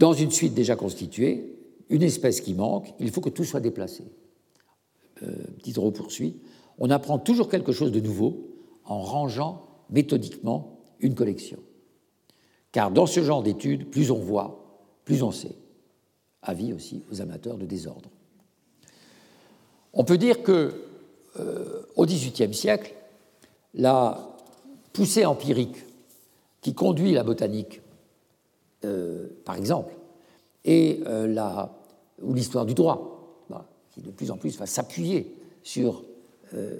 Dans 0.00 0.14
une 0.14 0.30
suite 0.30 0.54
déjà 0.54 0.76
constituée, 0.76 1.58
une 1.90 2.02
espèce 2.02 2.40
qui 2.40 2.54
manque, 2.54 2.94
il 3.00 3.10
faut 3.10 3.20
que 3.20 3.28
tout 3.28 3.44
soit 3.44 3.60
déplacé. 3.60 4.04
Euh, 5.22 5.30
Diderot 5.62 5.90
poursuit, 5.90 6.40
on 6.78 6.88
apprend 6.88 7.18
toujours 7.18 7.50
quelque 7.50 7.72
chose 7.72 7.92
de 7.92 8.00
nouveau 8.00 8.48
en 8.86 9.02
rangeant 9.02 9.66
méthodiquement 9.90 10.80
une 11.00 11.14
collection. 11.14 11.58
Car 12.72 12.90
dans 12.90 13.04
ce 13.04 13.22
genre 13.22 13.42
d'études, 13.42 13.90
plus 13.90 14.10
on 14.10 14.18
voit, 14.18 14.80
plus 15.04 15.22
on 15.22 15.32
sait. 15.32 15.54
Avis 16.40 16.72
aussi 16.72 17.02
aux 17.12 17.20
amateurs 17.20 17.58
de 17.58 17.66
désordre. 17.66 18.08
On 19.92 20.04
peut 20.04 20.16
dire 20.16 20.42
que 20.42 20.82
euh, 21.38 21.82
au 21.96 22.06
XVIIIe 22.06 22.54
siècle, 22.54 22.94
la 23.74 24.34
poussée 24.94 25.26
empirique 25.26 25.76
qui 26.62 26.72
conduit 26.72 27.12
la 27.12 27.22
botanique, 27.22 27.82
euh, 28.84 29.28
par 29.44 29.56
exemple, 29.56 29.94
et 30.64 31.00
euh, 31.06 31.66
ou 32.22 32.34
l'histoire 32.34 32.66
du 32.66 32.74
droit, 32.74 33.44
bah, 33.48 33.68
qui 33.90 34.00
de 34.00 34.10
plus 34.10 34.30
en 34.30 34.36
plus 34.36 34.58
va 34.58 34.66
s'appuyer 34.66 35.34
sur 35.62 36.04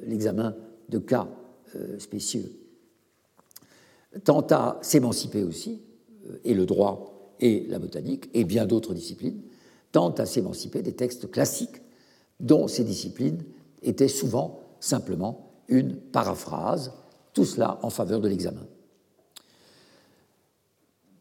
l'examen 0.04 0.56
de 0.88 0.98
cas 0.98 1.28
spécieux, 1.98 2.50
tend 4.24 4.44
à 4.50 4.80
s'émanciper 4.82 5.44
aussi, 5.44 5.80
et 6.42 6.54
le 6.54 6.66
droit 6.66 7.34
et 7.38 7.66
la 7.68 7.78
botanique, 7.78 8.28
et 8.34 8.42
bien 8.42 8.66
d'autres 8.66 8.94
disciplines, 8.94 9.40
tentent 9.92 10.18
à 10.18 10.26
s'émanciper 10.26 10.82
des 10.82 10.94
textes 10.94 11.30
classiques 11.30 11.82
dont 12.40 12.66
ces 12.66 12.84
disciplines 12.84 13.44
étaient 13.82 14.08
souvent 14.08 14.60
simplement 14.80 15.52
une 15.68 15.94
paraphrase, 15.94 16.92
tout 17.32 17.44
cela 17.44 17.78
en 17.82 17.90
faveur 17.90 18.20
de 18.20 18.28
l'examen. 18.28 18.66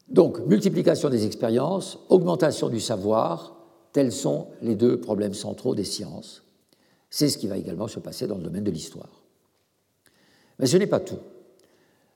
Donc, 0.09 0.39
multiplication 0.39 1.09
des 1.09 1.25
expériences, 1.25 1.99
augmentation 2.09 2.69
du 2.69 2.79
savoir, 2.79 3.55
tels 3.93 4.11
sont 4.11 4.47
les 4.61 4.75
deux 4.75 4.99
problèmes 4.99 5.33
centraux 5.33 5.75
des 5.75 5.83
sciences. 5.83 6.43
C'est 7.09 7.29
ce 7.29 7.37
qui 7.37 7.47
va 7.47 7.57
également 7.57 7.87
se 7.87 7.99
passer 7.99 8.27
dans 8.27 8.37
le 8.37 8.43
domaine 8.43 8.63
de 8.63 8.71
l'histoire. 8.71 9.23
Mais 10.57 10.65
ce 10.65 10.77
n'est 10.77 10.87
pas 10.87 10.99
tout. 10.99 11.19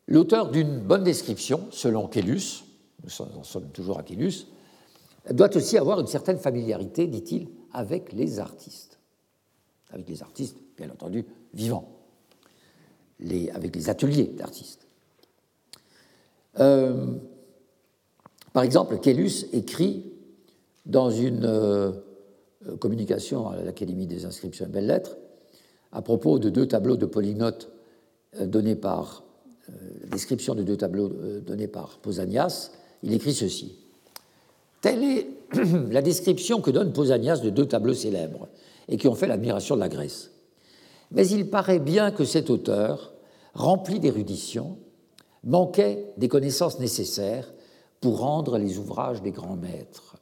L'auteur 0.07 0.51
d'une 0.51 0.79
bonne 0.79 1.03
description, 1.03 1.67
selon 1.71 2.07
Kélus, 2.07 2.63
nous 3.03 3.21
en 3.21 3.43
sommes 3.43 3.69
toujours 3.69 3.99
à 3.99 4.03
Kélus, 4.03 4.47
doit 5.31 5.55
aussi 5.55 5.77
avoir 5.77 5.99
une 5.99 6.07
certaine 6.07 6.37
familiarité, 6.37 7.07
dit-il, 7.07 7.47
avec 7.71 8.11
les 8.11 8.39
artistes. 8.39 8.99
Avec 9.91 10.09
les 10.09 10.21
artistes, 10.21 10.57
bien 10.77 10.89
entendu, 10.89 11.25
vivants, 11.53 11.89
avec 13.53 13.75
les 13.75 13.89
ateliers 13.89 14.25
d'artistes. 14.25 14.87
Euh, 16.59 17.17
par 18.53 18.63
exemple, 18.63 18.99
Kélus 18.99 19.47
écrit 19.51 20.03
dans 20.85 21.09
une 21.09 21.45
euh, 21.45 21.91
communication 22.79 23.49
à 23.49 23.57
l'Académie 23.57 24.07
des 24.07 24.25
inscriptions 24.25 24.65
et 24.65 24.69
belles-lettres 24.69 25.17
à 25.91 26.01
propos 26.01 26.39
de 26.39 26.49
deux 26.49 26.67
tableaux 26.67 26.97
de 26.97 27.05
polygnotes 27.05 27.69
euh, 28.39 28.45
donnés 28.45 28.75
par 28.75 29.23
description 30.11 30.55
de 30.55 30.61
deux 30.61 30.75
tableaux 30.75 31.09
donnés 31.39 31.69
par 31.69 31.99
Pausanias, 31.99 32.71
il 33.01 33.13
écrit 33.13 33.33
ceci. 33.33 33.77
Telle 34.81 35.01
est 35.01 35.27
la 35.91 36.01
description 36.01 36.59
que 36.59 36.69
donne 36.69 36.91
Pausanias 36.91 37.37
de 37.37 37.49
deux 37.49 37.65
tableaux 37.65 37.93
célèbres 37.93 38.49
et 38.89 38.97
qui 38.97 39.07
ont 39.07 39.15
fait 39.15 39.27
l'admiration 39.27 39.75
de 39.75 39.79
la 39.79 39.87
Grèce. 39.87 40.31
Mais 41.11 41.27
il 41.27 41.49
paraît 41.49 41.79
bien 41.79 42.11
que 42.11 42.25
cet 42.25 42.49
auteur, 42.49 43.13
rempli 43.53 43.99
d'érudition, 43.99 44.77
manquait 45.43 46.11
des 46.17 46.27
connaissances 46.27 46.79
nécessaires 46.79 47.52
pour 48.03 48.19
rendre 48.19 48.57
les 48.57 48.79
ouvrages 48.79 49.21
des 49.21 49.31
grands 49.31 49.55
maîtres. 49.55 50.17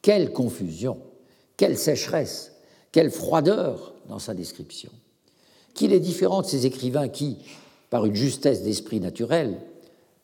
Quelle 0.00 0.32
confusion, 0.32 0.96
quelle 1.58 1.76
sécheresse, 1.76 2.52
quelle 2.90 3.10
froideur 3.10 3.92
dans 4.08 4.18
sa 4.18 4.32
description. 4.32 4.90
Qu'il 5.74 5.92
est 5.92 6.00
différent 6.00 6.40
de 6.40 6.46
ces 6.46 6.64
écrivains 6.64 7.08
qui, 7.08 7.36
par 7.90 8.06
une 8.06 8.14
justesse 8.14 8.62
d'esprit 8.62 8.98
naturel, 8.98 9.60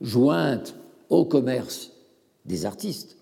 jointe 0.00 0.74
au 1.10 1.26
commerce 1.26 1.90
des 2.46 2.64
artistes, 2.64 3.18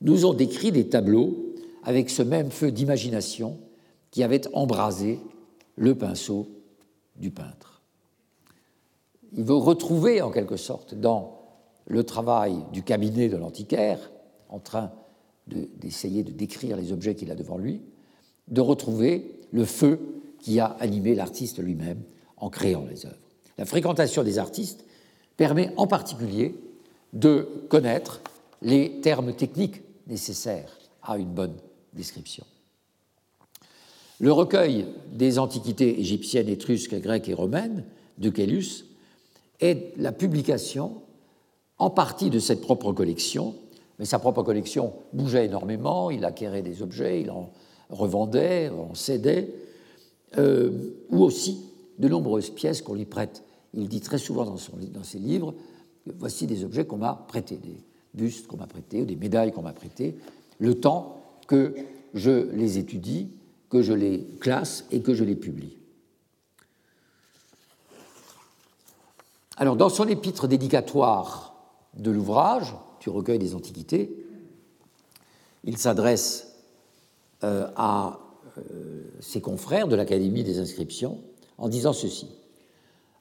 nous 0.00 0.26
ont 0.26 0.34
décrit 0.34 0.72
des 0.72 0.88
tableaux 0.88 1.54
avec 1.84 2.10
ce 2.10 2.22
même 2.22 2.50
feu 2.50 2.72
d'imagination 2.72 3.56
qui 4.10 4.24
avait 4.24 4.48
embrasé 4.52 5.20
le 5.76 5.94
pinceau 5.94 6.48
du 7.14 7.30
peintre. 7.30 7.82
Il 9.32 9.44
veut 9.44 9.54
retrouver 9.54 10.22
en 10.22 10.32
quelque 10.32 10.56
sorte 10.56 10.96
dans 10.96 11.43
le 11.86 12.04
travail 12.04 12.56
du 12.72 12.82
cabinet 12.82 13.28
de 13.28 13.36
l'antiquaire, 13.36 14.10
en 14.48 14.58
train 14.58 14.92
d'essayer 15.46 16.22
de, 16.22 16.32
décrire 16.32 16.76
les 16.76 16.92
objets 16.92 17.14
qu'il 17.14 17.30
a 17.30 17.34
devant 17.34 17.58
lui, 17.58 17.82
de 18.48 18.60
retrouver 18.60 19.40
le 19.52 19.64
feu 19.64 20.00
qui 20.40 20.60
a 20.60 20.66
animé 20.66 21.14
l'artiste 21.14 21.58
lui-même 21.58 22.02
en 22.36 22.50
créant 22.50 22.84
les 22.84 23.06
œuvres. 23.06 23.16
La 23.58 23.64
fréquentation 23.64 24.22
des 24.22 24.38
artistes 24.38 24.84
permet 25.36 25.72
en 25.76 25.86
particulier 25.86 26.54
de 27.12 27.48
connaître 27.68 28.20
les 28.62 29.00
termes 29.00 29.34
techniques 29.34 29.82
nécessaires 30.06 30.78
à 31.02 31.18
une 31.18 31.32
bonne 31.32 31.56
description. 31.92 32.44
Le 34.20 34.32
recueil 34.32 34.86
des 35.12 35.38
antiquités 35.38 36.00
égyptiennes, 36.00 36.48
étrusques, 36.48 37.00
grecques 37.00 37.28
et 37.28 37.34
romaines 37.34 37.84
de 38.18 38.30
Kélus 38.30 38.86
est 39.60 39.92
la 39.96 40.12
publication 40.12 41.02
en 41.78 41.90
partie 41.90 42.30
de 42.30 42.38
cette 42.38 42.60
propre 42.60 42.92
collection, 42.92 43.54
mais 43.98 44.04
sa 44.04 44.18
propre 44.18 44.42
collection 44.42 44.92
bougeait 45.12 45.46
énormément, 45.46 46.10
il 46.10 46.24
acquérait 46.24 46.62
des 46.62 46.82
objets, 46.82 47.20
il 47.20 47.30
en 47.30 47.50
revendait, 47.90 48.70
en 48.70 48.94
cédait, 48.94 49.54
euh, 50.38 50.70
ou 51.10 51.22
aussi 51.22 51.64
de 51.98 52.08
nombreuses 52.08 52.50
pièces 52.50 52.82
qu'on 52.82 52.94
lui 52.94 53.04
prête. 53.04 53.44
Il 53.72 53.88
dit 53.88 54.00
très 54.00 54.18
souvent 54.18 54.44
dans, 54.44 54.56
ses 55.02 55.18
livres, 55.18 55.54
voici 56.18 56.46
des 56.46 56.64
objets 56.64 56.84
qu'on 56.84 56.98
m'a 56.98 57.24
prêtés, 57.28 57.56
des 57.56 57.76
bustes 58.14 58.46
qu'on 58.46 58.56
m'a 58.56 58.66
prêtés, 58.66 59.02
ou 59.02 59.04
des 59.04 59.16
médailles 59.16 59.52
qu'on 59.52 59.62
m'a 59.62 59.72
prêtées, 59.72 60.16
le 60.58 60.74
temps 60.80 61.20
que 61.46 61.74
je 62.14 62.50
les 62.52 62.78
étudie, 62.78 63.32
que 63.68 63.82
je 63.82 63.92
les 63.92 64.24
classe 64.40 64.86
et 64.92 65.00
que 65.00 65.14
je 65.14 65.24
les 65.24 65.34
publie. 65.34 65.76
Alors, 69.56 69.76
dans 69.76 69.88
son 69.88 70.06
épître 70.08 70.48
dédicatoire 70.48 71.53
de 71.96 72.10
l'ouvrage, 72.10 72.74
du 73.00 73.10
recueil 73.10 73.38
des 73.38 73.54
Antiquités, 73.54 74.24
il 75.64 75.78
s'adresse 75.78 76.54
euh, 77.42 77.68
à 77.76 78.20
euh, 78.58 79.04
ses 79.20 79.40
confrères 79.40 79.88
de 79.88 79.96
l'Académie 79.96 80.44
des 80.44 80.58
inscriptions 80.58 81.18
en 81.58 81.68
disant 81.68 81.92
ceci. 81.92 82.28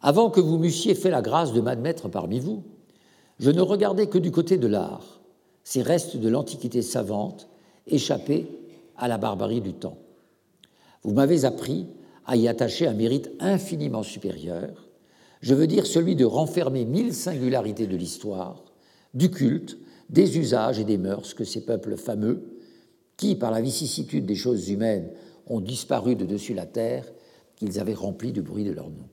Avant 0.02 0.30
que 0.30 0.42
vous 0.42 0.58
m'eussiez 0.58 0.96
fait 0.96 1.10
la 1.10 1.22
grâce 1.22 1.54
de 1.54 1.62
m'admettre 1.62 2.10
parmi 2.10 2.40
vous, 2.40 2.64
je 3.40 3.50
ne 3.50 3.62
regardais 3.62 4.08
que 4.08 4.18
du 4.18 4.32
côté 4.32 4.58
de 4.58 4.68
l'art, 4.68 5.22
ces 5.64 5.82
restes 5.82 6.18
de 6.18 6.30
l'Antiquité 6.30 6.82
savante 6.82 7.48
échappés 7.88 8.48
à 8.98 9.08
la 9.08 9.18
barbarie 9.18 9.62
du 9.62 9.74
temps. 9.74 9.98
Vous 11.04 11.14
m'avez 11.14 11.46
appris 11.46 11.88
à 12.26 12.36
y 12.36 12.48
attacher 12.48 12.88
un 12.88 12.94
mérite 12.94 13.32
infiniment 13.40 14.04
supérieur, 14.04 14.88
je 15.44 15.54
veux 15.54 15.68
dire 15.68 15.86
celui 15.86 16.16
de 16.16 16.24
renfermer 16.24 16.86
mille 16.86 17.14
singularités 17.14 17.86
de 17.86 17.98
l'histoire, 17.98 18.64
du 19.14 19.30
culte, 19.30 19.78
des 20.10 20.38
usages 20.38 20.80
et 20.80 20.86
des 20.86 20.98
mœurs 20.98 21.34
que 21.34 21.44
ces 21.44 21.66
peuples 21.66 21.98
fameux, 21.98 22.58
qui, 23.18 23.36
par 23.36 23.52
la 23.52 23.60
vicissitude 23.60 24.26
des 24.26 24.36
choses 24.36 24.70
humaines, 24.70 25.12
ont 25.48 25.60
disparu 25.60 26.16
de 26.16 26.26
dessus 26.26 26.54
la 26.54 26.66
terre, 26.66 27.06
qu'ils 27.58 27.78
avaient 27.78 27.94
rempli 27.94 28.32
du 28.32 28.42
bruit 28.42 28.64
de 28.64 28.72
leur 28.72 28.90
nom. 28.90 29.10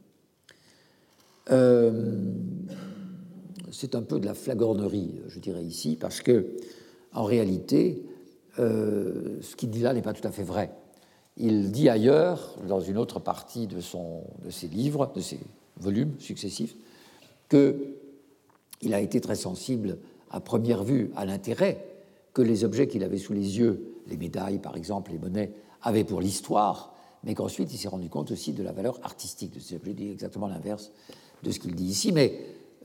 Euh, 1.51 2.33
c'est 3.72 3.97
un 3.97 4.03
peu 4.03 4.20
de 4.20 4.26
la 4.26 4.35
flagornerie, 4.35 5.20
je 5.26 5.41
dirais 5.41 5.64
ici, 5.64 5.97
parce 5.97 6.20
que, 6.20 6.47
en 7.12 7.24
réalité, 7.24 8.05
euh, 8.61 9.41
ce 9.41 9.57
qu'il 9.57 9.70
dit 9.70 9.81
là 9.81 9.95
n'est 9.95 10.01
pas 10.01 10.12
tout 10.12 10.26
à 10.26 10.31
fait 10.31 10.45
vrai. 10.45 10.70
Il 11.37 11.72
dit 11.72 11.89
ailleurs, 11.89 12.55
dans 12.68 12.81
une 12.81 12.99
autre 12.99 13.18
partie 13.18 13.66
de, 13.66 13.78
de 13.78 14.51
ses 14.51 14.68
livres, 14.68 15.11
de 15.12 15.20
ses 15.20 15.41
volumes 15.81 16.14
successifs, 16.18 16.76
qu'il 17.49 18.95
a 18.95 19.01
été 19.01 19.20
très 19.20 19.35
sensible 19.35 19.99
à 20.31 20.41
première 20.41 20.85
vue 20.85 21.11
à 21.16 21.24
l'intérêt 21.24 21.87
que 22.33 22.43
les 22.43 22.64
objets 22.64 22.87
qu'il 22.87 23.03
avait 23.03 23.18
sous 23.18 23.33
les 23.33 23.59
yeux, 23.59 23.95
les 24.07 24.16
médailles 24.16 24.59
par 24.59 24.76
exemple, 24.76 25.11
les 25.12 25.18
monnaies, 25.18 25.53
avaient 25.83 26.05
pour 26.05 26.20
l'histoire, 26.20 26.95
mais 27.24 27.35
qu'ensuite 27.35 27.72
il 27.72 27.78
s'est 27.78 27.89
rendu 27.89 28.09
compte 28.09 28.31
aussi 28.31 28.53
de 28.53 28.62
la 28.62 28.72
valeur 28.72 28.99
artistique 29.03 29.55
de 29.55 29.61
ces 29.61 29.76
objets, 29.76 29.95
dit 29.95 30.11
exactement 30.11 30.47
l'inverse 30.47 30.93
de 31.43 31.51
ce 31.51 31.59
qu'il 31.59 31.74
dit 31.74 31.87
ici. 31.87 32.12
Mais 32.12 32.39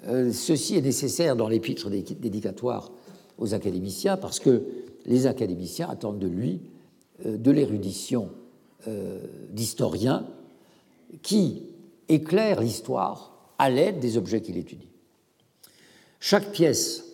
euh, 0.07 0.31
ceci 0.31 0.75
est 0.75 0.81
nécessaire 0.81 1.35
dans 1.35 1.47
l'épître 1.47 1.89
dédicatoire 1.89 2.91
aux 3.37 3.53
académiciens 3.53 4.17
parce 4.17 4.39
que 4.39 4.63
les 5.05 5.27
académiciens 5.27 5.89
attendent 5.89 6.19
de 6.19 6.27
lui 6.27 6.61
euh, 7.25 7.37
de 7.37 7.51
l'érudition 7.51 8.29
euh, 8.87 9.19
d'historiens 9.51 10.25
qui 11.21 11.63
éclairent 12.09 12.61
l'histoire 12.61 13.33
à 13.57 13.69
l'aide 13.69 13.99
des 13.99 14.17
objets 14.17 14.41
qu'il 14.41 14.57
étudie. 14.57 14.89
Chaque 16.19 16.51
pièce 16.51 17.05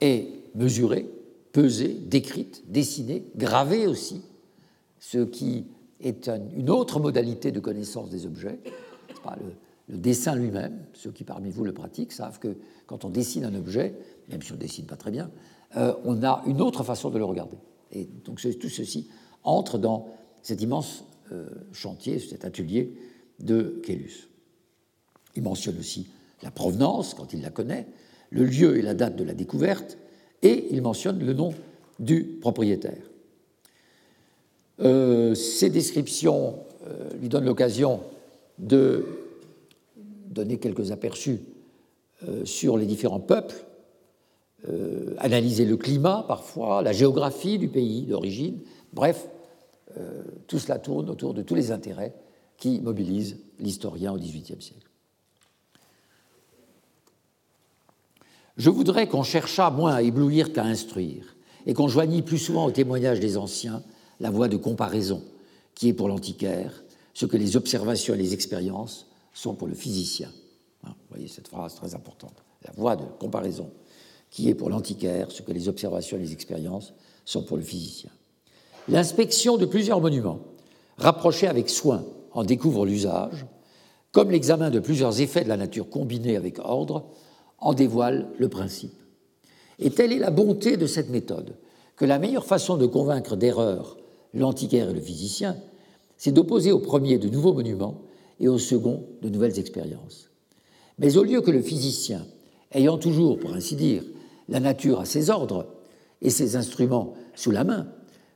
est 0.00 0.28
mesurée, 0.54 1.08
pesée, 1.52 1.94
décrite, 1.94 2.64
dessinée, 2.70 3.24
gravée 3.36 3.86
aussi, 3.86 4.22
ce 5.00 5.18
qui 5.18 5.66
est 6.00 6.30
une 6.56 6.70
autre 6.70 7.00
modalité 7.00 7.52
de 7.52 7.60
connaissance 7.60 8.10
des 8.10 8.26
objets. 8.26 8.58
Pas 9.22 9.36
le, 9.36 9.52
le, 9.94 9.98
dessin 9.98 10.34
lui-même, 10.34 10.78
ceux 10.94 11.10
qui 11.10 11.24
parmi 11.24 11.50
vous 11.50 11.64
le 11.64 11.72
pratiquent 11.72 12.12
savent 12.12 12.38
que 12.38 12.56
quand 12.86 13.04
on 13.04 13.10
dessine 13.10 13.44
un 13.44 13.54
objet, 13.54 13.94
même 14.30 14.42
si 14.42 14.52
on 14.52 14.54
ne 14.54 14.60
dessine 14.60 14.86
pas 14.86 14.96
très 14.96 15.10
bien, 15.10 15.30
euh, 15.76 15.94
on 16.04 16.22
a 16.22 16.42
une 16.46 16.60
autre 16.60 16.82
façon 16.82 17.10
de 17.10 17.18
le 17.18 17.24
regarder. 17.24 17.58
Et 17.92 18.08
donc 18.24 18.40
tout 18.58 18.68
ceci 18.68 19.08
entre 19.44 19.78
dans 19.78 20.08
cet 20.42 20.62
immense 20.62 21.04
euh, 21.32 21.48
chantier, 21.72 22.18
cet 22.18 22.44
atelier 22.44 22.94
de 23.38 23.80
Kélus. 23.84 24.28
Il 25.36 25.42
mentionne 25.42 25.78
aussi 25.78 26.08
la 26.42 26.50
provenance, 26.50 27.14
quand 27.14 27.32
il 27.32 27.42
la 27.42 27.50
connaît, 27.50 27.86
le 28.30 28.44
lieu 28.44 28.78
et 28.78 28.82
la 28.82 28.94
date 28.94 29.16
de 29.16 29.24
la 29.24 29.34
découverte, 29.34 29.98
et 30.42 30.66
il 30.70 30.82
mentionne 30.82 31.24
le 31.24 31.32
nom 31.32 31.54
du 31.98 32.24
propriétaire. 32.40 33.02
Euh, 34.80 35.34
ces 35.34 35.70
descriptions 35.70 36.60
euh, 36.86 37.10
lui 37.20 37.28
donnent 37.28 37.46
l'occasion 37.46 38.00
de 38.58 39.06
donner 40.26 40.58
quelques 40.58 40.92
aperçus 40.92 41.40
euh, 42.28 42.44
sur 42.44 42.76
les 42.76 42.86
différents 42.86 43.20
peuples, 43.20 43.64
analyser 45.18 45.64
le 45.64 45.76
climat 45.76 46.24
parfois, 46.26 46.82
la 46.82 46.92
géographie 46.92 47.58
du 47.58 47.68
pays 47.68 48.02
d'origine, 48.02 48.58
bref, 48.92 49.28
tout 50.48 50.58
cela 50.58 50.80
tourne 50.80 51.08
autour 51.08 51.32
de 51.32 51.42
tous 51.42 51.54
les 51.54 51.70
intérêts 51.70 52.12
qui 52.58 52.80
mobilisent 52.80 53.38
l'historien 53.58 54.12
au 54.12 54.18
XVIIIe 54.18 54.60
siècle. 54.60 54.90
Je 58.56 58.70
voudrais 58.70 59.08
qu'on 59.08 59.22
cherchât 59.22 59.70
moins 59.70 59.94
à 59.94 60.02
éblouir 60.02 60.52
qu'à 60.52 60.64
instruire, 60.64 61.36
et 61.66 61.74
qu'on 61.74 61.88
joignît 61.88 62.22
plus 62.22 62.38
souvent 62.38 62.66
au 62.66 62.70
témoignage 62.70 63.20
des 63.20 63.36
anciens 63.36 63.82
la 64.20 64.30
voie 64.30 64.48
de 64.48 64.56
comparaison, 64.56 65.22
qui 65.74 65.88
est 65.88 65.92
pour 65.92 66.08
l'antiquaire 66.08 66.82
ce 67.14 67.26
que 67.26 67.36
les 67.36 67.56
observations 67.56 68.14
et 68.14 68.18
les 68.18 68.34
expériences 68.34 69.06
sont 69.32 69.54
pour 69.54 69.68
le 69.68 69.74
physicien. 69.74 70.30
Hein, 70.84 70.88
vous 70.88 71.14
voyez 71.14 71.28
cette 71.28 71.48
phrase 71.48 71.74
très 71.74 71.94
importante. 71.94 72.34
La 72.64 72.72
voie 72.72 72.96
de 72.96 73.04
comparaison, 73.20 73.70
qui 74.30 74.48
est 74.48 74.54
pour 74.54 74.70
l'antiquaire 74.70 75.30
ce 75.30 75.42
que 75.42 75.52
les 75.52 75.68
observations 75.68 76.16
et 76.16 76.20
les 76.20 76.32
expériences 76.32 76.94
sont 77.24 77.42
pour 77.42 77.56
le 77.56 77.62
physicien. 77.62 78.10
L'inspection 78.88 79.56
de 79.56 79.66
plusieurs 79.66 80.00
monuments, 80.00 80.40
rapprochés 80.96 81.46
avec 81.46 81.68
soin, 81.68 82.04
en 82.38 82.44
découvre 82.44 82.86
l'usage, 82.86 83.46
comme 84.12 84.30
l'examen 84.30 84.70
de 84.70 84.78
plusieurs 84.78 85.20
effets 85.20 85.42
de 85.42 85.48
la 85.48 85.56
nature 85.56 85.90
combinés 85.90 86.36
avec 86.36 86.60
ordre 86.60 87.06
en 87.58 87.74
dévoile 87.74 88.28
le 88.38 88.48
principe. 88.48 88.94
Et 89.80 89.90
telle 89.90 90.12
est 90.12 90.20
la 90.20 90.30
bonté 90.30 90.76
de 90.76 90.86
cette 90.86 91.10
méthode, 91.10 91.56
que 91.96 92.04
la 92.04 92.20
meilleure 92.20 92.44
façon 92.44 92.76
de 92.76 92.86
convaincre 92.86 93.34
d'erreur 93.34 93.96
l'antiquaire 94.34 94.90
et 94.90 94.94
le 94.94 95.00
physicien, 95.00 95.56
c'est 96.16 96.30
d'opposer 96.30 96.70
au 96.70 96.78
premier 96.78 97.18
de 97.18 97.28
nouveaux 97.28 97.54
monuments 97.54 98.02
et 98.38 98.46
au 98.46 98.58
second 98.58 99.04
de 99.20 99.28
nouvelles 99.28 99.58
expériences. 99.58 100.30
Mais 101.00 101.16
au 101.16 101.24
lieu 101.24 101.40
que 101.40 101.50
le 101.50 101.62
physicien, 101.62 102.24
ayant 102.70 102.98
toujours, 102.98 103.40
pour 103.40 103.52
ainsi 103.52 103.74
dire, 103.74 104.04
la 104.48 104.60
nature 104.60 105.00
à 105.00 105.06
ses 105.06 105.28
ordres 105.28 105.66
et 106.22 106.30
ses 106.30 106.54
instruments 106.54 107.14
sous 107.34 107.50
la 107.50 107.64
main, 107.64 107.88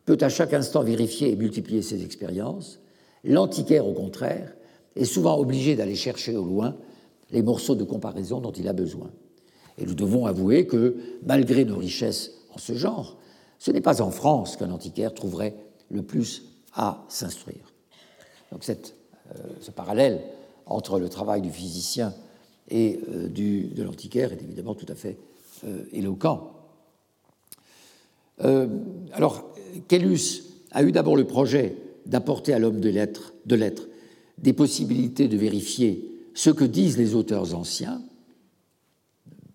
peut 0.06 0.18
à 0.20 0.28
chaque 0.28 0.54
instant 0.54 0.82
vérifier 0.82 1.30
et 1.30 1.36
multiplier 1.36 1.82
ses 1.82 2.04
expériences, 2.04 2.80
l'antiquaire, 3.24 3.86
au 3.86 3.92
contraire, 3.92 4.54
est 4.96 5.04
souvent 5.04 5.38
obligé 5.38 5.76
d'aller 5.76 5.94
chercher 5.94 6.36
au 6.36 6.44
loin 6.44 6.76
les 7.30 7.42
morceaux 7.42 7.74
de 7.74 7.84
comparaison 7.84 8.40
dont 8.40 8.52
il 8.52 8.68
a 8.68 8.72
besoin. 8.72 9.10
Et 9.78 9.86
nous 9.86 9.94
devons 9.94 10.26
avouer 10.26 10.66
que, 10.66 10.96
malgré 11.24 11.64
nos 11.64 11.78
richesses 11.78 12.32
en 12.54 12.58
ce 12.58 12.74
genre, 12.74 13.16
ce 13.58 13.70
n'est 13.70 13.80
pas 13.80 14.02
en 14.02 14.10
France 14.10 14.56
qu'un 14.56 14.70
antiquaire 14.70 15.14
trouverait 15.14 15.54
le 15.90 16.02
plus 16.02 16.42
à 16.74 17.04
s'instruire. 17.08 17.72
Donc 18.50 18.68
euh, 18.68 18.74
ce 19.60 19.70
parallèle 19.70 20.20
entre 20.66 20.98
le 20.98 21.08
travail 21.08 21.42
du 21.42 21.50
physicien 21.50 22.14
et 22.68 23.00
euh, 23.08 23.28
de 23.28 23.82
l'antiquaire 23.82 24.32
est 24.32 24.42
évidemment 24.42 24.74
tout 24.74 24.86
à 24.88 24.94
fait 24.94 25.18
euh, 25.64 25.84
éloquent. 25.92 26.50
alors, 29.12 29.52
Kellus 29.86 30.42
a 30.72 30.82
eu 30.82 30.90
d'abord 30.90 31.16
le 31.16 31.26
projet 31.26 31.76
d'apporter 32.06 32.52
à 32.52 32.58
l'homme 32.58 32.80
de 32.80 32.88
lettres, 32.88 33.34
de 33.46 33.54
lettres 33.54 33.88
des 34.38 34.52
possibilités 34.52 35.28
de 35.28 35.36
vérifier 35.36 36.08
ce 36.34 36.50
que 36.50 36.64
disent 36.64 36.98
les 36.98 37.14
auteurs 37.14 37.54
anciens, 37.54 38.02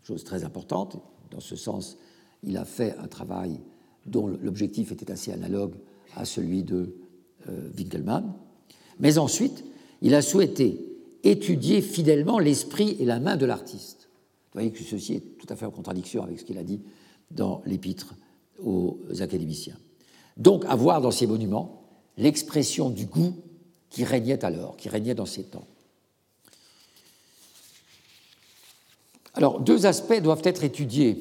chose 0.03 0.23
très 0.23 0.43
importante. 0.43 0.97
Dans 1.31 1.39
ce 1.39 1.55
sens, 1.55 1.97
il 2.43 2.57
a 2.57 2.65
fait 2.65 2.95
un 2.97 3.07
travail 3.07 3.59
dont 4.05 4.27
l'objectif 4.27 4.91
était 4.91 5.11
assez 5.11 5.31
analogue 5.31 5.75
à 6.15 6.23
celui 6.23 6.63
de 6.63 6.95
euh, 7.49 7.69
Winkelmann. 7.77 8.33
Mais 8.99 9.17
ensuite, 9.17 9.65
il 10.01 10.15
a 10.15 10.21
souhaité 10.21 10.79
étudier 11.23 11.81
fidèlement 11.81 12.39
l'esprit 12.39 12.95
et 12.99 13.05
la 13.05 13.19
main 13.19 13.35
de 13.35 13.45
l'artiste. 13.45 14.09
Vous 14.45 14.59
voyez 14.61 14.71
que 14.71 14.81
ceci 14.81 15.15
est 15.15 15.37
tout 15.37 15.47
à 15.49 15.55
fait 15.55 15.65
en 15.65 15.71
contradiction 15.71 16.23
avec 16.23 16.39
ce 16.39 16.45
qu'il 16.45 16.57
a 16.57 16.63
dit 16.63 16.81
dans 17.31 17.61
l'épître 17.65 18.15
aux 18.63 18.97
académiciens. 19.19 19.77
Donc, 20.37 20.63
avoir 20.65 21.01
dans 21.01 21.11
ces 21.11 21.27
monuments 21.27 21.76
l'expression 22.17 22.89
du 22.89 23.05
goût 23.05 23.35
qui 23.89 24.03
régnait 24.03 24.43
alors, 24.43 24.75
qui 24.77 24.89
régnait 24.89 25.15
dans 25.15 25.25
ces 25.25 25.43
temps. 25.43 25.67
Alors, 29.33 29.59
deux 29.59 29.85
aspects 29.85 30.19
doivent 30.21 30.41
être 30.43 30.63
étudiés, 30.63 31.17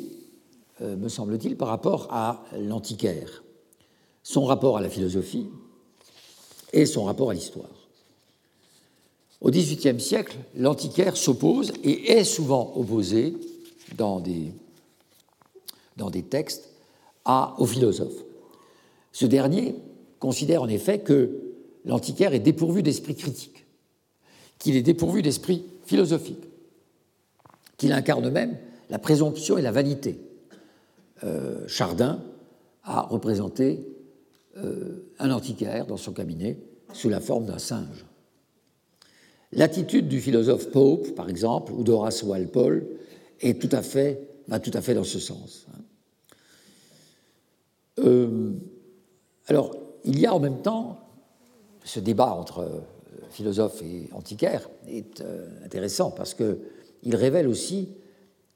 euh, 0.81 0.97
me 0.97 1.09
semble-t-il, 1.09 1.57
par 1.57 1.69
rapport 1.69 2.09
à 2.11 2.45
l'antiquaire. 2.59 3.45
Son 4.23 4.45
rapport 4.45 4.79
à 4.79 4.81
la 4.81 4.89
philosophie 4.89 5.49
et 6.73 6.87
son 6.87 7.05
rapport 7.05 7.31
à 7.31 7.35
l'histoire. 7.35 7.69
Au 9.41 9.51
XVIIIe 9.51 10.01
siècle, 10.01 10.37
l'antiquaire 10.55 11.17
s'oppose 11.17 11.73
et 11.85 12.13
est 12.13 12.25
souvent 12.25 12.73
opposé 12.75 13.37
dans 13.97 14.19
des, 14.21 14.53
textes 16.23 16.71
à, 17.25 17.55
au 17.59 17.67
philosophe. 17.67 18.25
Ce 19.13 19.27
dernier 19.27 19.75
considère 20.27 20.61
en 20.61 20.68
effet 20.68 20.99
que 20.99 21.39
l'antiquaire 21.85 22.35
est 22.35 22.41
dépourvu 22.41 22.83
d'esprit 22.83 23.14
critique, 23.14 23.64
qu'il 24.59 24.74
est 24.74 24.83
dépourvu 24.83 25.22
d'esprit 25.22 25.64
philosophique 25.85 26.43
qu'il 27.77 27.93
incarne 27.93 28.29
même 28.29 28.57
la 28.91 28.99
présomption 28.99 29.57
et 29.57 29.62
la 29.62 29.70
vanité. 29.70 30.18
Euh, 31.22 31.62
Chardin 31.68 32.24
a 32.83 33.03
représenté 33.03 33.87
euh, 34.57 35.12
un 35.20 35.31
antiquaire 35.31 35.87
dans 35.87 35.97
son 35.97 36.12
cabinet 36.12 36.59
sous 36.93 37.09
la 37.09 37.20
forme 37.20 37.47
d'un 37.47 37.61
singe. 37.61 38.05
L'attitude 39.53 40.09
du 40.09 40.20
philosophe 40.20 40.72
Pope, 40.72 41.14
par 41.14 41.31
exemple, 41.31 41.72
ou 41.72 41.85
d'Horace 41.85 42.24
Walpole, 42.24 42.85
est 43.39 43.61
tout 43.62 43.68
à 43.70 43.83
fait, 43.83 44.27
va 44.49 44.59
tout 44.59 44.72
à 44.74 44.81
fait 44.81 44.95
dans 44.95 45.05
ce 45.05 45.20
sens. 45.20 45.68
Euh, 48.01 48.55
alors, 49.47 49.86
il 50.07 50.19
y 50.19 50.27
a 50.27 50.35
en 50.35 50.41
même 50.41 50.63
temps 50.63 51.01
ce 51.85 52.01
débat 52.01 52.33
entre 52.33 52.83
philosophe 53.31 53.83
et 53.83 54.09
antiquaire 54.13 54.69
est 54.89 55.23
intéressant 55.65 56.11
parce 56.11 56.35
que 56.35 56.59
il 57.03 57.15
révèle 57.15 57.47
aussi 57.47 57.89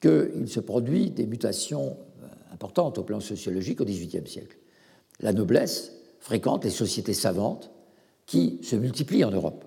qu'il 0.01 0.49
se 0.49 0.61
produit 0.61 1.11
des 1.11 1.27
mutations 1.27 1.97
euh, 2.23 2.27
importantes 2.53 2.99
au 2.99 3.05
plan 3.05 3.21
sociologique 3.21 3.81
au 3.81 3.85
XVIIIe 3.85 4.27
siècle. 4.27 4.57
La 5.21 5.33
noblesse 5.33 5.93
fréquente 6.19 6.65
les 6.65 6.71
sociétés 6.71 7.15
savantes 7.15 7.71
qui 8.27 8.59
se 8.63 8.77
multiplient 8.77 9.25
en 9.25 9.31
Europe 9.31 9.65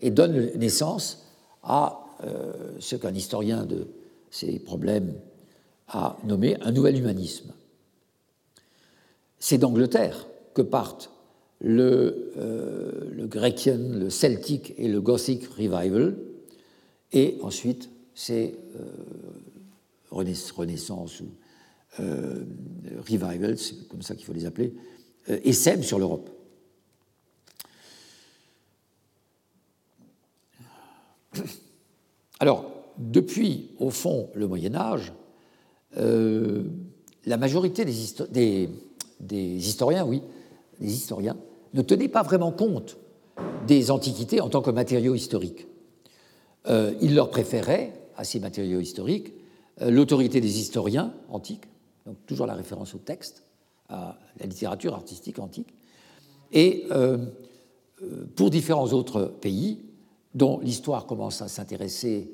et 0.00 0.10
donnent 0.10 0.50
naissance 0.56 1.26
à 1.62 2.00
euh, 2.24 2.52
ce 2.78 2.96
qu'un 2.96 3.14
historien 3.14 3.64
de 3.64 3.88
ces 4.30 4.58
problèmes 4.58 5.14
a 5.88 6.16
nommé 6.24 6.56
un 6.62 6.72
nouvel 6.72 6.96
humanisme. 6.98 7.52
C'est 9.38 9.58
d'Angleterre 9.58 10.26
que 10.56 10.62
partent 10.62 11.12
le, 11.60 12.32
euh, 12.38 13.10
le 13.12 13.26
Grécien, 13.26 13.76
le 13.76 14.10
Celtic 14.10 14.74
et 14.78 14.88
le 14.88 15.00
Gothic 15.00 15.46
Revival, 15.46 16.16
et 17.12 17.38
ensuite 17.42 17.90
c'est 18.14 18.56
euh, 18.74 18.88
Renaissance 20.10 21.20
ou 21.20 21.28
euh, 22.00 22.44
Revival, 23.06 23.58
c'est 23.58 23.86
comme 23.88 24.02
ça 24.02 24.14
qu'il 24.14 24.24
faut 24.24 24.32
les 24.32 24.46
appeler, 24.46 24.74
euh, 25.28 25.38
et 25.44 25.52
sème 25.52 25.82
sur 25.82 25.98
l'Europe. 25.98 26.30
Alors, 32.40 32.70
depuis, 32.96 33.72
au 33.78 33.90
fond, 33.90 34.30
le 34.34 34.48
Moyen 34.48 34.74
Âge, 34.74 35.12
la 35.94 37.36
majorité 37.36 37.84
des, 37.84 38.70
historiens, 39.30 40.06
oui, 40.06 40.22
des 40.80 40.92
historiens, 40.92 41.36
ne 41.74 41.82
tenaient 41.82 42.08
pas 42.08 42.22
vraiment 42.22 42.52
compte 42.52 42.96
des 43.66 43.90
antiquités 43.90 44.40
en 44.40 44.48
tant 44.48 44.62
que 44.62 44.70
matériaux 44.70 45.14
historiques. 45.14 45.66
ils 46.68 47.14
leur 47.14 47.30
préféraient 47.30 47.92
à 48.16 48.22
matériaux 48.40 48.80
historiques, 48.80 49.32
euh, 49.82 49.90
l'autorité 49.90 50.40
des 50.40 50.58
historiens 50.58 51.12
antiques, 51.28 51.64
donc 52.06 52.16
toujours 52.26 52.46
la 52.46 52.54
référence 52.54 52.94
au 52.94 52.98
texte, 52.98 53.44
à 53.88 54.18
la 54.40 54.46
littérature 54.46 54.94
artistique 54.94 55.38
antique. 55.38 55.74
Et 56.52 56.86
pour 58.36 58.50
différents 58.50 58.92
autres 58.92 59.24
pays, 59.24 59.80
dont 60.34 60.60
l'histoire 60.60 61.06
commence 61.06 61.42
à 61.42 61.48
s'intéresser 61.48 62.30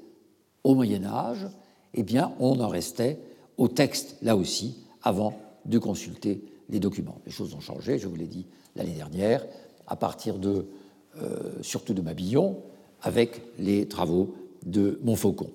au 0.64 0.74
Moyen 0.74 1.04
Âge, 1.04 1.46
eh 1.94 2.02
bien, 2.02 2.32
on 2.38 2.60
en 2.60 2.68
restait 2.68 3.20
au 3.56 3.68
texte, 3.68 4.16
là 4.22 4.36
aussi, 4.36 4.76
avant 5.02 5.34
de 5.64 5.78
consulter 5.78 6.42
les 6.68 6.80
documents. 6.80 7.20
Les 7.26 7.32
choses 7.32 7.54
ont 7.54 7.60
changé, 7.60 7.98
je 7.98 8.08
vous 8.08 8.16
l'ai 8.16 8.26
dit 8.26 8.46
l'année 8.76 8.94
dernière, 8.94 9.44
à 9.86 9.96
partir 9.96 10.38
de, 10.38 10.66
euh, 11.20 11.52
surtout 11.62 11.94
de 11.94 12.02
Mabillon, 12.02 12.62
avec 13.02 13.42
les 13.58 13.88
travaux 13.88 14.34
de 14.64 14.98
Montfaucon. 15.02 15.50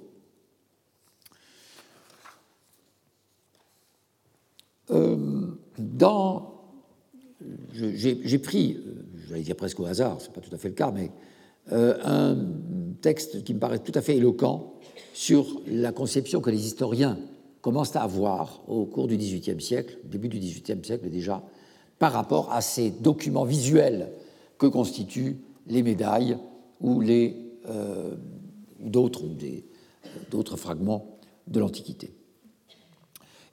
Euh, 4.91 5.47
dans, 5.79 6.61
j'ai 7.73 8.39
pris, 8.39 8.75
euh, 8.75 9.03
j'allais 9.27 9.41
dire 9.41 9.55
presque 9.55 9.79
au 9.79 9.85
hasard, 9.85 10.21
ce 10.21 10.27
n'est 10.27 10.33
pas 10.33 10.41
tout 10.41 10.53
à 10.53 10.57
fait 10.57 10.69
le 10.69 10.75
cas, 10.75 10.91
mais 10.91 11.11
un 11.69 12.37
texte 13.01 13.43
qui 13.43 13.53
me 13.53 13.59
paraît 13.59 13.79
tout 13.79 13.91
à 13.93 14.01
fait 14.01 14.15
éloquent 14.15 14.73
sur 15.13 15.61
la 15.67 15.91
conception 15.91 16.39
que 16.39 16.49
les 16.49 16.65
historiens 16.65 17.17
commencent 17.61 17.95
à 17.95 18.01
avoir 18.01 18.61
au 18.67 18.85
cours 18.85 19.07
du 19.07 19.17
XVIIIe 19.17 19.61
siècle, 19.61 19.97
début 20.03 20.29
du 20.29 20.39
XVIIIe 20.39 20.83
siècle 20.83 21.09
déjà, 21.09 21.43
par 21.99 22.13
rapport 22.13 22.51
à 22.51 22.61
ces 22.61 22.91
documents 22.91 23.43
visuels 23.43 24.11
que 24.57 24.67
constituent 24.67 25.37
les 25.67 25.83
médailles 25.83 26.37
ou 26.79 27.01
les 27.01 27.35
euh, 27.67 28.15
d'autres 28.79 29.23
d'autres 30.31 30.57
fragments 30.57 31.17
de 31.47 31.59
l'Antiquité. 31.59 32.13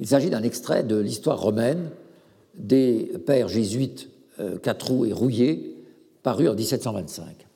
Il 0.00 0.06
s'agit 0.06 0.30
d'un 0.30 0.42
extrait 0.42 0.84
de 0.84 0.96
l'histoire 0.96 1.40
romaine 1.40 1.90
des 2.56 3.12
pères 3.26 3.48
jésuites 3.48 4.08
euh, 4.38 4.58
et 5.04 5.12
Rouillet, 5.12 5.76
paru 6.22 6.48
en 6.48 6.54
1725. 6.54 7.46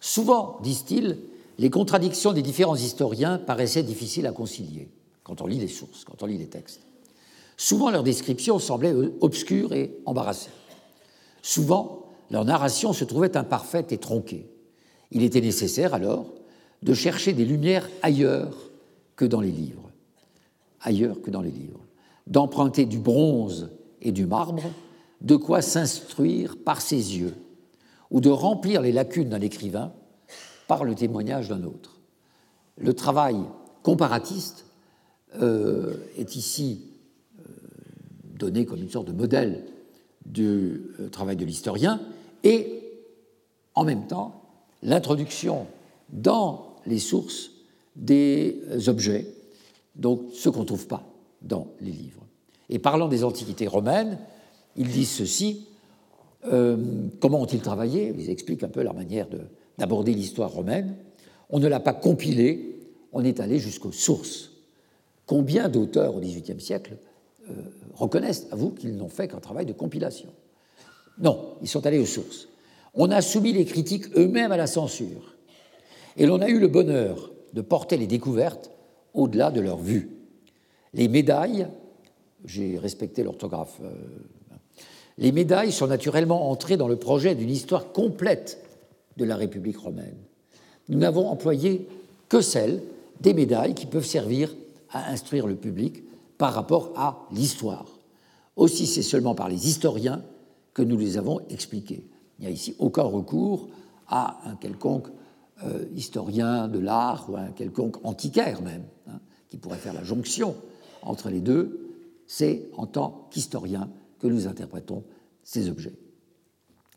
Souvent, 0.00 0.58
disent-ils, 0.62 1.18
les 1.58 1.70
contradictions 1.70 2.32
des 2.32 2.42
différents 2.42 2.76
historiens 2.76 3.38
paraissaient 3.38 3.82
difficiles 3.82 4.26
à 4.26 4.32
concilier 4.32 4.88
quand 5.24 5.40
on 5.40 5.46
lit 5.46 5.58
les 5.58 5.68
sources, 5.68 6.04
quand 6.04 6.22
on 6.22 6.26
lit 6.26 6.38
les 6.38 6.46
textes. 6.46 6.82
Souvent, 7.56 7.90
leurs 7.90 8.02
descriptions 8.02 8.58
semblaient 8.58 8.94
obscures 9.20 9.72
et 9.72 9.96
embarrassées. 10.06 10.50
Souvent, 11.42 12.06
leur 12.30 12.44
narration 12.44 12.92
se 12.92 13.04
trouvait 13.04 13.36
imparfaite 13.36 13.92
et 13.92 13.98
tronquée. 13.98 14.48
Il 15.10 15.22
était 15.22 15.40
nécessaire 15.40 15.94
alors 15.94 16.26
de 16.82 16.94
chercher 16.94 17.32
des 17.32 17.44
lumières 17.44 17.88
ailleurs 18.02 18.70
que 19.16 19.24
dans 19.24 19.40
les 19.40 19.50
livres. 19.50 19.90
Ailleurs 20.80 21.20
que 21.22 21.30
dans 21.30 21.40
les 21.40 21.50
livres. 21.50 21.80
D'emprunter 22.26 22.86
du 22.86 22.98
bronze 22.98 23.70
et 24.02 24.12
du 24.12 24.26
marbre, 24.26 24.64
de 25.20 25.36
quoi 25.36 25.62
s'instruire 25.62 26.56
par 26.56 26.80
ses 26.80 27.16
yeux, 27.16 27.34
ou 28.10 28.20
de 28.20 28.30
remplir 28.30 28.82
les 28.82 28.92
lacunes 28.92 29.30
d'un 29.30 29.40
écrivain 29.40 29.92
par 30.66 30.84
le 30.84 30.94
témoignage 30.94 31.48
d'un 31.48 31.62
autre. 31.64 32.00
Le 32.76 32.92
travail 32.94 33.36
comparatiste 33.82 34.63
euh, 35.42 35.94
est 36.16 36.36
ici 36.36 36.82
euh, 37.40 37.42
donné 38.38 38.64
comme 38.64 38.80
une 38.80 38.90
sorte 38.90 39.08
de 39.08 39.12
modèle 39.12 39.64
du 40.24 40.92
euh, 41.00 41.08
travail 41.10 41.34
de 41.34 41.44
l'historien 41.44 42.00
et 42.44 42.82
en 43.74 43.82
même 43.82 44.06
temps 44.06 44.42
l'introduction 44.84 45.66
dans 46.10 46.76
les 46.86 47.00
sources 47.00 47.50
des 47.96 48.60
objets, 48.86 49.26
donc 49.96 50.20
ce 50.34 50.48
qu'on 50.48 50.60
ne 50.60 50.66
trouve 50.66 50.86
pas 50.86 51.04
dans 51.42 51.68
les 51.80 51.90
livres. 51.90 52.22
Et 52.68 52.78
parlant 52.78 53.08
des 53.08 53.24
antiquités 53.24 53.66
romaines, 53.66 54.18
ils 54.76 54.88
disent 54.88 55.10
ceci, 55.10 55.66
comment 56.42 57.40
ont-ils 57.40 57.60
travaillé? 57.60 58.14
Ils 58.18 58.30
expliquent 58.30 58.64
un 58.64 58.68
peu 58.68 58.82
leur 58.82 58.94
manière 58.94 59.26
d'aborder 59.78 60.12
l'histoire 60.12 60.50
romaine. 60.50 60.96
On 61.48 61.58
ne 61.58 61.68
l'a 61.68 61.80
pas 61.80 61.94
compilé, 61.94 62.78
on 63.12 63.24
est 63.24 63.40
allé 63.40 63.58
jusqu'aux 63.58 63.92
sources. 63.92 64.53
Combien 65.26 65.68
d'auteurs 65.68 66.16
au 66.16 66.20
XVIIIe 66.20 66.60
siècle 66.60 66.96
euh, 67.48 67.54
reconnaissent 67.94 68.46
à 68.52 68.56
qu'ils 68.78 68.96
n'ont 68.96 69.08
fait 69.08 69.28
qu'un 69.28 69.40
travail 69.40 69.66
de 69.66 69.72
compilation? 69.72 70.28
Non, 71.18 71.54
ils 71.62 71.68
sont 71.68 71.86
allés 71.86 71.98
aux 71.98 72.06
sources. 72.06 72.48
On 72.94 73.10
a 73.10 73.22
soumis 73.22 73.52
les 73.52 73.64
critiques 73.64 74.16
eux-mêmes 74.16 74.52
à 74.52 74.56
la 74.56 74.66
censure. 74.66 75.34
Et 76.16 76.26
l'on 76.26 76.40
a 76.40 76.48
eu 76.48 76.58
le 76.58 76.68
bonheur 76.68 77.32
de 77.52 77.60
porter 77.60 77.96
les 77.96 78.06
découvertes 78.06 78.70
au-delà 79.14 79.50
de 79.50 79.60
leur 79.60 79.78
vue. 79.78 80.10
Les 80.92 81.08
médailles, 81.08 81.68
j'ai 82.44 82.78
respecté 82.78 83.22
l'orthographe, 83.22 83.80
euh, 83.82 83.92
les 85.18 85.32
médailles 85.32 85.72
sont 85.72 85.86
naturellement 85.86 86.50
entrées 86.50 86.76
dans 86.76 86.88
le 86.88 86.96
projet 86.96 87.34
d'une 87.34 87.50
histoire 87.50 87.92
complète 87.92 88.64
de 89.16 89.24
la 89.24 89.36
République 89.36 89.78
romaine. 89.78 90.16
Nous 90.88 90.98
n'avons 90.98 91.28
employé 91.28 91.86
que 92.28 92.40
celles 92.40 92.82
des 93.20 93.32
médailles 93.32 93.74
qui 93.74 93.86
peuvent 93.86 94.04
servir 94.04 94.54
à 94.94 95.10
instruire 95.10 95.46
le 95.46 95.56
public 95.56 96.04
par 96.38 96.54
rapport 96.54 96.92
à 96.96 97.26
l'histoire. 97.32 97.86
Aussi, 98.56 98.86
c'est 98.86 99.02
seulement 99.02 99.34
par 99.34 99.48
les 99.48 99.68
historiens 99.68 100.22
que 100.72 100.82
nous 100.82 100.96
les 100.96 101.18
avons 101.18 101.40
expliqués. 101.50 102.06
Il 102.38 102.42
n'y 102.42 102.46
a 102.46 102.50
ici 102.50 102.74
aucun 102.78 103.02
recours 103.02 103.68
à 104.08 104.38
un 104.48 104.56
quelconque 104.56 105.08
euh, 105.64 105.84
historien 105.94 106.68
de 106.68 106.78
l'art 106.78 107.26
ou 107.28 107.36
à 107.36 107.40
un 107.40 107.50
quelconque 107.50 108.04
antiquaire 108.04 108.62
même, 108.62 108.84
hein, 109.08 109.20
qui 109.50 109.56
pourrait 109.56 109.78
faire 109.78 109.94
la 109.94 110.04
jonction 110.04 110.54
entre 111.02 111.28
les 111.28 111.40
deux. 111.40 111.96
C'est 112.26 112.68
en 112.76 112.86
tant 112.86 113.28
qu'historien 113.30 113.90
que 114.20 114.26
nous 114.28 114.46
interprétons 114.46 115.04
ces 115.42 115.68
objets. 115.68 115.94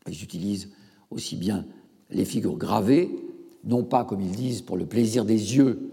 J'utilise 0.06 0.70
aussi 1.10 1.36
bien 1.36 1.66
les 2.10 2.24
figures 2.24 2.56
gravées, 2.56 3.10
non 3.64 3.82
pas 3.82 4.04
comme 4.04 4.20
ils 4.20 4.32
disent 4.32 4.62
pour 4.62 4.76
le 4.76 4.86
plaisir 4.86 5.24
des 5.24 5.56
yeux, 5.56 5.90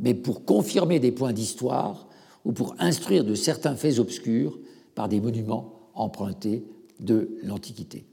mais 0.00 0.14
pour 0.14 0.44
confirmer 0.44 1.00
des 1.00 1.12
points 1.12 1.32
d'histoire 1.32 2.08
ou 2.44 2.52
pour 2.52 2.74
instruire 2.78 3.24
de 3.24 3.34
certains 3.34 3.74
faits 3.74 3.98
obscurs 3.98 4.58
par 4.94 5.08
des 5.08 5.20
monuments 5.20 5.90
empruntés 5.94 6.64
de 7.00 7.36
l'Antiquité. 7.42 8.04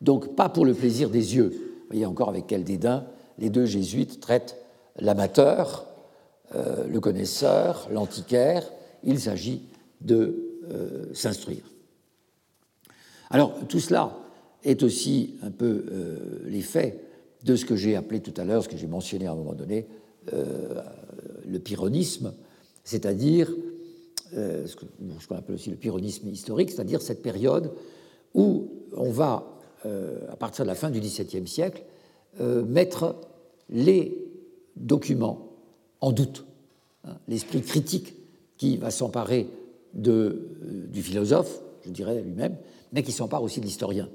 Donc 0.00 0.34
pas 0.34 0.48
pour 0.48 0.64
le 0.64 0.74
plaisir 0.74 1.10
des 1.10 1.36
yeux. 1.36 1.50
Vous 1.50 1.86
voyez 1.88 2.06
encore 2.06 2.28
avec 2.28 2.46
quel 2.46 2.64
dédain 2.64 3.06
les 3.38 3.50
deux 3.50 3.66
jésuites 3.66 4.20
traitent 4.20 4.56
l'amateur, 4.98 5.86
euh, 6.54 6.86
le 6.86 7.00
connaisseur, 7.00 7.88
l'antiquaire. 7.90 8.70
Il 9.04 9.20
s'agit 9.20 9.62
de 10.00 10.60
euh, 10.70 11.06
s'instruire. 11.14 11.64
Alors 13.30 13.54
tout 13.68 13.80
cela 13.80 14.16
est 14.64 14.82
aussi 14.82 15.36
un 15.42 15.50
peu 15.50 15.84
euh, 15.90 16.42
l'effet 16.44 17.00
de 17.44 17.56
ce 17.56 17.64
que 17.64 17.74
j'ai 17.74 17.96
appelé 17.96 18.20
tout 18.20 18.34
à 18.36 18.44
l'heure, 18.44 18.62
ce 18.62 18.68
que 18.68 18.76
j'ai 18.76 18.86
mentionné 18.86 19.26
à 19.26 19.32
un 19.32 19.36
moment 19.36 19.54
donné, 19.54 19.88
le 21.46 21.58
pyrrhonisme, 21.58 22.32
c'est-à-dire 22.84 23.50
euh, 24.34 24.66
ce 24.66 24.76
qu'on 25.26 25.36
appelle 25.36 25.54
aussi 25.54 25.70
le 25.70 25.76
pyrrhonisme 25.76 26.28
historique, 26.28 26.70
c'est-à-dire 26.70 27.02
cette 27.02 27.22
période 27.22 27.72
où 28.34 28.68
on 28.96 29.10
va, 29.10 29.60
euh, 29.86 30.30
à 30.30 30.36
partir 30.36 30.64
de 30.64 30.68
la 30.68 30.74
fin 30.74 30.90
du 30.90 31.00
XVIIe 31.00 31.46
siècle, 31.46 31.84
euh, 32.40 32.64
mettre 32.64 33.16
les 33.68 34.16
documents 34.76 35.50
en 36.00 36.12
doute. 36.12 36.44
Hein, 37.04 37.16
l'esprit 37.28 37.60
critique 37.62 38.14
qui 38.56 38.76
va 38.76 38.90
s'emparer 38.90 39.48
du 39.92 41.02
philosophe, 41.02 41.60
je 41.84 41.90
dirais 41.90 42.22
lui-même, 42.22 42.56
mais 42.92 43.02
qui 43.02 43.12
s'empare 43.12 43.42
aussi 43.42 43.60
de 43.60 43.66
l'historien. 43.66 44.08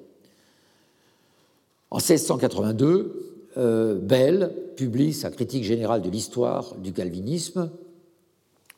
En 1.91 1.97
1682, 1.97 2.85
euh, 2.85 3.36
Bell 3.57 4.53
publie 4.75 5.13
sa 5.13 5.31
critique 5.31 5.63
générale 5.63 6.01
de 6.01 6.09
l'histoire 6.09 6.75
du 6.75 6.93
calvinisme, 6.93 7.71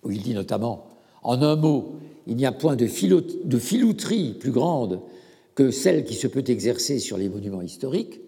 où 0.04 0.12
il 0.12 0.22
dit 0.22 0.34
notamment 0.34 0.88
En 1.22 1.42
un 1.42 1.56
mot, 1.56 1.96
il 2.28 2.36
n'y 2.36 2.46
a 2.46 2.52
point 2.52 2.76
de, 2.76 2.88
filouterie 2.88 4.34
plus 4.34 4.52
grande 4.52 5.02
que 5.56 5.72
celle 5.72 6.06
qui 6.06 6.16
se 6.16 6.28
peut 6.28 6.44
exercer 6.48 7.00
sur 7.00 7.18
les 7.18 7.28
monuments 7.28 7.62
historiques, 7.62 8.22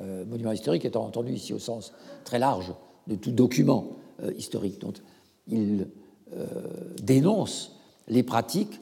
euh, 0.00 0.24
monuments 0.24 0.52
historiques 0.52 0.84
étant 0.84 1.04
entendu 1.04 1.32
ici 1.32 1.52
au 1.52 1.58
sens 1.58 1.92
très 2.24 2.38
large 2.38 2.74
de 3.06 3.14
tout 3.14 3.30
document 3.30 3.96
euh, 4.22 4.32
historique. 4.36 4.80
dont 4.80 4.94
il 5.48 5.86
dénonce 7.00 7.76
les 8.08 8.24
pratiques 8.24 8.80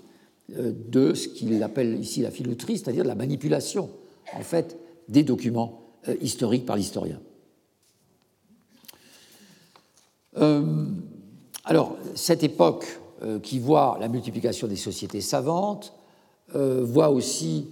de 0.48 1.12
ce 1.12 1.28
qu'il 1.28 1.62
appelle 1.62 2.00
ici 2.00 2.22
la 2.22 2.30
filouterie, 2.30 2.78
c'est-à-dire 2.78 3.04
la 3.04 3.14
manipulation, 3.14 3.90
en 4.34 4.40
fait, 4.40 4.78
des 5.10 5.24
documents 5.24 5.83
euh, 6.08 6.16
historique 6.20 6.66
par 6.66 6.76
l'historien. 6.76 7.18
Euh, 10.36 10.86
alors, 11.64 11.96
cette 12.14 12.42
époque 12.42 13.00
euh, 13.22 13.38
qui 13.38 13.58
voit 13.58 13.96
la 14.00 14.08
multiplication 14.08 14.66
des 14.66 14.76
sociétés 14.76 15.20
savantes, 15.20 15.92
voit 16.56 17.10
aussi 17.10 17.66